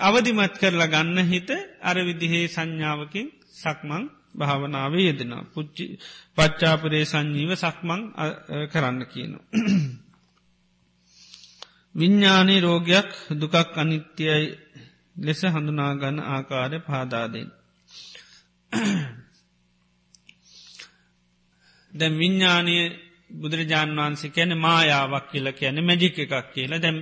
[0.00, 1.50] අවදිමත් කරලා ගන්න හිත
[1.80, 4.04] අර විදිහේ සංඥාවකින් සක්මං
[4.34, 5.44] භාවනාවේ යෙදෙනවා.
[5.46, 5.84] පුච්චි
[6.36, 8.02] පච්චාපරේ සංජීව සක්මං
[8.68, 9.44] කරන්න කියනවා.
[11.94, 14.56] විඤ්ඥානී රෝගයක් දුකක් අනිත්‍යයි
[15.16, 17.48] ලෙස හඳුනාගන්න ආකාරය පාදාදෙන්.
[21.92, 22.76] දැ විඤ්ඥානය
[23.32, 26.98] බුදුරජාණන් වහන්සේ කැන මායාවක් කියල කියන මැජික එකක් කියලා දැම්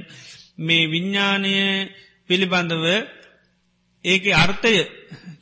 [0.58, 1.54] මේ විඤ්ඥානය
[2.28, 2.84] පිළිබඳව
[4.04, 4.74] ඒක අර්ථය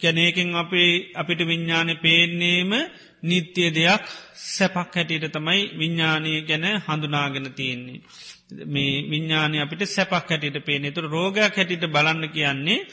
[0.01, 2.73] කැනේකින් අපේ අපිට විඤ්ඥානය පේන්නේම
[3.23, 4.05] නිත්‍යය දෙයක්
[4.47, 8.01] සැපක් හැටියට තමයි විඤ්ඥානය ගැන හඳුනාගෙන තියෙන්නේ.
[8.67, 12.87] මේ විඤ්ඥානය අපිට සැපක් හැටියට පේනෙ තුර රෝගයක් හැටිට බලන්න කියන්නේ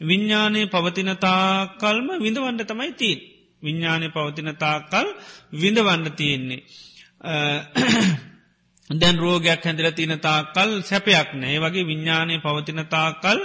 [0.00, 3.20] විඤ්ඥානය පවතිනතා කල්ම විඳවන්න තමයි තිීන්.
[3.64, 5.06] විඤ්ඥානය පවතින තාකල්
[5.54, 6.62] විඳවන්න තියෙන්නේ.
[8.90, 11.56] දැන් රෝගයක් හැඳල තින තාකල් සැපයක් නෑ.
[11.58, 13.38] වගේ විඤ්ඥානය පවතින තාකල්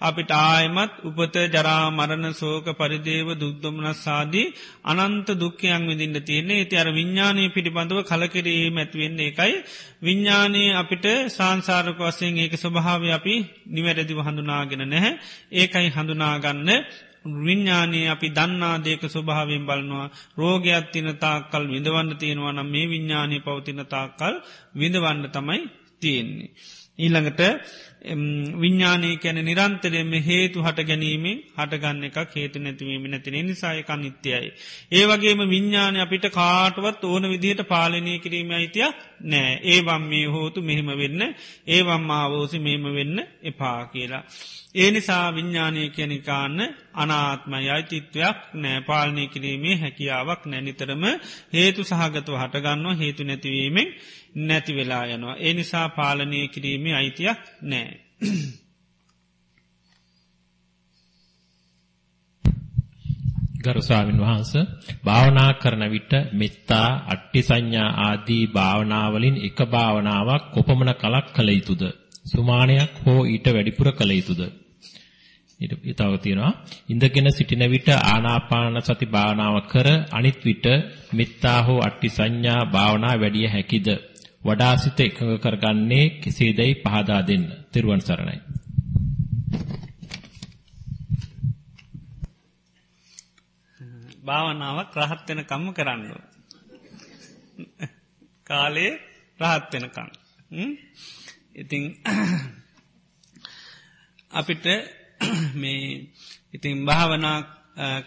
[0.00, 4.52] අපිට ආයමත් උපත ජරා මරණ සෝක පරිදේව දුක්දමනස්සාදී
[4.84, 6.58] අනන්ත දුක්කයන් විදින්න තියන්නේ.
[6.58, 9.54] ඇති අර විඤ්ඥානය පිළිබඳව කලකිරීම ඇතිවෙන්නේ එකයි.
[10.00, 13.34] විඤ්ඥානය අපිට සංසාරක වසයෙන් ඒක ස්වභාව අපි
[13.68, 15.18] නිවැරදිව හඳුනාගෙන නැහැ.
[15.52, 16.70] ඒකයි හඳුනාගන්න
[17.24, 20.06] විඤ්ඥානයේ අපි දන්නාදේක ස්වභාවෙන් බලනවා
[20.36, 24.34] රෝගයක් තින තාකල් විඳවන්න තියෙනවනම් මේ විඤ්ඥානය පවතින තාකල්
[24.74, 25.60] විඳවන්න තමයි
[26.00, 26.50] තියෙන්නේ.
[26.96, 27.40] ඊළඟට
[28.54, 34.50] විඤ්ඥානය කැන නිරන්තරයම හේතු හට ගැනීමෙන් හටගන්න එකක් හේතු නැතිවීම නැතින නිසායක නිත්‍යයයි.
[34.92, 38.90] ඒවගේම විඤ්ඥානය අපිට කාටවත් ඕන විදිහට පාලනය කිරීම අයිතිය
[39.22, 41.22] නෑ ඒවම් මේ හෝතු මෙහෙම වෙන්න
[41.68, 44.22] ඒවම් ආවෝසි මෙහෙම වෙන්න එපා කියලා.
[44.74, 46.58] ඒ නිසා විඤ්ඥානය කියනිකාන්න
[46.94, 51.04] අනාත්මයයි චිත්වයක් නෑ පාලනය කිරීමේ හැකියාවක් නැනිතරම
[51.52, 53.88] හේතු සහගතව හටගන්නවා හේතු නැතිවීමෙන්
[54.38, 55.36] නැති වෙලා යනවා.
[55.38, 57.90] ඒ නිසා පාලනය කිරීමේ අයිතියක් නෑ.
[63.64, 64.52] ගරුස්වාමින් වහන්ස
[65.04, 71.82] භාවනා කරන විට මෙත්තා අට්ටි සංඥා ආදී භාවනාවලින් එක භාවනාවක් කොපමණ කලක් කළ යුතුද
[72.26, 74.42] සුමානයක් හෝ ඊට වැඩිපුර කළ යුතුද
[75.60, 76.52] ඊට තව තියෙනවා
[76.88, 80.66] ඉඳගෙන සිටින විට ආනාපාන සති භාවනාව කර අනිත් විට
[81.12, 83.88] මෙත්තා හෝ අට්ටි සංඥා භාවනා වැඩි හැකිද
[84.44, 87.44] වඩා සිත එකඟ කරගන්නේ කෙසේදයි පහදා දෙන්න.
[87.72, 88.38] තෙරුවන් සරණයි.
[94.24, 96.02] භාවනාවක් රහත් වෙන කම්ම කරන්න.
[98.44, 98.92] කාලේ
[99.40, 100.08] රහත් වෙනකම්.
[101.54, 101.82] ඉතින්
[104.30, 104.64] අපිට
[105.54, 106.08] මේ
[106.52, 107.38] ඉතින් භාවනා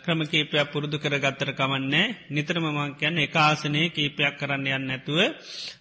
[0.04, 5.20] ක්‍රම කීපයක් පුරුදු කර ගත්තර කමන්නේ නිතරම මං කියන්න එක ආසනයේ කීපයක් කරන්න යන්න නැතුව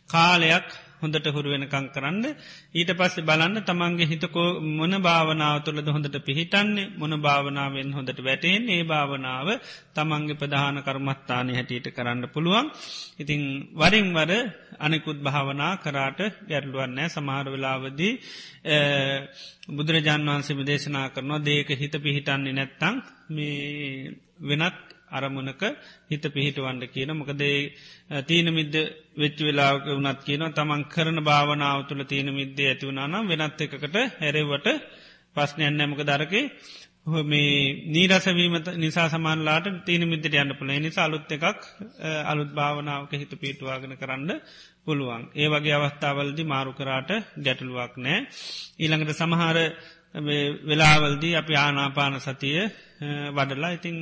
[0.06, 0.66] කාලයක්
[1.00, 2.24] හොඳට හුරුවෙනකං කරන්න.
[2.72, 8.82] ඊට පස්සේ බලන්න තමන්ගේ හිතකෝ මොන භාවනාව තුළද හොඳට පිහිටන්නේ මොන භාවනාවෙන් හොඳට වැටෙන් ඒ
[8.84, 9.48] භාවනාව
[9.94, 12.66] තමන්ගේ ප්‍රධාන කර්මත්තානය හැටියට කරන්න පුළුවන්.
[13.16, 13.42] ඉතිං
[13.74, 14.32] වරින් වර
[14.78, 18.12] අනෙකුත් භාවනා කරාට ගැරලුවන්නෑ සමහර වෙලාවදී
[19.68, 22.96] බුදුරජාන් වහන්සේ දේශනා කරනවා දේක හිත පිහිටන්නේ නැත්තං
[23.30, 25.62] මේ වෙනත් අරමුණක
[26.08, 27.58] හිත පිහිටවන්ඩ කියන මොකදේ
[28.24, 28.74] තීන මිද්ද
[29.16, 34.68] වෙච්ච වෙලාක වනත් කියන තමන් කරන භාවනාව තුළ තීන මිද්දේ ඇතිවුණනම් වෙනත් එකකට හැරවට
[35.36, 36.44] පස්්නයන්න ඇමක දරකේ
[37.24, 41.44] මේ නීරසවීම නිසා සමාන්ලාට තීන මිද්දට යන්න පුළ නිසා අලුත් එකක්
[42.24, 44.32] අලුත් භාවනාවක හිත පිටවාගෙන කරන්න
[44.86, 45.22] පුළුවන්.
[45.34, 48.18] ඒ වගේ අවස්ථාවල්දි මාරු කරාට ගැටලුවක් නෑ.
[48.76, 49.58] ඊළඟට සමහර
[50.64, 52.60] වෙලාවල්දී අපි ආනාපාන සතිය
[53.30, 53.96] වඩලා ඉතිං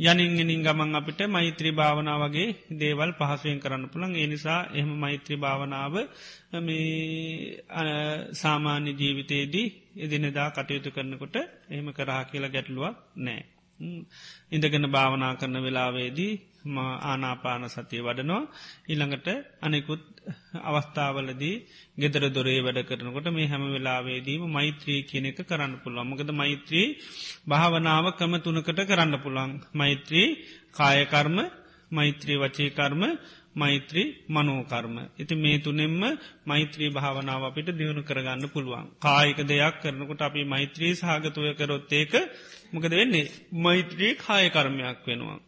[0.00, 5.94] යනින්ගෙනින් ගමන් අපිට මෛත්‍රී භාවනා වගේ දේවල් පහසුවෙන් කරන්න පුළන් ඒ නිසා එහම මෛත්‍රී භාවනාව
[8.34, 11.36] සාමාන්‍ය ජීවිතයේදී එදිනෙදා කටයුතු කරනකොට
[11.68, 13.42] එහෙම කරහා කියලා ගැටලුවක් නෑ.
[14.50, 16.32] ඉඳගෙන භාවනා කරන වෙලාවේදී
[17.02, 18.42] ආනාපාන සතිය වඩනවා
[18.86, 19.28] ඉළඟට
[19.60, 20.02] අනෙකුත්
[20.62, 21.56] අවස්ථාවලදී
[21.98, 26.88] ගෙදර දොරේ වැඩ කරනකොට මේ හැම වෙලාවේදීම මෛත්‍රී කියන එක කරන්න පුළුවන් මොකද මෛත්‍රී
[27.46, 30.28] භාවනාව කම තුනකට කරන්න පුළන් මෛත්‍රී
[30.72, 31.38] කායකර්ම
[31.90, 33.02] මෛත්‍රී වචේකර්ම
[33.54, 34.96] මෛත්‍රී මනෝකර්ම.
[35.18, 36.02] ඉති මේ තුනෙම්ම
[36.46, 38.86] මෛත්‍රී භාවනාව අපිට දියුණු කරගන්න පුළුවන්.
[38.98, 42.12] කායික දෙයක් කරනකොට අපි මෛත්‍රී සාගතුවය කරොත් ඒක
[42.72, 45.38] මොකද වෙන්නේ මෛත්‍රී කායකර්මයක් වෙනවා.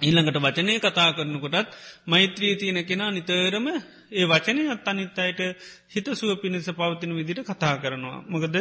[0.00, 1.74] ඊළඟට වචනය කතා කරනකොටත්
[2.06, 3.66] මෛත්‍රී තියන කෙනා නිතරම
[4.12, 5.40] ඒ වචනය අත් අනිත් අයට
[5.88, 8.18] හිත සුව පිණිස පවතින විදිට කතා කරනවා.
[8.26, 8.56] මොකද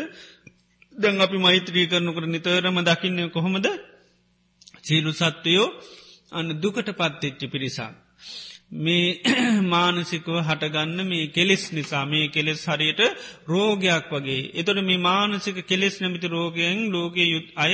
[0.94, 3.68] දැන් අපි මෛත්‍රී කරනකට නිතරම දකින්න කොහොමද
[4.84, 5.68] සීලු සත්වයෝ
[6.32, 7.94] අන්න දුකට පත්තෙච්චි පිරිසක්.
[8.72, 9.22] මේ
[9.64, 13.00] මානසිකව හටගන්න මේ කෙලෙස් නිසා මේ කෙලෙස් හරියට
[13.48, 14.52] රෝගයක් වගේ.
[14.54, 17.74] එතොට මේ මානසික කෙලෙස් නැමිති රෝගයෙන් ලෝක යුත් අය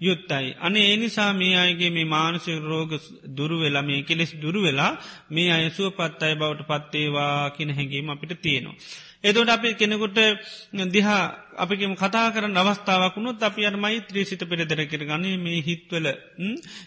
[0.00, 0.54] යුත්තයි.
[0.60, 2.90] අන ඒ නිසා මේ අයගේ මේ මානසික රෝග
[3.36, 4.92] දුරුවෙලා මේ කෙලෙස් දුරුවෙලා
[5.30, 8.76] මේ අයසුව පත් අය බවට පත්තේවා කියන හැඟීම අපිට තියෙනවා.
[9.22, 10.18] එතොට අපි කෙනෙකුට
[10.92, 11.22] දිහා
[11.56, 16.06] අපිම කතා කරන අවස්ථාවකුණුත් අපි අර මෛත්‍රී සිත පෙරදර කර ගනේ මේ හිත්වල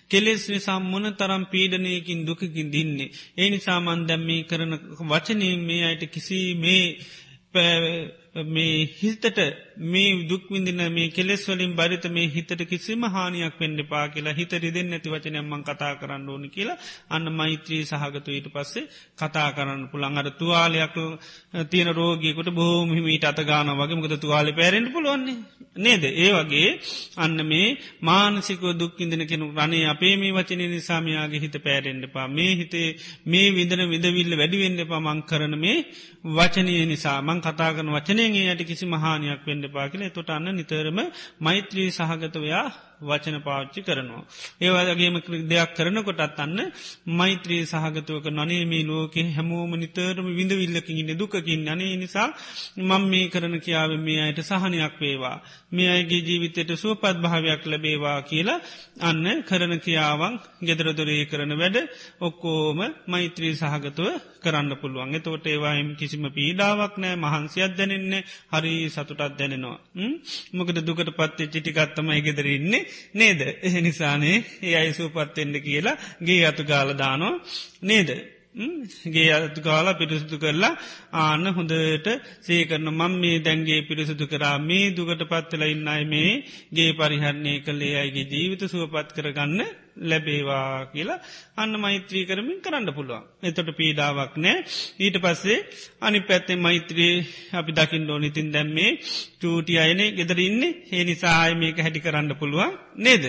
[0.09, 3.13] කෙලෙස් නිසා මොන තරම් පීඩනයකින් දුකකින් දින්නේ.
[3.37, 4.73] ඒ නිසා මන්දැම් මේ කරන
[5.05, 6.85] වචනය මේ අයට කිසි මේ
[8.45, 9.39] මේ හිතට
[9.85, 14.89] මේ දුක්විදින මේ කෙලෙස් වලින් බරිත මේ හිතට කිසිම හානියක් වෙන්ඩ පා කියලා හිත රිදෙන්
[14.89, 16.77] නැති වචනයම්මන් කතා කරන්න ඕන කියලා
[17.09, 18.85] අන්න මෛත්‍රී සහගතු ඊට පස්සේ
[19.17, 20.97] කතා කරන්න පුළන් අර තුවාලයක්
[21.69, 23.95] තියෙන රෝගියකුට බොහෝමිහිමීට අතගාන වගේ.
[23.95, 25.37] මොකද තුවාලි පැරෙන්ට පුළුවන්නේ
[25.77, 26.03] නේද?
[26.17, 26.69] ඒ වගේ
[27.17, 32.89] අන්න මේ මානසිකව දුක්කින්දින කෙනු රනේ අපේ මේ වචන නිසාමයාගේ හිත පෑරෙන්ඩ පා මේ හිතේ
[33.25, 35.77] මේ විදන විදවිල්ල වැඩිවෙන්ඩ පමං කරන මේ
[36.29, 37.21] වචනය නිසා.
[37.21, 40.99] මං කතා කරන වචනයෙන් යට කිසි මහානයක් වෙන්ඩ පා කියල තොට අන්න නිතරම
[41.41, 42.67] මෛත්‍රී සහගතවයා
[43.01, 44.23] වචන පාච්චි කරනවා.
[44.59, 46.59] ඒවාගේම දෙයක් කරනකොටත් අන්න
[47.11, 52.27] මෛත්‍රී සහගතුවක නනේමේ ලෝක හැමෝම නිතරම විඳවිල්ලකින් ඉන්න දුකකින් අනේ නිසා
[52.79, 55.37] මං මේ කරන කියාව මේ අයට සහනයක් වේවා.
[55.69, 58.63] මේ අයගේ ජීවිතයට සුවපත් භාවයක් ලැබේවා කියලා
[59.01, 61.77] අන්න කරන කියාවන් ගෙදරදොරේ කරන වැඩ
[62.21, 64.09] ඔක්කෝම මෛත්‍රී සහගතුව
[64.39, 69.77] කරන්න පුළුවන් තෝට ඒවායිම් කිසිම පීඩාවක් නෑ මහන්සියක් දැනෙන්නේ හරි සතුටත් දැනෙනවා.
[70.53, 73.41] මොකද දුකට පත්තේ චිටිකත්තමයි ගෙදරඉන්නේ නේද?
[73.61, 77.33] එහ නිසානේ ඒ අයිසූපත්තෙන්ට කියලා ගේ අතු ගාලදානෝ
[77.83, 78.09] නේද.
[79.07, 80.73] ගේ අතු කාලා පිරිසිදු කරලා
[81.15, 82.07] ආන්න හොඳට
[82.41, 84.55] සේකරන මං මේ දැන්ගේ පිරිසිදු කරා.
[84.59, 86.31] මේ දුකට පත්තල ඉන්නයි මේ
[86.73, 89.61] ගේ පරිහරණය කළේ අයිගේ ජීවිත සුවපත් කරගන්න
[90.01, 91.19] ලැබේවා කියලා
[91.57, 93.23] අන්න මෛත්‍රී කරමින් කරන්න පුළුවන්.
[93.43, 94.57] එතොට පීඩාවක් නෑ
[94.99, 95.59] ඊට පස්සේ
[96.01, 97.13] අනි පැත්තේ මෛත්‍රී
[97.53, 98.91] අපි දකිින් ඩෝනිතින් දැම්මේ
[99.39, 103.25] චූටි අයනේ ගෙදරඉන්නේ ඒ නිසාය මේක හැටි කරන්න පුළුවන් නේද.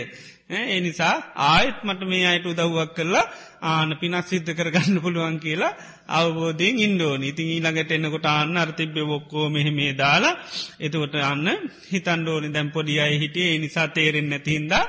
[0.51, 1.15] ඒ නිසා
[1.47, 3.25] ආයත් මට මේ අයට උදව්වක් කරලා
[3.63, 5.77] ආන පිනක් සිද්ධ කරගන්න පුළුවන් කියලා
[6.11, 10.35] අවබෝධයෙන් ඉන්ඩෝන ඉතින් ඊළඟට එන්නකොට අන්න අර්තිබ්‍ය ොක්කෝ මෙහෙ මේ දාලා
[10.81, 11.47] එතකොට අන්න
[11.91, 14.85] හිතන්ඩෝනි දැම් පොඩි අයි හිටිය නිසා තේරෙන් නැතිහින්දා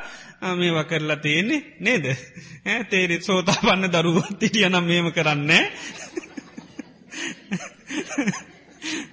[0.53, 2.05] මේව කරලා තියෙන්නේ නේද?
[2.89, 5.63] තේරෙ සෝතා පන්න දරුවත් හිටිය නම් මේම කරන්නේ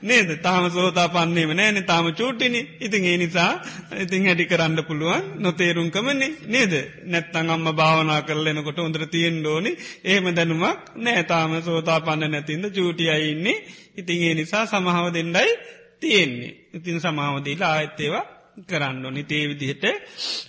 [0.02, 0.28] නේද?
[0.38, 2.60] තාම සෝතා පන්නේම නෑන තාම චූටිනි.
[2.80, 3.52] ඉතින් ඒ නිසා
[3.96, 6.74] ඉතින් හැටි කරන්න පුළුවන් නොතේරුම්කමන්නේ නේද?
[7.04, 9.72] නැත්තං අම්ම භාවනා කරලෙනකොට හොඳර තියෙන් ෝනි
[10.04, 11.22] ඒම දැනුමක් නෑ.
[11.24, 13.58] තාම සෝතා පන්න නැතින්ද චූටියයින්නේ
[13.96, 15.50] ඉතින් ඒ නිසා සමහාව දෙන්නයි
[16.00, 16.52] තියෙන්නේ.
[16.74, 18.24] ඉතින් සමාවදීලා ආයත්තේවා
[18.64, 19.22] කරන්න ඕනි.
[19.24, 19.84] තේවිදිහට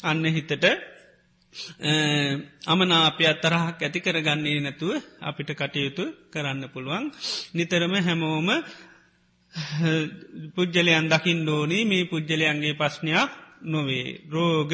[0.03, 0.64] අන්න හිතට
[2.65, 4.91] අමනාපය අත්තරහක් ඇති කරගන්නේ නැතුව
[5.22, 7.06] අපිට කටයුතු කරන්න පුළුවන්.
[7.53, 8.49] නිතරම හැමෝම
[10.56, 13.30] පුද්ජලයන් දකිින් ඩෝනී මේ පුද්ජලයන්ගේ පස්්නයක්
[13.64, 14.22] නොවේ.
[14.30, 14.72] රෝග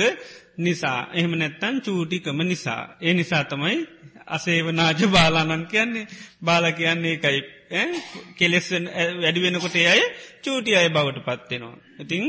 [0.57, 2.81] නිසා එහෙම නැත්තන් චූටිකම නිසා.
[3.01, 3.77] ඒ නිසා තමයි
[4.27, 6.07] අසේවනාජ බාලානන් කියන්නේ
[6.41, 7.39] බාල කියන්නේ එකයි
[8.33, 8.67] කෙලෙස්
[9.21, 10.01] වැඩිවෙනකොට අය
[10.41, 11.77] චූටි අය බවට පත්වෙනවා.
[11.99, 12.23] ඉතිං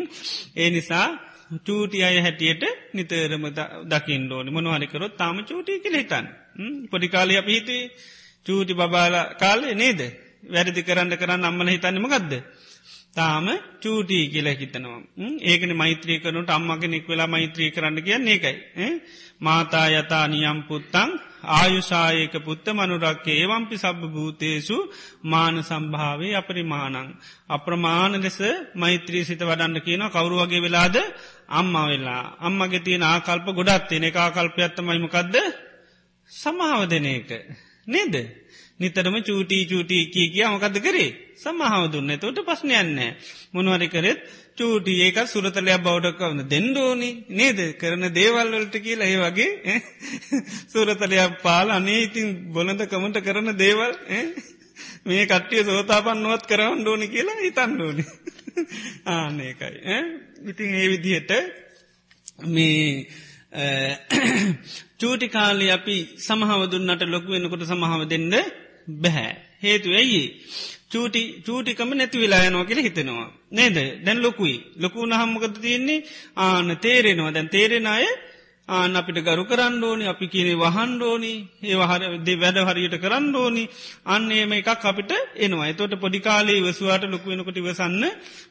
[0.57, 1.07] ඒ නිසා
[1.63, 2.63] චූටි අය හැටියට
[2.93, 3.45] නිතරම
[3.87, 6.27] දකිින් ෝනි මොනවාරිකරොත් තාම චූටි කෙලෙතන්
[6.91, 7.83] පොඩිකාලය අපිහිතේ
[8.47, 10.01] චූටි බබාල කාලේ නේද
[10.47, 12.33] වැරදි කරන්න කරන්න අම්මල හිතන්නම ගදද.
[13.13, 13.47] තාම
[13.81, 15.01] චූටී කියල හිතනවා.
[15.43, 18.55] ඒකන මෛත්‍රී කරනට අම්මගෙනෙක් වෙලා මෛත්‍රී කරන්න කියන්නේ එකයි.
[19.41, 21.11] මාතා යතා නියම් පුත්තං
[21.53, 24.77] ආයුෂායක පුත්ත මනුරක්කේ ඒවම්පි සබ භූතේසු
[25.25, 27.09] මාන සම්භාවේ අපරිමානං.
[27.49, 28.39] අප්‍රමාණ ලෙස
[28.75, 30.97] මෛත්‍රී සිත වඩන්න කියන කවරු වගේ වෙලාද
[31.51, 35.35] අම්ම වෙලා අම්මගේ තියෙන ආකල්ප ගොඩත් තියෙන එක ආකල්පයත්තමයිමකක්ද
[36.31, 37.31] සමාව දෙන එක.
[37.87, 38.15] නේද.
[38.81, 41.11] නිතරම චූටී චූටී කිය කිය මොකද කරේ?
[41.37, 42.11] සමහාව දුන්න.
[42.17, 42.99] තොට පස්්නයන්න
[43.53, 44.21] මොනවරි කරෙත්
[44.55, 47.59] චූටි ඒක සුරතලයක් බෞඩක්කවන්න දෙන්ඩෝනි නේද?
[47.75, 49.77] කරන දේවල්වලට කියලා ඒ වගේ
[50.69, 53.93] සුරතලයක් පාල අනේ ඉතින් බොනද කමට කරන දේවල්
[55.05, 58.05] මේ කට්ටිය සෝතාපන්නුවත් කරන්න ඩෝනි කියලා හිතන්න ඩෝනි
[59.09, 60.01] ආනකයි
[60.47, 61.33] ඉතින් ඒ විදිහට
[62.49, 63.07] මේ
[64.99, 68.35] චූටි කාලි අපි සමහව දුන්නට ලොක වෙනකොට සමහව දෙන්න
[68.87, 69.33] බැහැ.
[69.63, 70.23] හේතු ඇයි.
[70.91, 73.29] චූටි චූටිකම නැති වෙලායනවා කියල හිතෙනවා.
[73.51, 74.57] නේද දැන් ලොකුයි.
[74.77, 76.05] ලොකු නහම්මකද තියෙන්නේ
[76.37, 78.07] ආන තේරෙනවා දැන් තේරෙන අය
[78.69, 81.33] ආන අපිට ගරු කරන්න ඕනි අපි කියනේ වහන් ෝනි
[81.63, 82.03] ඒවහර
[82.37, 83.65] වැඩ හරියට කරන්න ඕනි
[84.07, 88.05] අන්න ඒම එකක් අපිට එනවා එතොට පොඩිකාලේ වසුවාට ලොකු වෙනකොට වසන්න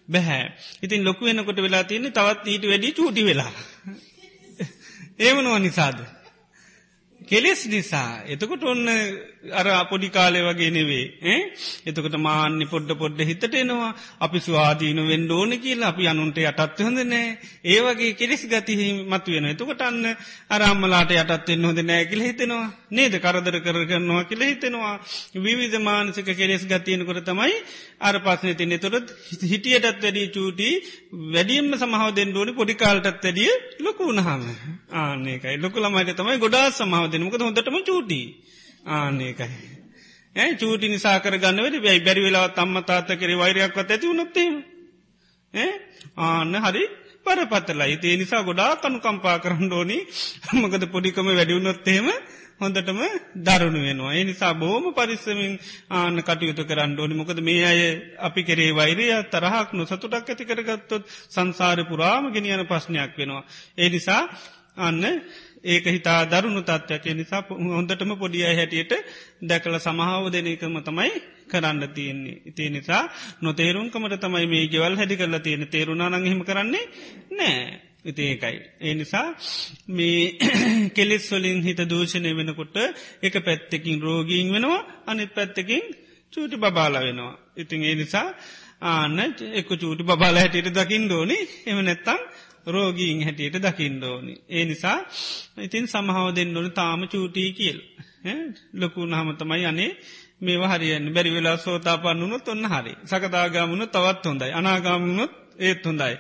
[0.08, 0.44] බැහැ.
[0.84, 3.54] ඉතින් ලොකු වෙනකොට වෙලා තියන්නේ තවත් ඊට වැඩි චූටි වෙලා.
[5.20, 5.98] ඒමනුව නිසාද.
[7.28, 8.86] කෙලෙස් නිසා එතකොට ඔන්න
[9.44, 11.36] අර අපොඩි කාලය වගේ නෙවේ
[11.86, 13.90] එතකට මාන්‍ය පොඩ්ඩ පොඩ්ඩ හිතට එනවා
[14.20, 17.38] අපි ස්වාධීන වෙන්ඩ ඕන කියලා අපි අනුන්ට යටත් හොඳ නෑ.
[17.66, 20.00] ඒවගේ කෙලෙස් ගතිහි මතු වෙන එතකොට අන්න
[20.50, 22.72] අරම්මලාට යටත්වෙන්න හොඳ නෑ කියල හිතෙනවා.
[22.90, 23.20] නේද?
[23.20, 24.96] කරදර කර කරනවා කියල හිතෙනවා.
[25.38, 27.60] විවිධ මානසික කෙලෙස් ගතියනකොට තමයි
[28.02, 29.12] අර පස්සන තින්නේ තොරත්
[29.44, 30.70] හිටියටත් වැඩී චූටි
[31.34, 33.52] වැඩියම්ම සමහව දෙන්නඩෝනි පොඩිකාල්ටත් වැඩිය
[33.82, 34.48] ලොකු වුණහම
[34.96, 38.24] ආනකයි ලොකු ළමයිට තමයි ගොඩා සමාව දෙනමක හොඳටම චූටි.
[38.86, 39.48] ආනකයි.
[40.36, 44.54] ඇ චූටි නිසාකර ගන්නවට වැයි බැරි වෙලාවත් අම්ම තාත්ත කරේ වෛරයක්වත් ඇති වුණොත්තේම.
[46.18, 46.84] ආන්න හරි
[47.26, 49.98] පරපත්තලයි ඒ නිසා ගොඩා කනු කම්පා කරන්න ඕනි
[50.54, 52.08] මකද පොඩිකම වැඩිවුණොත්තේම
[52.62, 53.00] හොඳටම
[53.38, 54.14] දරුණු වෙනවා.
[54.14, 55.54] ඒ නිසා බෝම පරිස්සමින්
[55.92, 57.82] ආන්න කටයුතු කරන්න ඕනි මොකද මේ අය
[58.20, 63.44] අපි කරේ වෛරය තරහක් නො සතුටක් ඇති කරගත්තොත් සංසාර පුරාම ගෙනියන ප්‍රශ්නයක් වෙනවා.
[63.78, 64.24] ඒ නිසා
[64.78, 65.04] අන්න
[65.64, 67.42] ඒක හිතා දරුණු තත්වයක් නිසා
[67.72, 68.94] හොඳටම පොඩිය හැටියට
[69.44, 71.12] දැකල සමහාව දෙන එකම තමයි
[71.48, 72.42] කරන්න තියෙන්නේ.
[72.46, 73.04] ඉතිය නිසා
[73.42, 76.86] නොතේරුම්කමට තමයි මේ ගෙවල් හැඩි කරලා තියෙන තේරුණා නංහෙම කරන්නේ
[77.32, 77.58] නෑ.
[78.04, 78.58] ඉති ඒකයි.
[78.82, 79.28] ඒ නිසා
[79.90, 80.38] මේ
[80.96, 82.76] කෙලෙස් වලින් හිත දූෂණය වෙනකොට
[83.22, 85.84] එක පැත්තකින් රෝගීන් වෙනවා අනිත් පැත්තකින්
[86.34, 87.34] චූටි බබාල වෙනවා.
[87.56, 88.28] ඉතින් ඒ නිසා
[88.84, 89.20] ආන්න
[89.54, 92.20] එක්ක චූටි බබාල හැටියට දකිින් දෝනි එම නැත්තම්
[92.68, 94.36] රෝගීන් හැටියට දකිින් දෝනි.
[94.50, 94.98] ඒ නිසා
[95.58, 97.80] ඉතින් සමහාව දෙන්න ඕන තාම චූටී කියල්.
[98.74, 99.92] ලොකු නහමතමයි අනේ
[100.42, 106.16] මේ හරියෙන් බැරි වෙලා සෝතාපන්නුනොත් ඔන්න හරි සකදාගාමුණ තවත් හොඳයි අනාගාමුණොත් ඒත් හොඳයි.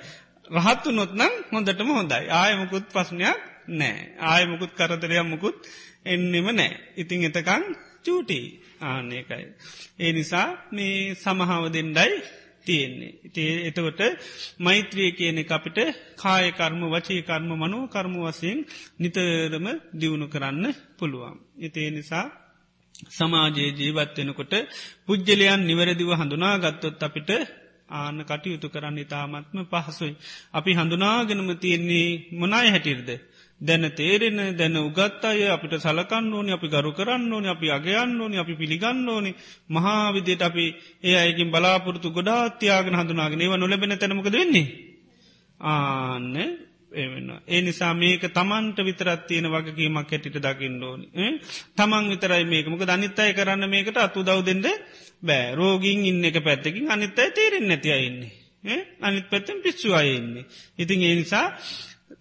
[0.51, 3.39] රහත්තු නොත්නම් හොඳටම හොඳයි ආයමකුත් පස්්නයක්
[3.69, 5.57] නෑ ආයමකුත් කරතරයක් මුකුත්
[6.05, 7.63] එන්නෙම නෑ ඉතිං එතකං
[8.03, 8.39] චූටි
[8.81, 9.45] ආනකයි.
[9.99, 12.11] ඒ නිසා මේ සමහාව දෙන්නයි
[12.65, 13.13] තියෙන්නේ.
[13.23, 14.01] ඉතිේ එතකොට
[14.59, 15.77] මෛත්‍රිය කියන අපිට
[16.15, 18.59] කායකර්ම වචී කර්ම මනෝ කර්ම වසයෙන්
[18.99, 20.65] නිතරම දියුණු කරන්න
[20.97, 21.37] පුළුවන්.
[21.59, 22.25] ඉතිේ නිසා
[23.09, 24.53] සමාජයේ ජීවත්වෙනකොට
[25.05, 27.29] පුද්ගලයන් නිවැරදිව හඳුනා ගත්තොත් අපිට
[27.91, 30.13] ආන කටයුතු කරන්න ඉතාමත්ම පහසුයි.
[30.53, 33.09] අපි හඳුනාගෙනම තියෙන්නේ මොනාය හැටිර්ද.
[33.61, 38.37] දැන තේරෙන දැන උගත් අය අපිට සලකන්න ඕනි අපි ගරු කරන්න ඕනි අපි අගයන්න ඕනි
[38.37, 39.31] අපි පිළිගන්න ඕනි
[39.69, 40.65] මහාවිදියට අපි
[41.01, 44.67] ඒ අයකින් බලාපොරතු ගොඩාත්‍යයාගෙන හඳුනාගෙන ඒව නොලබෙන තැනමක වෙන්නේ.
[45.59, 46.35] ආන්න
[46.93, 47.29] එවෙන්න.
[47.45, 51.07] ඒ නිසා මේක තමන්ට විතරත් තියෙන වගකීමක් හැටිට දකිින් ඕනි.
[51.73, 54.67] තමන් විතරයි මේකමක දනිත්තය කරන්න මේකට අතු දව්දෙන්ට
[55.21, 58.31] බෑ රෝගීන් ඉන්න එක පැත්තකින් අනිත්තයි තේරෙන් නැතියඉන්නේ.
[59.01, 60.45] අනිත් පැත්තෙන් පිස්සු අයන්නේ.
[60.77, 61.47] ඉතින් ඒ නිසා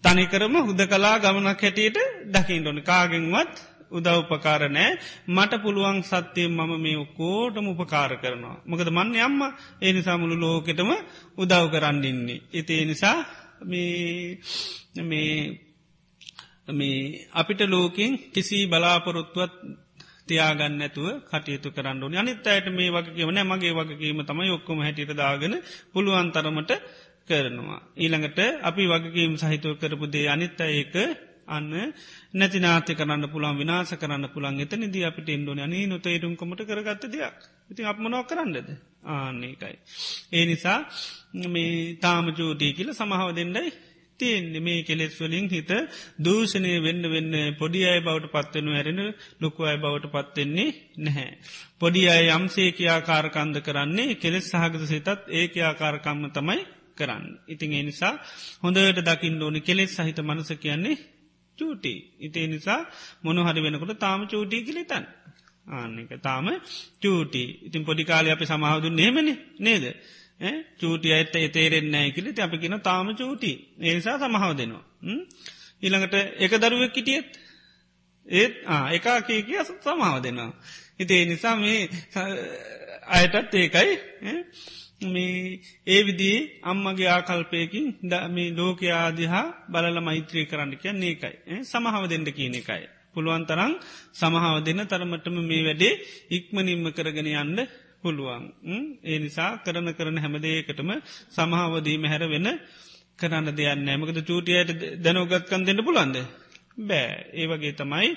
[0.03, 1.97] තනිකරම හුද කලා ගමනක් හැටියට
[2.27, 3.53] දකිින් ොන කාගෙන්වත්
[3.91, 4.91] උදව්පකාරනෑ
[5.27, 8.57] මට පුළුවන් සත්‍යයෙන් මම මේ ඔක්කෝටම උපකාර කරනවා.
[8.65, 9.41] මොකද මන්න යම්ම
[9.81, 10.91] ඒ නිසා මුළු ලෝකෙටම
[11.37, 12.43] උදව් කරන්නඉන්නේ.
[12.51, 13.17] ඉති නිසා
[14.93, 15.49] මේ
[17.33, 19.53] අපිට ලෝකින් කිසි බලාපොරොත්තුවත්
[20.25, 22.15] තියාගන්න ඇතුව කටයුතු කරන්න ඕන.
[22.15, 25.53] අනිත් අයට මේ වගේම නෑ මගේ වගේම තමයි ඔක්කොම හැටිට දාගෙන
[25.93, 26.71] පුළුවන්තරමට
[27.27, 27.81] කරනවා.
[27.95, 30.95] ඊළඟට අපි වගකීම් සහිතුව කරපු දේ අනිත්ත ඒක
[31.47, 31.71] අන්න
[32.33, 37.39] නැති නාත කරන්න පුළන් විනාස කරන්න පුළන් එත නිද අපිට ඉන්ඩෝන අනී නොතේරුම්කමට කරගත්ත දෙයක්
[37.69, 38.69] ඉතින් අප මොනො කරන්නද
[39.05, 39.75] ආන්නේකයි.
[40.31, 40.79] ඒ නිසා
[41.47, 43.71] මේ තාම ජෝටී කියල සමහාව දෙන්නයි
[44.19, 45.71] තියන්නේ මේ කෙලෙස් වලින් හිත
[46.19, 49.01] දූෂණය වෙන්න වෙන්න පොඩි අය බවට පත්වෙනු ඇරෙන
[49.41, 51.31] ලොකු අය බවට පත්වෙන්නේ නැහැ.
[51.79, 56.61] පොඩි අය යම්සේ කියාකාරකන්ද කරන්නේ කෙලෙස් සහගත සිතත් ඒ කියාකාරකම්ම තමයි
[56.97, 57.25] කරන්න.
[57.47, 58.13] ඉතින් ඒ නිසා
[58.63, 60.97] හොඳට දකිින් ඕනි කෙලෙස් සහිත මනස කියන්නේ
[61.57, 61.93] චූටි.
[62.19, 62.81] ඉතිේ නිසා
[63.23, 65.05] මොනහරි වෙනකොට තාම චූටී කිලිතන්.
[65.69, 66.45] ආන්නක තාම
[67.01, 69.29] චූටි ඉතින් පොඩිකාල අපි සමහදු නේමන
[69.59, 69.85] නේද.
[70.79, 73.51] චූටි අඇත එතේරෙන්නෑ කිලි අපි කියන තාම චූටි
[73.81, 74.83] ඒනිසා සමහාව දෙනවා.
[75.83, 77.29] ඊළඟට එක දරුවක් කිටියත්
[78.25, 78.53] ඒත්
[78.91, 80.51] එකා කිය කිය සමාව දෙනවා.
[80.99, 81.89] හිතේ නිසා මේ
[83.07, 83.91] අයටත් ඒකයි
[85.05, 87.85] මේ ඒ විදිී අම්මගේ ආකල්පයකින්
[88.29, 92.83] මේ ලෝකයාදිහා බලල මෛත්‍රී කරන්න කිය ඒකයි සමහාව දෙන්න කියන එකයි.
[93.13, 93.73] පුළුවන් තරං
[94.13, 95.99] සමහාව දෙන්න තරමටම මේ වැඩේ
[96.31, 97.59] ඉක්මනින්ම කරගෙන යන්න
[98.01, 98.43] පුළුවන්.
[99.03, 100.89] ඒ නිසා කරන කරන හැමදේකටම
[101.31, 102.47] සමහාවදීම හැර වෙන
[103.19, 104.71] කරන්න දෙයන්න මකද චූටියට
[105.03, 106.17] දැනෝගත්කන් දෙන්න පුළන්ද.
[106.77, 107.11] බෑ.
[107.33, 108.09] ඒ වගේ තමයි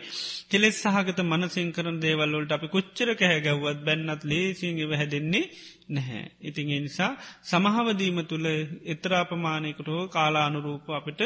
[0.51, 5.45] කෙලෙස් සහගත මනසින් කරන දේවල්ලොට අපි කොච්චර කැහැගැව්වත් බැන්නත් ලේසිංගව හැදෙන්නේ
[5.91, 6.25] නැහැ.
[6.43, 7.13] ඉතින් ඒ නිසා
[7.45, 8.47] සමහවදීම තුළ
[8.87, 11.23] එතරාපමානයකට හෝ කාලානුරූප අපිට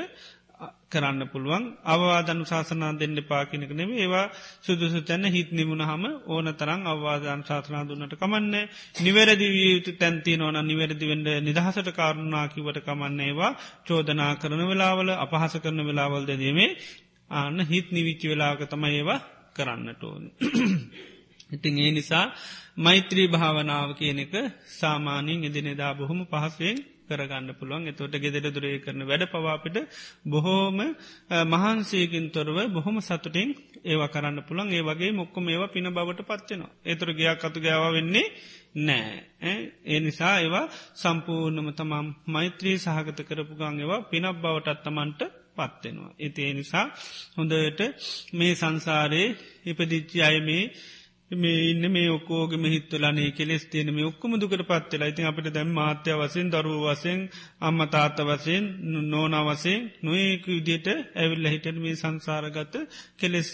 [0.90, 1.64] කරන්න පුළුවන්.
[1.86, 4.26] අවවාදනු ශාසනා දෙන්න පාකිනක නෙව ඒවා
[4.60, 8.54] සුදුසු තැන්න හිත් නිමුණ හම ඕන තරං අවවාදන් ශාසනා දුන්නට කමන්න.
[8.98, 13.52] නිවැරදි වියයුතු තැන්ති ඕන නිවැරදිවෙන්ඩ නිදහසට කාරුණාකිවට කමන්න ඒවා
[13.86, 16.70] චෝදනා කරන වෙලාවල අපහස කරන වෙලාවල් දෙදීමේ
[17.30, 19.20] ආන්න හිත් නිවිච්චි වෙලාක තමයි ඒවා
[19.56, 20.24] කරන්නට ඕන.
[21.50, 22.26] ඉතින් ඒ නිසා
[22.76, 24.34] මෛත්‍රී භාවනාව කියන එක
[24.72, 26.78] සාමානයෙන් එදිනෙදා බොහොම පහසුවෙන්
[27.08, 29.76] කරගන්න පුළුවන් එතොට ගෙදෙර දුරේ කරන වැඩ පවාපිට
[30.26, 30.78] බොහෝම
[31.52, 33.50] මහන්සේකින් තොරව බොහොම සතුටින්
[33.84, 36.72] ඒව කරන්න පුළන් ඒ වගේ මොක්කොම ඒවා පින බවට පත්වෙනවා.
[36.84, 38.26] ඒතුර ගයක් අතු ගාව වෙන්නේ
[38.78, 39.54] නෑ
[39.86, 45.22] ඒ නිසා ඒවා සම්පූර්ණම තමම් මෛත්‍රී සහගත කරපු ගං ඒවා පිනක් බවට අත්තමන්ට
[45.56, 46.12] පත්වෙනවා.
[46.18, 46.86] ඒති ඒ නිසා
[47.36, 47.80] හොඳට
[48.32, 49.36] මේ සංසාරයේ
[49.66, 50.64] ඉපදිච්චි අය මේ
[51.30, 56.10] මේ ඉන්න මේ ඔකෝගම හිත්වලනේ කෙස් තියෙන මේ ඔක්කම දුකට පත්වෙලා ඉතින් අපිට දැම් මාත්‍ය
[56.12, 57.20] වසෙන් දරුව වසෙන්
[57.60, 58.64] අම්ම තාත්ත වසයෙන්
[59.10, 62.74] නෝනවසයෙන් නොයෙක විදියට ඇවිල්ල හිටන මේ සංසාරගත
[63.16, 63.48] කෙලෙස්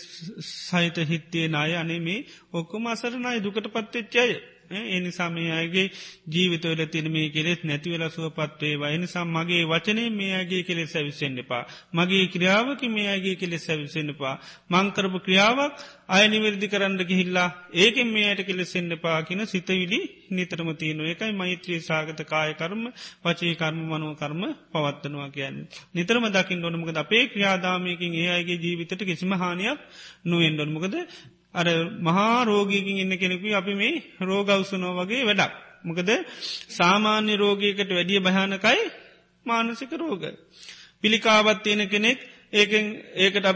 [0.64, 4.26] සහිත හිත්තේ නාය අනේ මේ ඔක්කොම අසරනයි දුකට පත්වෙච්චය
[4.70, 5.86] එනිසා මේ අයගේ
[6.28, 11.62] ජීවිතවල තින මේ කෙලෙස් නැතිවල සුවපත්වේ වයනිසා මගේ වචනය මේ අගේ කෙලෙස් ඇවිස්සෙන්න්න එපා.
[11.94, 14.34] මගේ ක්‍රියාවක මේ අගේ කෙලෙස් ඇවිස්සෙන්න්න පා.
[14.70, 15.72] මංකරපු ක්‍රියාවක්
[16.08, 21.80] අය නිවැරදි කරන්න ගිහිල්ලා ඒකෙන් මේ අයට කෙලෙසෙන්න්න පා කියන සිතවිලි නිතරම තියන එකයි මෛත්‍රී
[21.80, 22.82] සාගත කායකර්ම
[23.22, 25.56] පචේ කර්ම මනුව කර්ම පවත්වනවා කියන්න.
[25.94, 29.78] නිතරම දකිින් ොනමකද අපේ ක්‍රියාදාමයකින් ඒ අයගේ ජීවිතට කිසිම හානියක්
[30.24, 30.94] නුවෙන්ඩොන්මකද
[31.56, 31.66] අර
[32.00, 35.52] මහා රෝගීකින් ඉන්න කෙනෙකු අපි මේ රෝගවසනෝ වගේ වැඩක්.
[35.84, 36.10] මොකද
[36.70, 38.80] සාමාන්‍ය රෝගයකට වැඩිය භයානකයි
[39.46, 40.22] මානසික රෝග.
[41.00, 42.18] පිළිකාවත් තියෙන කෙනෙක්
[42.52, 42.84] ඒකෙන්
[43.16, 43.46] ඒකට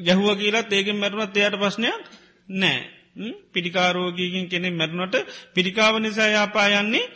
[0.00, 2.00] ගැහුව කියලත් ඒකෙන් මැරුණත් එයට ප්‍රශ්නයක්
[2.54, 2.78] නෑ.
[3.52, 5.16] පිළිකාරෝගීකින් කෙනෙ මැරුණට
[5.54, 7.06] පිළිකාව නිසා යාපා යන්නේ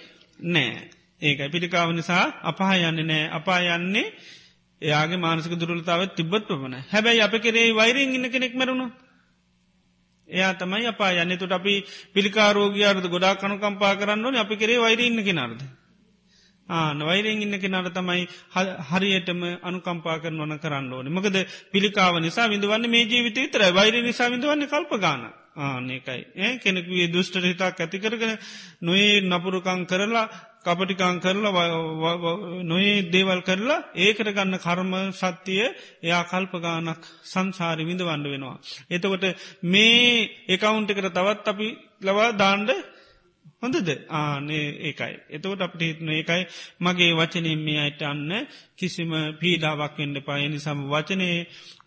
[0.41, 0.91] නෑ.
[1.23, 4.07] ඒකයි පිළිකාව නිසා අපහා යන්නේ නෑ අපා යන්නේ
[4.83, 8.87] එයාගේ මානසික දුරලතාව තිබත් පමණ හැබැයි අප කෙරේ වෛරෙන් ඉන්න කෙනෙක් මැරුණු
[10.29, 11.39] එයා තමයි අපා යන්න.
[11.39, 14.37] තුට අපි පිළිකාරෝගයාරද ගොඩා කනුකම්පා කරන්න ඕන.
[14.37, 15.63] අපි කරේ වෛරඉන්න කෙනරද.
[16.69, 18.27] ආන වෛරෙන් ඉන්න කෙනට තමයි
[18.91, 21.09] හරියටම අනුකම්පා කරන වන කරන්න ඕන.
[21.09, 27.13] මකද පිළිකාව නිසා විඳවන්න මේ ජීවිත විතර වෛර නිසා විඳවන්න කල්ප ගාන ආනකයි ඒ කෙනෙකුේ
[27.13, 28.39] දුෂ්ට හිතාක් ඇති කරගෙන
[28.81, 30.27] නොේ නපුරුකං කරලා
[30.65, 31.67] කපටිකං කරලා
[32.65, 35.65] නොයේ දේවල් කරලා ඒකට ගන්න කර්ම සත්‍යය
[36.03, 38.57] එයා කල්පගානක් සංසාරි විඳවන්න වෙනවා.
[38.91, 39.25] එතකොට
[39.65, 41.69] මේ එකවුන්ටකට තවත් අපි
[42.03, 42.71] ලවා දාණ්ඩ
[43.63, 43.91] හොඳද?
[44.11, 45.15] ආනේ ඒකයි.
[45.31, 46.43] එතකොට අපට හිතන ඒකයි.
[46.81, 48.33] මගේ වචනින් මේ අයට අන්න
[48.77, 51.29] කිසිම පීඩාවක් එන්න පා නිසාම වචනය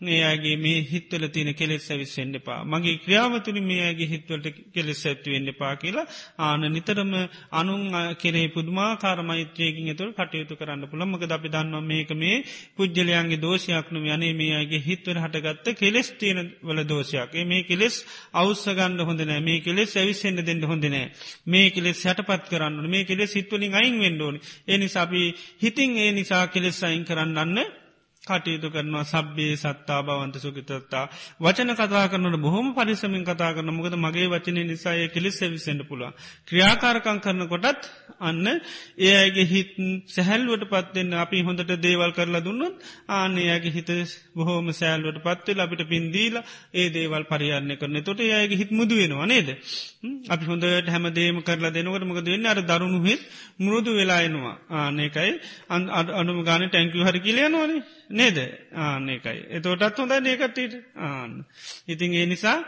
[0.06, 2.60] ඒ අගේ මේ හිත්වල තින කෙලෙස් ඇවිස්සෙන්න්න පා.
[2.64, 6.06] මගේ ක්‍රියාවතුරි මේ අගේ හිත්වලට කෙලෙස් ඇත්තුවෙන්න්න පා කියලා
[6.40, 7.12] ආන නිතරම
[7.52, 7.82] අනුන්
[8.16, 12.36] කෙරේ පුදුමා කාරමෛත්‍රයකින් තුළ කටයුතු කරන්න පුළමක අපි දන්නවා මේක මේ
[12.76, 17.32] පුද්ජලයන්ගේ දෝෂයක්නු යනේ මේ අගේ හිත්වර හටගත්ත කෙලෙස් තියෙන වල දෝෂයක්.
[17.44, 17.96] මේ කෙලෙස්
[18.34, 21.06] අවස්සගන්න හොඳනෑ මේ කෙලෙස් ඇවිස්සෙන්න්න දෙන්න හොඳනෑ
[21.46, 25.22] මේ කෙලෙස් හැටපත් කරන්න මේ කෙලෙස් හිත්වලින් අයින් වෙන්ඩෝනි එනි සබි
[25.62, 27.58] හිතින් ඒ නිසා කෙලෙස් අයින් කරන්නන්න
[28.28, 29.04] කටයුතු කරනවා.
[29.06, 31.04] සබ්බේ සත්තා බවන්ත සුගිතත්තා
[31.40, 36.12] වචන කතා කරනට බොහොම පරිසමින් කතා කරන මොකද මගේ වචනය නිසාය කෙලිස් විසෙන්ට පුළුව
[36.48, 37.88] ක්‍රියාකාරකං කරන කොටත්
[38.20, 38.46] අන්න
[38.98, 39.72] ඒ අයගේ හිත්
[40.08, 42.76] සැහැල්ුවට පත්වෙන්න අපි හොඳට දේවල් කරලා දුන්නත්
[43.10, 43.90] ආනයාගේ හිත
[44.34, 46.36] බොහෝම සෑල්ුවට පත්වෙල් අපිට පින්දීල
[46.74, 47.96] ඒ දේවල් පරියරණය කරන.
[48.02, 49.48] තොට ඒයගේ හිත් මුද වෙනවා නේද?
[50.28, 52.46] අපි හොඳට හැම දේම කරලා දෙනකට මොකද වෙන්න?
[52.46, 53.22] අර දරුණු හිත්
[53.58, 55.32] මුරුදු වෙලායනවා ආනකයි
[56.14, 58.38] අනුම ගාන ටැංකු හරි කියලයනවානේ නේද
[58.74, 59.38] ආනකයි.
[59.50, 61.44] එතෝටත් හොඳ ඒකටට ආන්න.
[61.88, 62.58] ඉතින් ඒ නිසා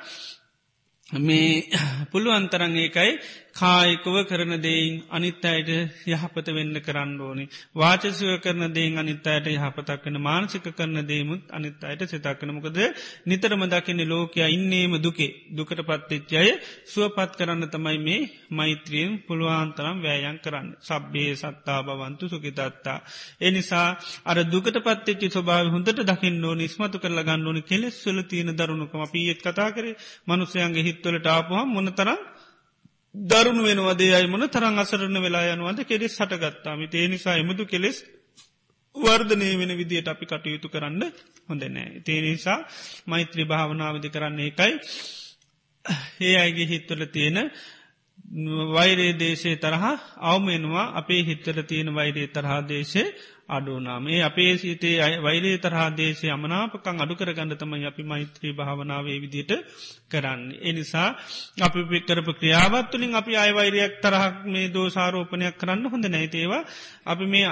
[1.20, 1.68] මේ
[2.12, 3.18] පුළුවන්තරන් ඒකයි
[3.54, 5.70] කායිකව කරන දෙයින් අනිත් අයට
[6.06, 7.44] යහපත වෙන්න කරන්න ඕනි.
[7.74, 12.78] වාචසව කරන දෙයින් අනිත් අයට යහපතක් වන මානසික කරන දේමුත් අනිත් අයට සිතක්කන මොකද
[13.26, 16.46] නිතරම දකින්න ලෝකයා ඉන්නේම දුකේ දුකට පත්තිච්චය
[16.86, 20.68] සුවපත් කරන්න තමයි මේ මෛත්‍රියෙන් පුළුවන්තරම් වෑයන් කරන්න.
[20.80, 22.98] සබ්බේ සත්තා බවන්තු සුකිතත්තා.
[23.40, 23.88] එනිසා
[24.24, 29.02] අර දුකට පත්තිච්චි ස්වභාව හොඳට දකින්න ඕ නිස්මතු කරලා ගන්න ඕනි කෙලෙස් සුල තියෙන දරුණුකම
[29.10, 32.20] පියත් කතා කරේ මනුසයන්ගේ හිත්වලට ආපුහම් මොනතරම්
[33.14, 36.80] දරුණු වෙනවදේ අයි මොන තරං අසරණ වෙලා යනුවද කෙලෙස් හටගත්තාම.
[36.92, 37.96] ඒ නිසා එමුදු කෙලෙස්
[38.96, 41.02] වර්ධනය වෙන විදියට අපි කටයුතු කරන්න
[41.48, 42.00] හොඳ නෑ.
[42.00, 42.58] තේ නිසා
[43.06, 44.72] මෛත්‍රී භාවනාවදි කරන්නේ එකයි
[46.20, 47.38] ඒ අයිගේ හිත්වල තියෙන
[48.68, 53.02] වෛරේ දේශය තරහා අවමෙනවා අපේ හිත්තර තියෙන වෛරේ තරහා දේශය
[53.50, 59.52] අඩුනාම ඒ අපේ සිතේ වෛරේ තරහා දේශය අමනාපකං අඩු කරගන්න තමයි අපි මෛත්‍රී භාවනාවේ විදිට
[60.08, 60.40] කරන්න.
[60.62, 61.08] එනිසා
[61.60, 66.62] අපි පිකරප ක්‍රියාවත්තුලින් අපි අයවෛරයක් තරහක් මේ දෝසාරෝපනයක් කරන්න හොඳ නැතිේවා
[67.06, 67.46] අපි මේ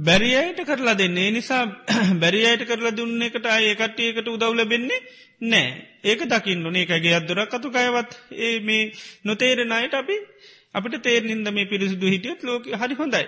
[0.00, 1.30] බැරියට කරලා දෙන්නේ.
[1.30, 1.64] නිසා
[2.22, 5.00] බැරියට කරලා දුන්න එකට අය කට්ටියකට උදව්ල බෙන්නේ
[5.42, 5.68] නෑ
[6.02, 8.92] ඒක දකින්න ඒකගේ අදදුරක් කතු කයවත් ඒ මේ
[9.24, 10.16] නොතේරෙන අයට අපි
[10.74, 13.24] අපට තේරනින්ද මේ පිරිසිදු හිටියත් ලෝක හරි හොඳයි.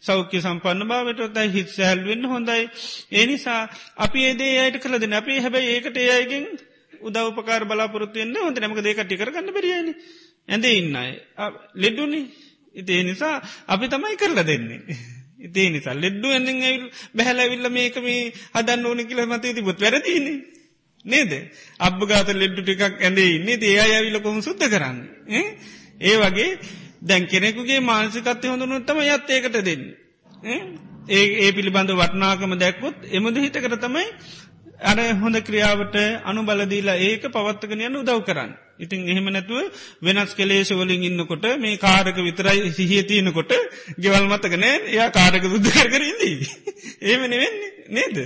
[0.00, 2.64] සෞඛ්‍ය සම්පන්න භාවටතයි හිත් සැල්වෙන්න හොඳයි.
[3.12, 3.60] ඒනිසා
[3.98, 6.44] අපි ඒදේ අයට කළදන අපේ හැබැයි ඒකට ඒයගෙන්
[7.02, 9.88] උදවපකාර බලාපොරත්තුවෙන්න හොඳ නමක දේකට කරගන්න බරියන.
[10.48, 11.06] ඇඳ ඉන්නයි.
[11.76, 12.20] ලෙඩ්ඩුනි
[12.74, 13.36] ඉතිේ නිසා
[13.66, 14.82] අපි තමයි කරලා දෙන්නේ.
[15.40, 18.20] ඉතිේ නිසා ලෙඩ්ඩු ඇඳින් ඇවිල් බැහලවිල්ල මේක මේ
[18.54, 20.38] හදන්න ඕන කියල මත තිබොත් වැරදින්නේ.
[21.04, 21.32] නේද
[21.80, 24.98] අබ්ගාත ලෙඩ්ඩු ටිකක් ඇඳේ ඉන්නේ ඒ අයවිල කොම සුද්ධ කරන්න.
[26.00, 26.50] ඒ වගේ
[27.02, 29.82] දැන් කෙනෙකුගේ මානසිකත්ය හොඳනුත්තම යත් ඒකට දෙන්න.
[31.08, 34.06] ඒ ඒ පිළිබඳ වටනාකම දැක්කොත් එමද හිතකට තමයි
[34.82, 38.52] අර හොඳ ක්‍රියාවට අනු බලදීලා ඒක පවත්තකන යන්න උදව් කරන්න.
[38.78, 43.52] ඉතින් එහෙම නැතුව වෙනස් කෙලේශවලින් ඉන්නකොට මේ කාරක විතරයි සිහිය තියනකොට
[43.98, 46.36] ගෙවල් මතකනෑ එයා කාරක දුද්ධ කරකරදී.
[47.02, 48.16] ඒමන වෙන්නේ නේද.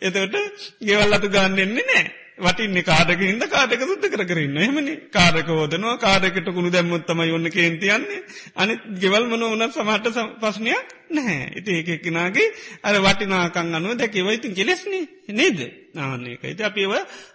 [0.00, 0.36] එතවට
[0.82, 2.06] ගෙවල් අතු ගන්න එන්නේ නෑ.
[2.38, 4.94] වටින්නේ කාඩක හිද කාඩක සුද්ද කර කරන්න එහමනි.
[5.10, 8.20] කාඩක ෝදනවා කාඩකට කුණු දැම්මොත්තම ඔන්න කේන්තියන්නේ
[8.56, 11.48] අනි ගෙවල් මන වනත් සමහට පස්්නයක් නැහැ.
[11.56, 12.46] ඉති ඒකෙක්කෙනගේ
[12.82, 15.04] අර වටිනාකං අනුව දැකව ඉතින් කෙලෙස්නේ.
[15.30, 15.58] නේද?
[15.94, 16.94] නාන්නේක ඉති අපිව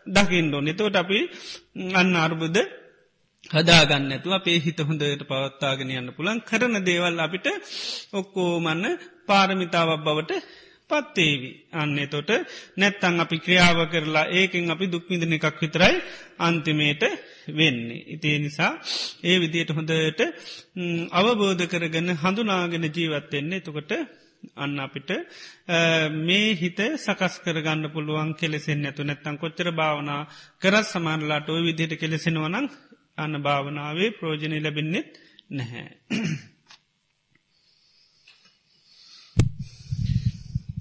[0.10, 1.20] දකිින්ඩෝ නතවට අපි
[1.94, 2.58] අන්න අර්බුද
[3.52, 7.48] හදාගන්නඇතුව අපේ හිත හොඳට පවත්තාගෙන යන්න පුළන් කරන දේවල් අපිට
[8.14, 8.86] ඔක්කෝමන්න
[9.28, 10.32] පාරමිතාවක් බවට
[10.90, 11.52] පත්තේවි.
[11.74, 12.30] අන්නේ තොට
[12.76, 15.96] නැත්තං අපි ක්‍රියාව කරලා ඒකෙන් අපි දුක්මිදන එකක් විතරයි
[16.40, 17.04] අන්තිමේට
[17.50, 18.06] වෙන්නේ.
[18.08, 18.72] ඉතිේ නිසා
[19.24, 20.22] ඒ විදියට හොඳට
[21.14, 23.92] අවබෝධ කරගන්න හඳුනාගෙන ජීවත්වෙන්නේ තකොට
[24.56, 25.12] අන්න අපිට
[26.20, 30.22] මේ හිත සකස් කරගන්න පුළුවන් කෙලෙසෙන් ඇතු නැත්තන් කොච්චර භාවනා
[30.60, 32.66] කරත් සමානලාට ඔය විදිහට කෙලෙසෙනවනං
[33.18, 35.10] අන්න භාවනාවේ ප්‍රෝජනය ලැබෙන්නෙත්
[35.52, 35.88] නැහැ.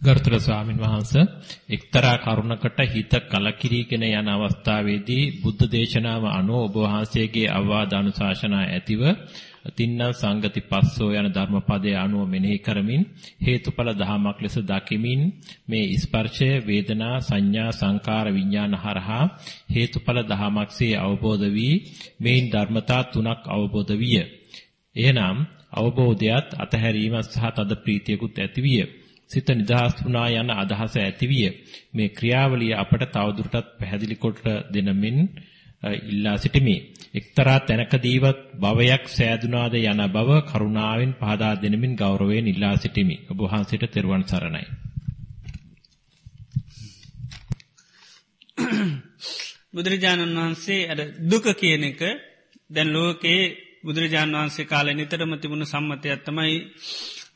[0.02, 1.24] ගරුතර ස්වාමින් වහන්සේ
[1.68, 9.02] එක්තරා කරුණකට හිත කලකිරීගෙන යන අවස්ථාවේදී බුද්ධ දේශනාව අනුව ඔබ වහන්සේගේ අවවාද අනුශාසනා ඇතිව
[9.70, 13.02] තින්නම් සංගති පස්සෝ යන ධර්මපදයේ අනුව මෙනෙහි කරමින්
[13.40, 15.20] හේතුඵල දහමක් ලෙස දකිමින්
[15.68, 19.24] මේ ස්පර්ශය වේදනා සංඥා සංකාර විඥාන හරහා
[19.74, 21.74] හේතුඵල දහමක්සේ අවබෝධ වී
[22.20, 24.16] මේන් ධර්මතා තුනක් අවබෝධ විය.
[24.96, 25.38] එහෙනම්
[25.72, 29.01] අවබෝධයත් අතහැරීමත් සහ තද ප්‍රීතියකුත් ඇතිවිය.
[29.32, 31.48] සිත නිදහස් වුණා යන අදහස ඇතිවිය.
[31.92, 35.18] මේ ක්‍රියාවලිය අපට තවදුරටත් පැහැදිලි කොට දෙනමින්
[36.02, 36.76] ඉල්ලා සිටිමි.
[37.14, 43.16] එක්තරා තැනකදීවත් භවයක් සෑදුනාද යන බව කරුණාවෙන් පහදා දෙනමින් ගෞරවයෙන් ඉල්ලා සිටිමි.
[43.30, 44.66] ඔබ වහන්සේට තෙරුවන් සරණයි.
[49.72, 52.00] බුදුරජාණන් වහන්සේ අර දුක කියන එක
[52.70, 53.44] දැන් ලෝකයේ
[53.84, 56.54] බුදුරජාණන් වහන්සේ කාලේ නිතරම තිබුණු සම්මතයක් තමයි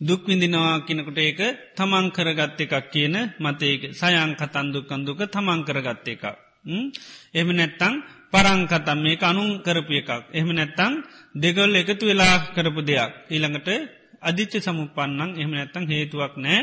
[0.01, 1.41] දුක් විඳිනවා කියනකොට ඒක
[1.75, 6.25] තමන් කරගත්ත එකක් කියන මතයක සයං කතන් දුක්කන් දුක තමන් කරගත්ත එකක්.
[7.33, 7.95] එම නැත්තං
[8.31, 10.11] පරංකතම් මේක අනුන් කරපු එකක්.
[10.31, 10.93] එහෙම නැත්තං
[11.35, 13.11] දෙගොල් එකතු වෙලා කරපු දෙයක්.
[13.27, 13.69] ඊළඟට
[14.21, 16.61] අධිච්ච සමුපන්නන් එහම නැත්තං හේතුවක් නෑ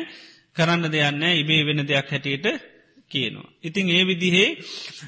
[0.55, 2.45] කරන්න දෙයන්න ඉබේ වෙන දෙයක් හැටියට
[3.13, 3.49] කියනවා.
[3.61, 4.49] ඉතිං ඒ විදිහේ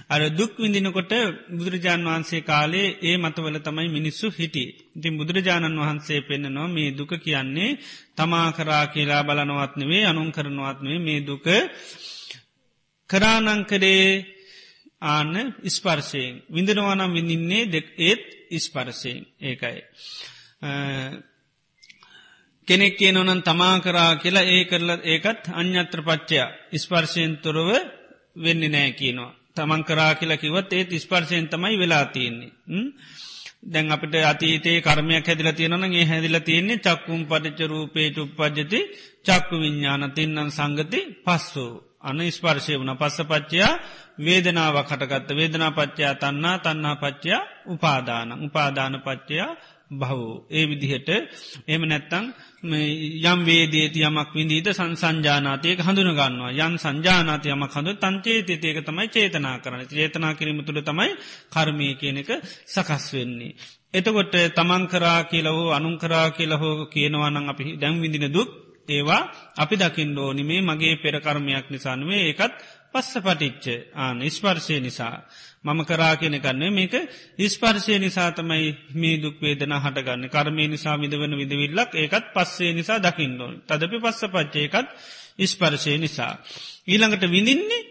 [0.09, 1.13] අර දුක් විඳිනකොට
[1.49, 4.69] බුදුරජාණන් වහන්සේ කාලේ ඒ මතවල තමයි මිනිස්සු හිටිය.
[4.95, 7.77] ඉතින් බුදුරජාණන් වහන්සේ පෙන්න්නනවා මේ දුක කියන්නේ
[8.15, 11.45] තමා කරා කියලා බලනවත්නවේ අනුන් කරනවත්නේ මේ දුක
[13.09, 14.07] කරානංකරේ
[15.05, 19.79] ආන්න ඉස්පර්ශයෙන් විඳනවානම් විඳින්නේ දෙක් ඒත් ඉස්පරසයෙන් ඒකයි.
[22.67, 27.69] කෙනෙක් කියනවනන් තමා කරා කියලා ඒ කරල ඒකත් අන්‍යත්‍ර පච්චයා ඉස්පර්ශයෙන් තොරව
[28.37, 29.33] වෙන්න නෑ කියනවා.
[29.55, 32.51] තමන් කරා කියලා කිවත් ඒත් ඉස්පර්ශයෙන් තමයි වෙලා තියෙන්නේ.
[33.65, 38.79] දැන් අපට අතීතේ කර්මයක් හැදිල තියෙනනගේ හැදිල තියෙන්නේ චක්කුම් පටිච්ච රූපේ චුප්පජති
[39.25, 41.73] චක්කු විඤ්ඥාන තින්නන් සංගති පස්සෝ.
[42.01, 43.71] අන ස්පර්ශය වන පස්ස පච්චයා
[44.19, 49.51] වේදනාව කටගත්ත වේදනා පච්චයා තන්නා තන්නා පච්චයා උපාදාන උපාදාන පච්චයා
[49.91, 50.45] බහෝ.
[50.49, 51.09] ඒ විදිහට
[51.67, 52.25] එම නැත්තං
[53.23, 60.33] යම් වේදේති යමක් විඳීද සංසංජානාතයක හඳුනගන්නවා යන් සංජානාතය යමක් හඳු තන්චේතයක තමයි චේතනා කරන චේතනා
[60.33, 61.11] කිරීම තුළ තමයි
[61.49, 62.29] කර්මය කියන එක
[62.65, 63.55] සකස් වෙන්නේ.
[63.93, 68.49] එතකොට තමන් කරා කියලහෝ අනුන් කරා කියලහෝ කියනවානං අපි දැම් විඳින දුක්
[68.89, 69.21] ඒවා
[69.55, 72.53] අපි දකිින් ඕනිමේ මගේ පෙරකර්මයක් නිසානුවේ ඒකත්
[72.95, 73.65] පස්ස පටිච්ච
[73.95, 75.17] ආන ස්පර්ශය නිසා.
[75.63, 76.93] මම කරා කියන කන්නේ මේක
[77.39, 83.53] ඉස්පර්ශය නිසා තමයි මේ දුක් වේදන හටගන්න කර්මය නිසා විදවන විදවිල්ලක් ඒකත් පස්සේ නිසා දකිින්ඩෝන්
[83.67, 84.87] තදපි පස්ස පච්චයකත්
[85.37, 86.33] ඉස්පර්ශය නිසා.
[86.87, 87.83] ඊළඟට විඳින්නේ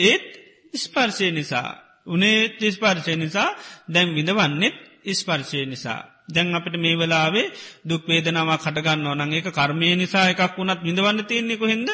[0.00, 0.26] ඒත්
[0.74, 1.70] ඉස්පර්ශය නිසා.
[2.06, 3.48] උනේ ඉස්පර්ශය නිසා
[3.88, 6.02] දැම් විඳවන්නෙත් ඉස්පර්ශය නිසා.
[6.28, 7.46] දැන් අපට මේ වෙලාවේ
[7.84, 11.88] දුක් වේදනාව කටගන්න ඕනන් ඒක කර්මය නිසා එකක් වුණත් විඳවන්න තියන්නේ කොහෙද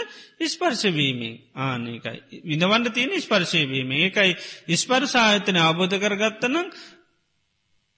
[0.47, 2.19] ස්පර්ශවීමේ ආනකයි.
[2.44, 4.32] විඳවන්න තියෙන ස්පර්ශයවීම ඒකයි
[4.77, 6.66] ස්පර්ශායතන අවබෝධ කරගත්තනම්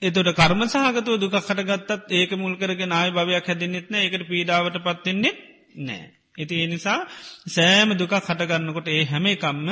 [0.03, 5.35] එතොට කර්ම සහගතුව දුක කටගත්තත් ඒක මුල් කරගෙන ආය භවයක් හැදින්නෙත්න ඒකට පීඩාවට පත්වෙන්නේ
[5.83, 6.16] නෑ.
[6.39, 7.01] ඉති ඒ නිසා
[7.47, 9.69] සෑම දුක කටගන්නකොට ඒ හැම එකම්ම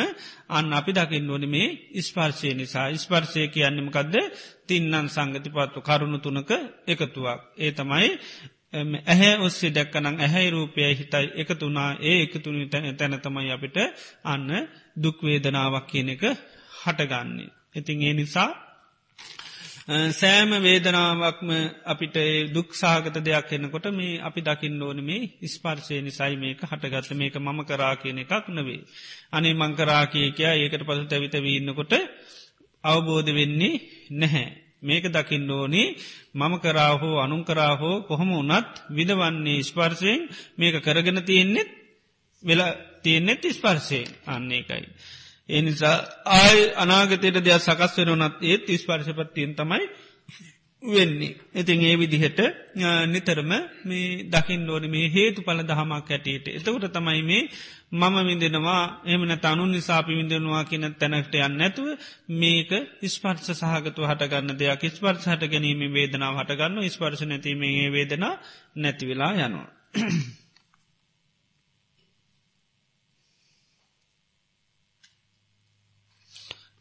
[0.48, 1.68] අන්න අපි දකිින් ඕන මේ
[2.00, 4.14] ස්පර්ශය නිසා ස්පර්ශය කියන්නමකක්ද
[4.66, 6.50] තින්නන් සංගති පත්තු කරුණු තුනක
[6.86, 7.40] එකතුවක්.
[7.56, 8.08] ඒ තමයි
[9.04, 12.66] ඇහැ ඔස්සේ දැක්කනං ඇහැයි රූපය හිතයි එකතුනා ඒ එකතුනි
[12.98, 13.76] තැන තමයි අපිට
[14.24, 14.50] අන්න
[14.96, 16.24] දුක්වේදනාවක් කියන එක
[16.80, 17.50] හටගන්නේ.
[17.74, 18.50] ඉතින් ඒ නිසා
[19.88, 21.50] සෑම වේදනාවක්ම
[21.84, 22.16] අපිට
[22.50, 27.96] දුක්සාගත දෙයක් එන්නකොට මේ අපි දකිින් ඕන මේ ස්පර්ශය නිසයි මේක හටගත්ත මේක මම කරා
[27.96, 28.80] කියන එකක් නවේ.
[29.30, 31.92] අනේ මංකරා කියකයා ඒකට පසු තැවිත වීන්නකොට
[32.84, 33.82] අවබෝධ වෙන්නේ
[34.12, 34.48] නැහැ.
[34.80, 35.96] මේක දකිින් ඕනේ
[36.32, 40.20] මම කරාහෝ අනුන් කරාහෝ කොහොම වනත් විදවන්නේ ස්පර්ශයෙන්
[40.56, 41.68] මේක කරගෙන තියෙන්නෙත්
[42.42, 44.88] වෙලා තියෙන්නෙත් ස්පර්ශයෙන් අන්නේ එකයි.
[45.48, 45.96] එනිසා
[46.34, 49.84] ආය අනාගතයට දෙයක් සකස් වෙනනත් ඒත් ස්පර්ශපත්තියෙන් තමයි
[50.82, 51.36] වෙන්නේ.
[51.54, 52.40] ඉතින් ඒ විදිහට
[53.06, 53.52] නිතරම
[53.84, 56.48] මේ දකිින් ඕන මේ හේතු පල දහමක් ඇටට.
[56.50, 57.48] එතකට තමයි මේ
[57.92, 61.88] මම විඳෙනවා එමන තනු නිසාපි විඳෙනවා කියන තැනට යන්න නැතුව
[62.34, 62.70] මේක
[63.06, 68.34] ස්පර්ස සහගතු හටගන්න දෙයක් ස්පර්ස හට ගැනීම වේදනාව හටගන්න ස්පර්ශ නැතිීමේ වේදනා
[68.76, 69.68] නැතිවෙලා යනවා.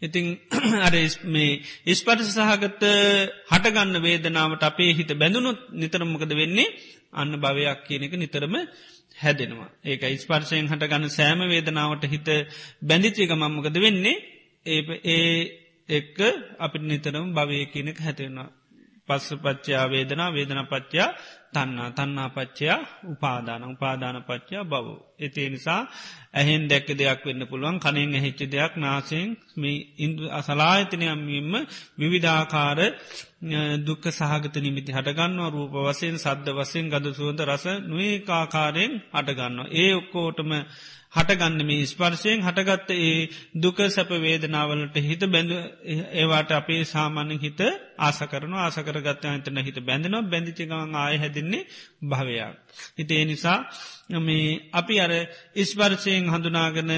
[0.03, 0.25] ඉතිං
[0.85, 2.83] අර මේ ඉස්පර්ස සහගත
[3.49, 6.73] හටගන්න වේදනාවට අපේ හිත බැඳුණුත් නිතරමකද වෙන්නේ
[7.13, 8.55] අන්න භවයක් කියන එක නිතරම
[9.17, 9.69] හැදෙනවා.
[9.83, 12.27] ඒක ඉස්පර්ශයෙන් හටගන්න සෑම වේදනාවට හිත
[12.81, 14.15] බැඳිචික මම්මකද වෙන්නේ
[14.65, 15.29] ඒ ඒ
[15.89, 16.19] එක්ක
[16.59, 18.49] අපිට නිතරම භවය කියනක හැතිවෙනවා.
[19.07, 21.09] පස්ස පච්චයා වේදනා වේදන පච්චයා
[21.55, 24.87] තන්නා තන්නා පච්චයා උපාදාන උපාදාන පච්චයා බව.
[25.19, 25.81] එතිේ නිසා
[26.33, 31.53] ඇහෙන් දැක්ක දෙයක් වෙන්න පුළුවන් කනින් ඇහිච්ච දෙයක් නාසයෙන් මේ ඉන්දු අසලාහිතනයම්මම
[31.99, 32.79] විවිධාකාර
[33.81, 39.71] දුක්ක සහගත නිමිති හටගන්නවා රූප වසයෙන් සද්ධ වසයෙන් ගද සුවද රස නොඒකාකාරයෙන් අටගන්නවා.
[39.73, 40.51] ඒ ඔක්කෝටම
[41.13, 43.17] හටගන්න මේ ස්පර්ශයෙන් හටගත්ත ඒ
[43.55, 45.51] දුක සැප වේදනාවලට හිත බැඳ
[46.13, 47.59] ඒවාට අපේ සාමාන්‍ය හිත
[47.99, 51.67] ආස කරන ආසකර ගත්ත අතන හිත බැඳනවා බැඳිචිකවන් ආය හැදින්නේ
[52.03, 52.55] භවයක්.
[52.97, 53.59] හිතේ නිසා
[54.21, 55.11] මේ අපි අර
[55.55, 56.91] ඉස්පර්ශයෙන් හඳුනාගන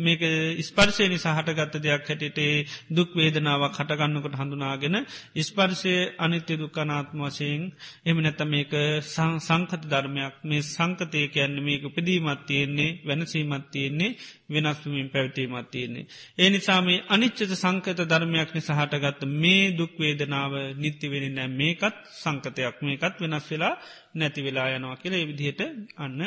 [0.00, 0.22] මේක
[0.60, 4.96] ස්පර්ශයනි සහටගත්ත දෙයක් හැටිටේ දුක් වේදනාවක් හටගන්නකට හඳුනාගෙන
[5.40, 7.62] ස්පර්ශය අනිත්‍ය දුක්කනාත්ම වශයෙන්
[8.04, 8.72] එම නැත මේක
[9.04, 10.34] සංකත ධර්මයක්.
[10.44, 14.16] මේ සංකතය කියන්න මේක පිදීමත් තියෙන්නේ වෙනසීමත් තියෙන්නේ
[14.50, 16.06] වෙනස්වමින් පැවතීමත් තියෙන්නේ.
[16.38, 23.74] ඒ නිසාම අනිච්චත සංකත ධර්මයක් නිසාහටගත්ත මේ දුක්වේදනාව නිත්‍යවෙන නෑ මේකත් සංකතයක් මේකත් වෙනස් වෙලා
[24.14, 25.60] නැති වෙලා යනවා කියල විදිහට
[25.96, 26.20] අන්න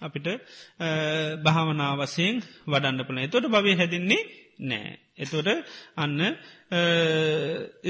[0.00, 0.26] අපිට
[1.44, 2.36] භාවනාවසයෙන්
[2.66, 4.22] වඩන්න පන එතොට භවය හැදින්නේ
[4.60, 4.98] නෑ.
[5.16, 5.48] එතොට
[5.96, 6.20] අන්න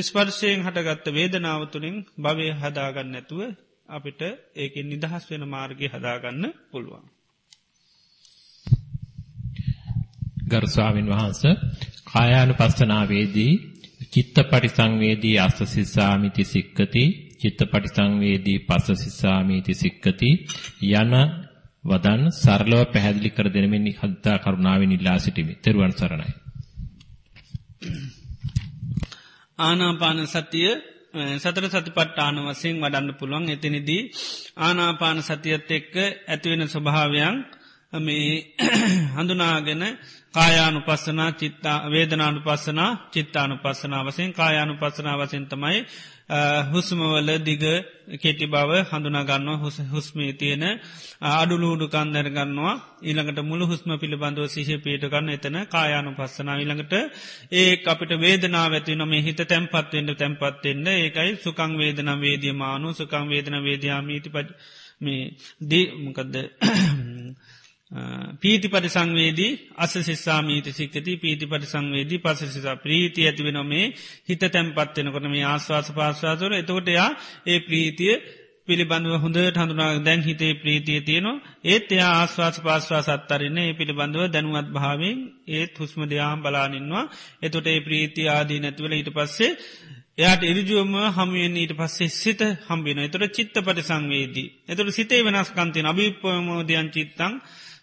[0.00, 3.40] ස්පර්ශයෙන් හටගත්ත වේදනාව තුළින් භවය හදාගන්න නැතුව
[3.88, 4.22] අපිට
[4.54, 7.04] ඒක නිදහස් වෙන මාර්ගය හදාගන්න පුළුවන්.
[10.46, 11.54] ගරු ස්වාමින් වහන්සේ
[12.06, 13.52] කායානුපස්සනාවේදී
[14.06, 17.04] චිත්ත පරිසංවේදී අස්ස සිස්සාමිති සික්කති
[17.40, 20.30] චිත්ත පරිසංවේදී පස්ස සිස්සාමිති සික්කති
[20.94, 21.12] යන
[21.84, 25.54] වදන් සරලව පැහැදිලි කර දෙනමින් හදා කරුණාවෙන් ඉල්ලා සිටිමි.
[25.56, 26.32] ත්වන් සරණයි.
[29.58, 30.70] ආනාපාන සතිය
[31.36, 34.02] සතර සතිපට්ඨාන වශයෙන් වඩන්න පුළුවන් එතනදී
[34.58, 35.94] ආනාපාන සතියත් එක්ක
[36.26, 37.36] ඇතිවෙන ස්වභාවයන්
[37.98, 38.56] මේ
[39.14, 39.82] හඳුනාගෙන
[40.36, 45.78] කායානු පස්සනා චිත්තා වේදනානු පස්සනා චිත්තානු පස්සනා වසයෙන් කායානු පස්සනා වසයෙන් තමයි
[46.66, 47.64] හුස්මවල දිග
[48.16, 49.48] කෙටි බව හඳුනාගන්න
[49.88, 50.64] හුස්මේ තියෙන
[51.30, 52.74] අඩුලූඩු කන්දර ගන්නවා.
[53.00, 56.94] ඊළඟට මුළු හුස්ම පිළිබඳව සිහ පේට ගන්න එතන කායානු පස්සනා ඊළඟට
[57.52, 62.88] ඒ අපිට වේදනා ඇති නොම හිත තැන්පත්වෙන්ට තැන්පත්වෙන්න ඒකයි සුකං වේදන වේදියමානු.
[62.94, 64.36] සුකං වේදන වේදයාමීති ප
[65.00, 65.22] මේ
[65.62, 66.34] දී මොකදද?
[68.40, 73.86] පීති පරිසංවේදී අස සිස්සාමීත සික්කති පීති පරිසංවේදී පස සිසා ප්‍රීති ඇතිවෙන මේ
[74.24, 77.10] හිත තැන්පත්වෙන කොට මේ ආශවාස පාශවාසවර එතකොට යා
[77.46, 78.14] ඒ ප්‍රීතිය
[78.68, 81.42] පිළිබඳව හොඳට හඳුනා දැන් හිතේ ප්‍රීතිය තියෙනවා.
[81.64, 85.18] ඒත් එයා ආස්වාස පාස්වා සත්තරන්න ඒ පිළිබඳව දැනුවත් භාවෙන්
[85.48, 87.04] ඒත් හුස්ම දෙයාම් බලානින්වා
[87.42, 89.52] එතොට ඒ ප්‍රීති ආදී නැතිවල ඊට පස්සේ
[90.18, 94.48] එයාට එරජුවම හමුවෙන් ඊට පස්සේ සිත හම්බින එතොට චිත්ත පරිසංවේදී.
[94.64, 97.34] එතොට සිතේ වෙනස්කන්තිය අභිපමෝදයන් චිත්තං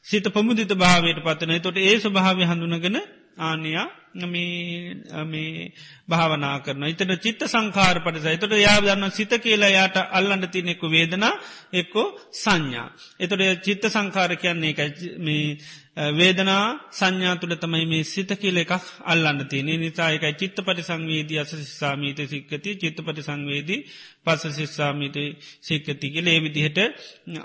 [0.07, 2.97] සිත පමුදිත භාවයට පත්තන තොට ඒ ස්වභාවය හඳුනගෙන
[3.39, 3.87] ආනයා
[4.25, 5.73] මේ
[6.07, 11.33] භාවනා කරන එතට චිත්ත සංකාර පටිස එතට යා දන්න සිත කියලා යාට අල්ලන්න තිනෙක්කු වේදනා
[11.73, 12.87] එක්කෝ සංඥා.
[13.19, 14.73] එතොට චිත්ත සංකාර කියන්නේ
[15.19, 15.57] මේ
[15.97, 18.71] වේදනා සංඥා තුළ තමයි මේ සිත කියල එකක්
[19.05, 23.79] අල්ලන්න තියනෙ නිසායකයි චිත්ත පටි සංවේදී අස සිස්සාමීත සික්කති චිත්ත පටි සංවේදී
[24.23, 25.17] පස සිස්සාමීත
[25.61, 26.79] සික්කතික ලේ විදිහට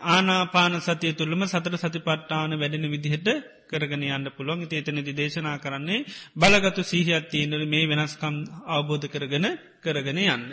[0.09, 3.29] ආනාපාන සතිය තුළම සතර සති පට්ටාන වැඩෙන විදිහට
[3.69, 4.65] කරගෙන යන්න පුළුවන්.
[4.71, 6.07] ඒතනදි දේශනා කරන්නේ
[6.37, 8.37] බලගතු සීහත් තියනට මේ වෙනස්කම්
[8.69, 9.47] අවබෝධ කරගෙන
[9.83, 10.49] කරගෙන යන්න.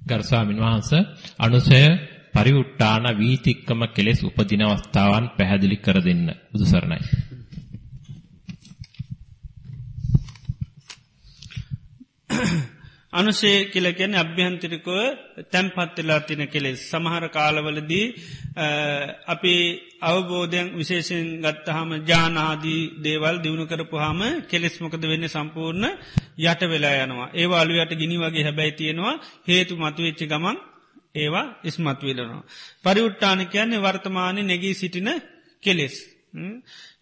[0.00, 0.90] ගර්ස්වාමින් වහන්ස
[1.38, 1.82] අනුසය
[2.34, 6.26] පරිඋට්ටාන වීතික්කම කෙලෙස් උපදින අවස්ථාවන් පැහැදිලි කර දෙන්න.
[6.50, 7.00] බුදු සරණයි.
[13.12, 14.88] අනුසේ කියලකැන අභ්‍යන්තිරිකව
[15.52, 18.06] තැන්පත්වෙලා තින කෙලෙස් සමහර කාලවලදී
[19.26, 19.54] අපි
[20.02, 25.84] අවබෝධයන් විශේෂෙන් ගත්තහම ජානාදී දේවල් දියුණු කරපුහාම කෙලෙස් මොකද වෙන්න සම්පූර්ණ
[26.42, 29.14] යට වෙලා යනවා ඒවාලු යට ගිනි වගේ හැබැයි තියෙනවා
[29.48, 30.56] හේතු මතුවෙච්චි ගමන්
[31.14, 32.42] ඒවා ඉස්මත් වෙලනවා.
[32.82, 35.08] පරිුට්ටාන කියන්නේ වර්තමානය නැගී සිටින
[35.62, 35.94] කෙලෙස්.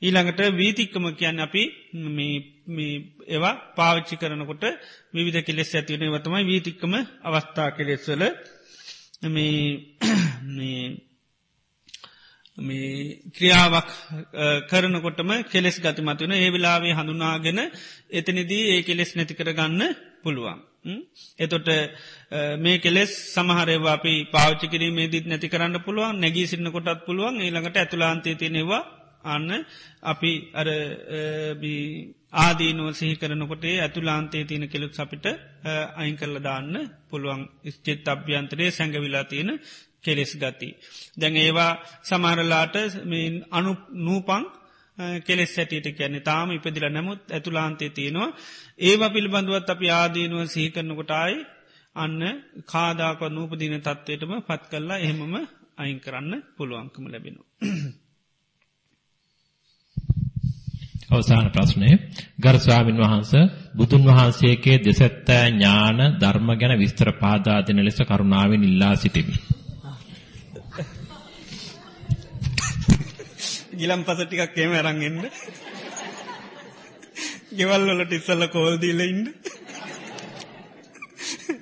[0.00, 1.62] ඊළඟට වීතික්කම කියන්න අපි
[3.28, 4.64] ඒවා පාවිච්චි කරනකොට
[5.16, 6.92] විධ කෙලෙස් ඇතිවන වතමයි වීතික්කම
[7.24, 8.22] අවස්ථා කෙලෙස්වල
[9.26, 9.60] මේ
[13.30, 13.88] ක්‍රියාවක්
[14.70, 17.60] කරනකොටම කෙලෙස් ගතිමත්වන ඒ වෙලාවේ හඳුනාගෙන
[18.12, 19.82] එතනිදී ඒ කෙලෙස් නැති කරගන්න
[20.22, 20.60] පුළුවන්.
[21.39, 21.69] එතොට
[22.59, 27.77] මේ කෙලෙස් සමහරවා අපි පාච්චි කිරීමේ දිත් නැති කරන්න පුළුවන් නැගී සින්න කොටත් පුළුවන් ඒළඟට
[27.77, 28.82] ඇතුලාන්තේ තියෙනවා
[29.24, 29.51] අන්න
[30.02, 30.69] අපි අර
[32.36, 35.27] ආදීනුව සිහි කරනකොටේ ඇතුලාන්තේ තියෙන කෙලුත් අපිට
[35.97, 36.74] අයින් කරල දාන්න
[37.11, 39.51] පුළුවන් ස්චිත් අභ්‍යන්තරයේ සැඟවිලා තියෙන
[40.02, 40.69] කෙලෙස් ගති.
[41.16, 42.77] දැන් ඒවා සමහරලාට
[43.51, 44.44] අනු නූපං
[45.27, 48.28] කෙලෙස් ඇටියට කියන්නේ තාම ඉපදිල නැමුත් ඇතුලාන්තේ තියෙනවා
[48.81, 51.35] ඒවා පිළිබඳුවත් අපි ආදීනුව සිහිකරනකොටයි
[51.97, 52.20] අන්න
[52.64, 55.35] කාදාක නූපදින තත්වයටම පත් කල්ලා එහෙමම
[55.78, 57.40] අයින් කරන්න පුළුවන්කම ලැබෙනු.
[61.10, 61.90] අවසාන ප්‍රශ්නය
[62.39, 63.32] ගරු ස්වාමින් වහන්ස
[63.74, 69.35] බුදුන් වහන්සේගේ දෙසැත්තෑ ඥාන ධර්ම ගැන විස්තර පාදා දෙන ලෙස කරුණාවෙන් ඉල්ලා සිටිමි.
[73.81, 75.24] ගිලම් පස ටිකක් එම අරන්ගෙන්න්න
[77.52, 79.24] ගෙවල් වලට ඉස්සල්ල කෝල් දීල ඉන්න.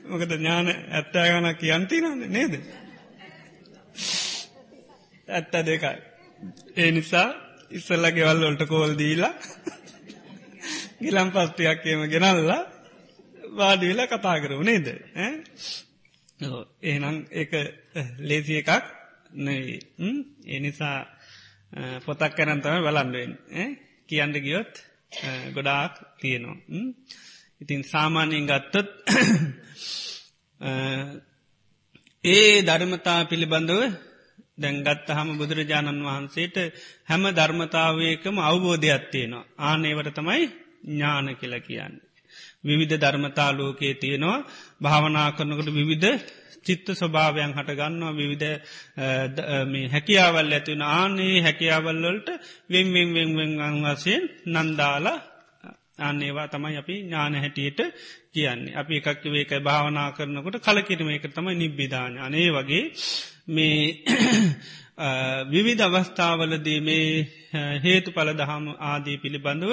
[0.08, 2.58] මොකද ඥාන ඇත්තෑගන කියන්ති නන්න නේද?
[5.28, 5.96] ඇත්ත දෙකයි.
[6.76, 7.28] ඒ නිසා
[7.70, 9.32] ඉස්සල්ල ගෙවල් වලට කෝල් දීලා
[11.00, 12.60] ගිලම් පස්ටියක් එම ගෙනල්ලා
[13.54, 14.86] වාඩිවෙල කතා කරු නේද?
[16.82, 17.52] එහෙනම් ඒක
[18.20, 18.84] ලේසි එකක්
[19.38, 19.80] නෙයි
[20.46, 20.98] ඒ නිසා
[22.04, 23.32] පොතක් කරන් තම බලන්ඩුවෙන්
[24.08, 24.72] කියන්න ගියොත්
[25.54, 26.58] ගොඩාක් තියෙනවා.
[27.60, 28.88] ඉතින් සාමාන්‍යයෙන් ගත්තත්
[32.24, 33.80] ඒ ධර්මතා පිළිබඳව
[34.58, 36.56] දැන්ගත්ත හම බුදුරජාණන් වහන්සේට
[37.04, 39.48] හැම ධර්මතාවයකම අවබෝධයක් තියෙනවා.
[39.60, 40.44] ආනේවට තමයි
[40.86, 42.08] ඥාන කියල කියන්නේ.
[42.64, 44.46] විවිධ ධර්මතාලෝකයේ තියෙනවා
[44.82, 46.08] භාවනා කරනකට විවිධ
[46.64, 48.48] චිත්ත ස්වභාවයන් හටගන්නවා විවිධ
[49.88, 52.28] හැකියාවල් ඇතිවන ආනේ හැකියාවල්ලොල්ට
[52.68, 53.52] වෙන්වෙන් වෙන්වෙන්
[53.86, 55.18] වසයෙන් නන්දාලා
[56.00, 57.80] අන්නේවා තමයි අපි ඥාන හැටියට
[58.32, 58.74] කියන්නේ.
[58.74, 62.12] අපි එකක් වේක භාවනා කරනකොට කලකිරීම එක තමයි නිබ්බිධාන.
[62.18, 62.84] අනේ වගේ
[63.48, 63.80] මේ
[65.46, 67.06] විවිධ අවස්ථාවලදී මේ
[67.78, 69.72] හේතු පල දහම ආදී පිළිබඳව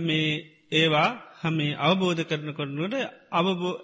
[0.00, 0.28] මේ
[0.72, 1.10] ඒවා
[1.42, 2.94] හමේ අවබෝධ කරන කරනුවට
[3.32, 3.74] අවබෝ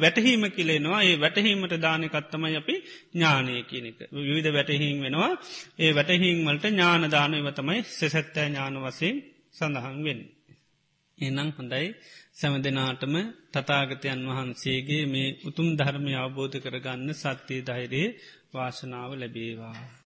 [0.00, 2.74] වැටහීම කිලේනවා ඒ වැටහීමට දානකත්තමයි අපි
[3.12, 5.32] ඥානය කියනක විවිධ වැටහීම් වෙනවා
[5.78, 9.16] ඒ වැටහීම්වලට ඥාන දානයව තමයි සෙසැත්තෑ ඥාන වසයෙන්
[9.52, 10.20] සඳහන් වෙන්.
[11.18, 11.86] එනම් හොඳයි
[12.32, 13.14] සැම දෙනාටම
[13.52, 18.14] තතාගතයන් වහන්සේගේ මේ උතුම් ධර්මය අවබෝධ කරගන්න සත්‍යය දෛරයේ
[18.54, 20.01] වාසනාව ලැබේවා.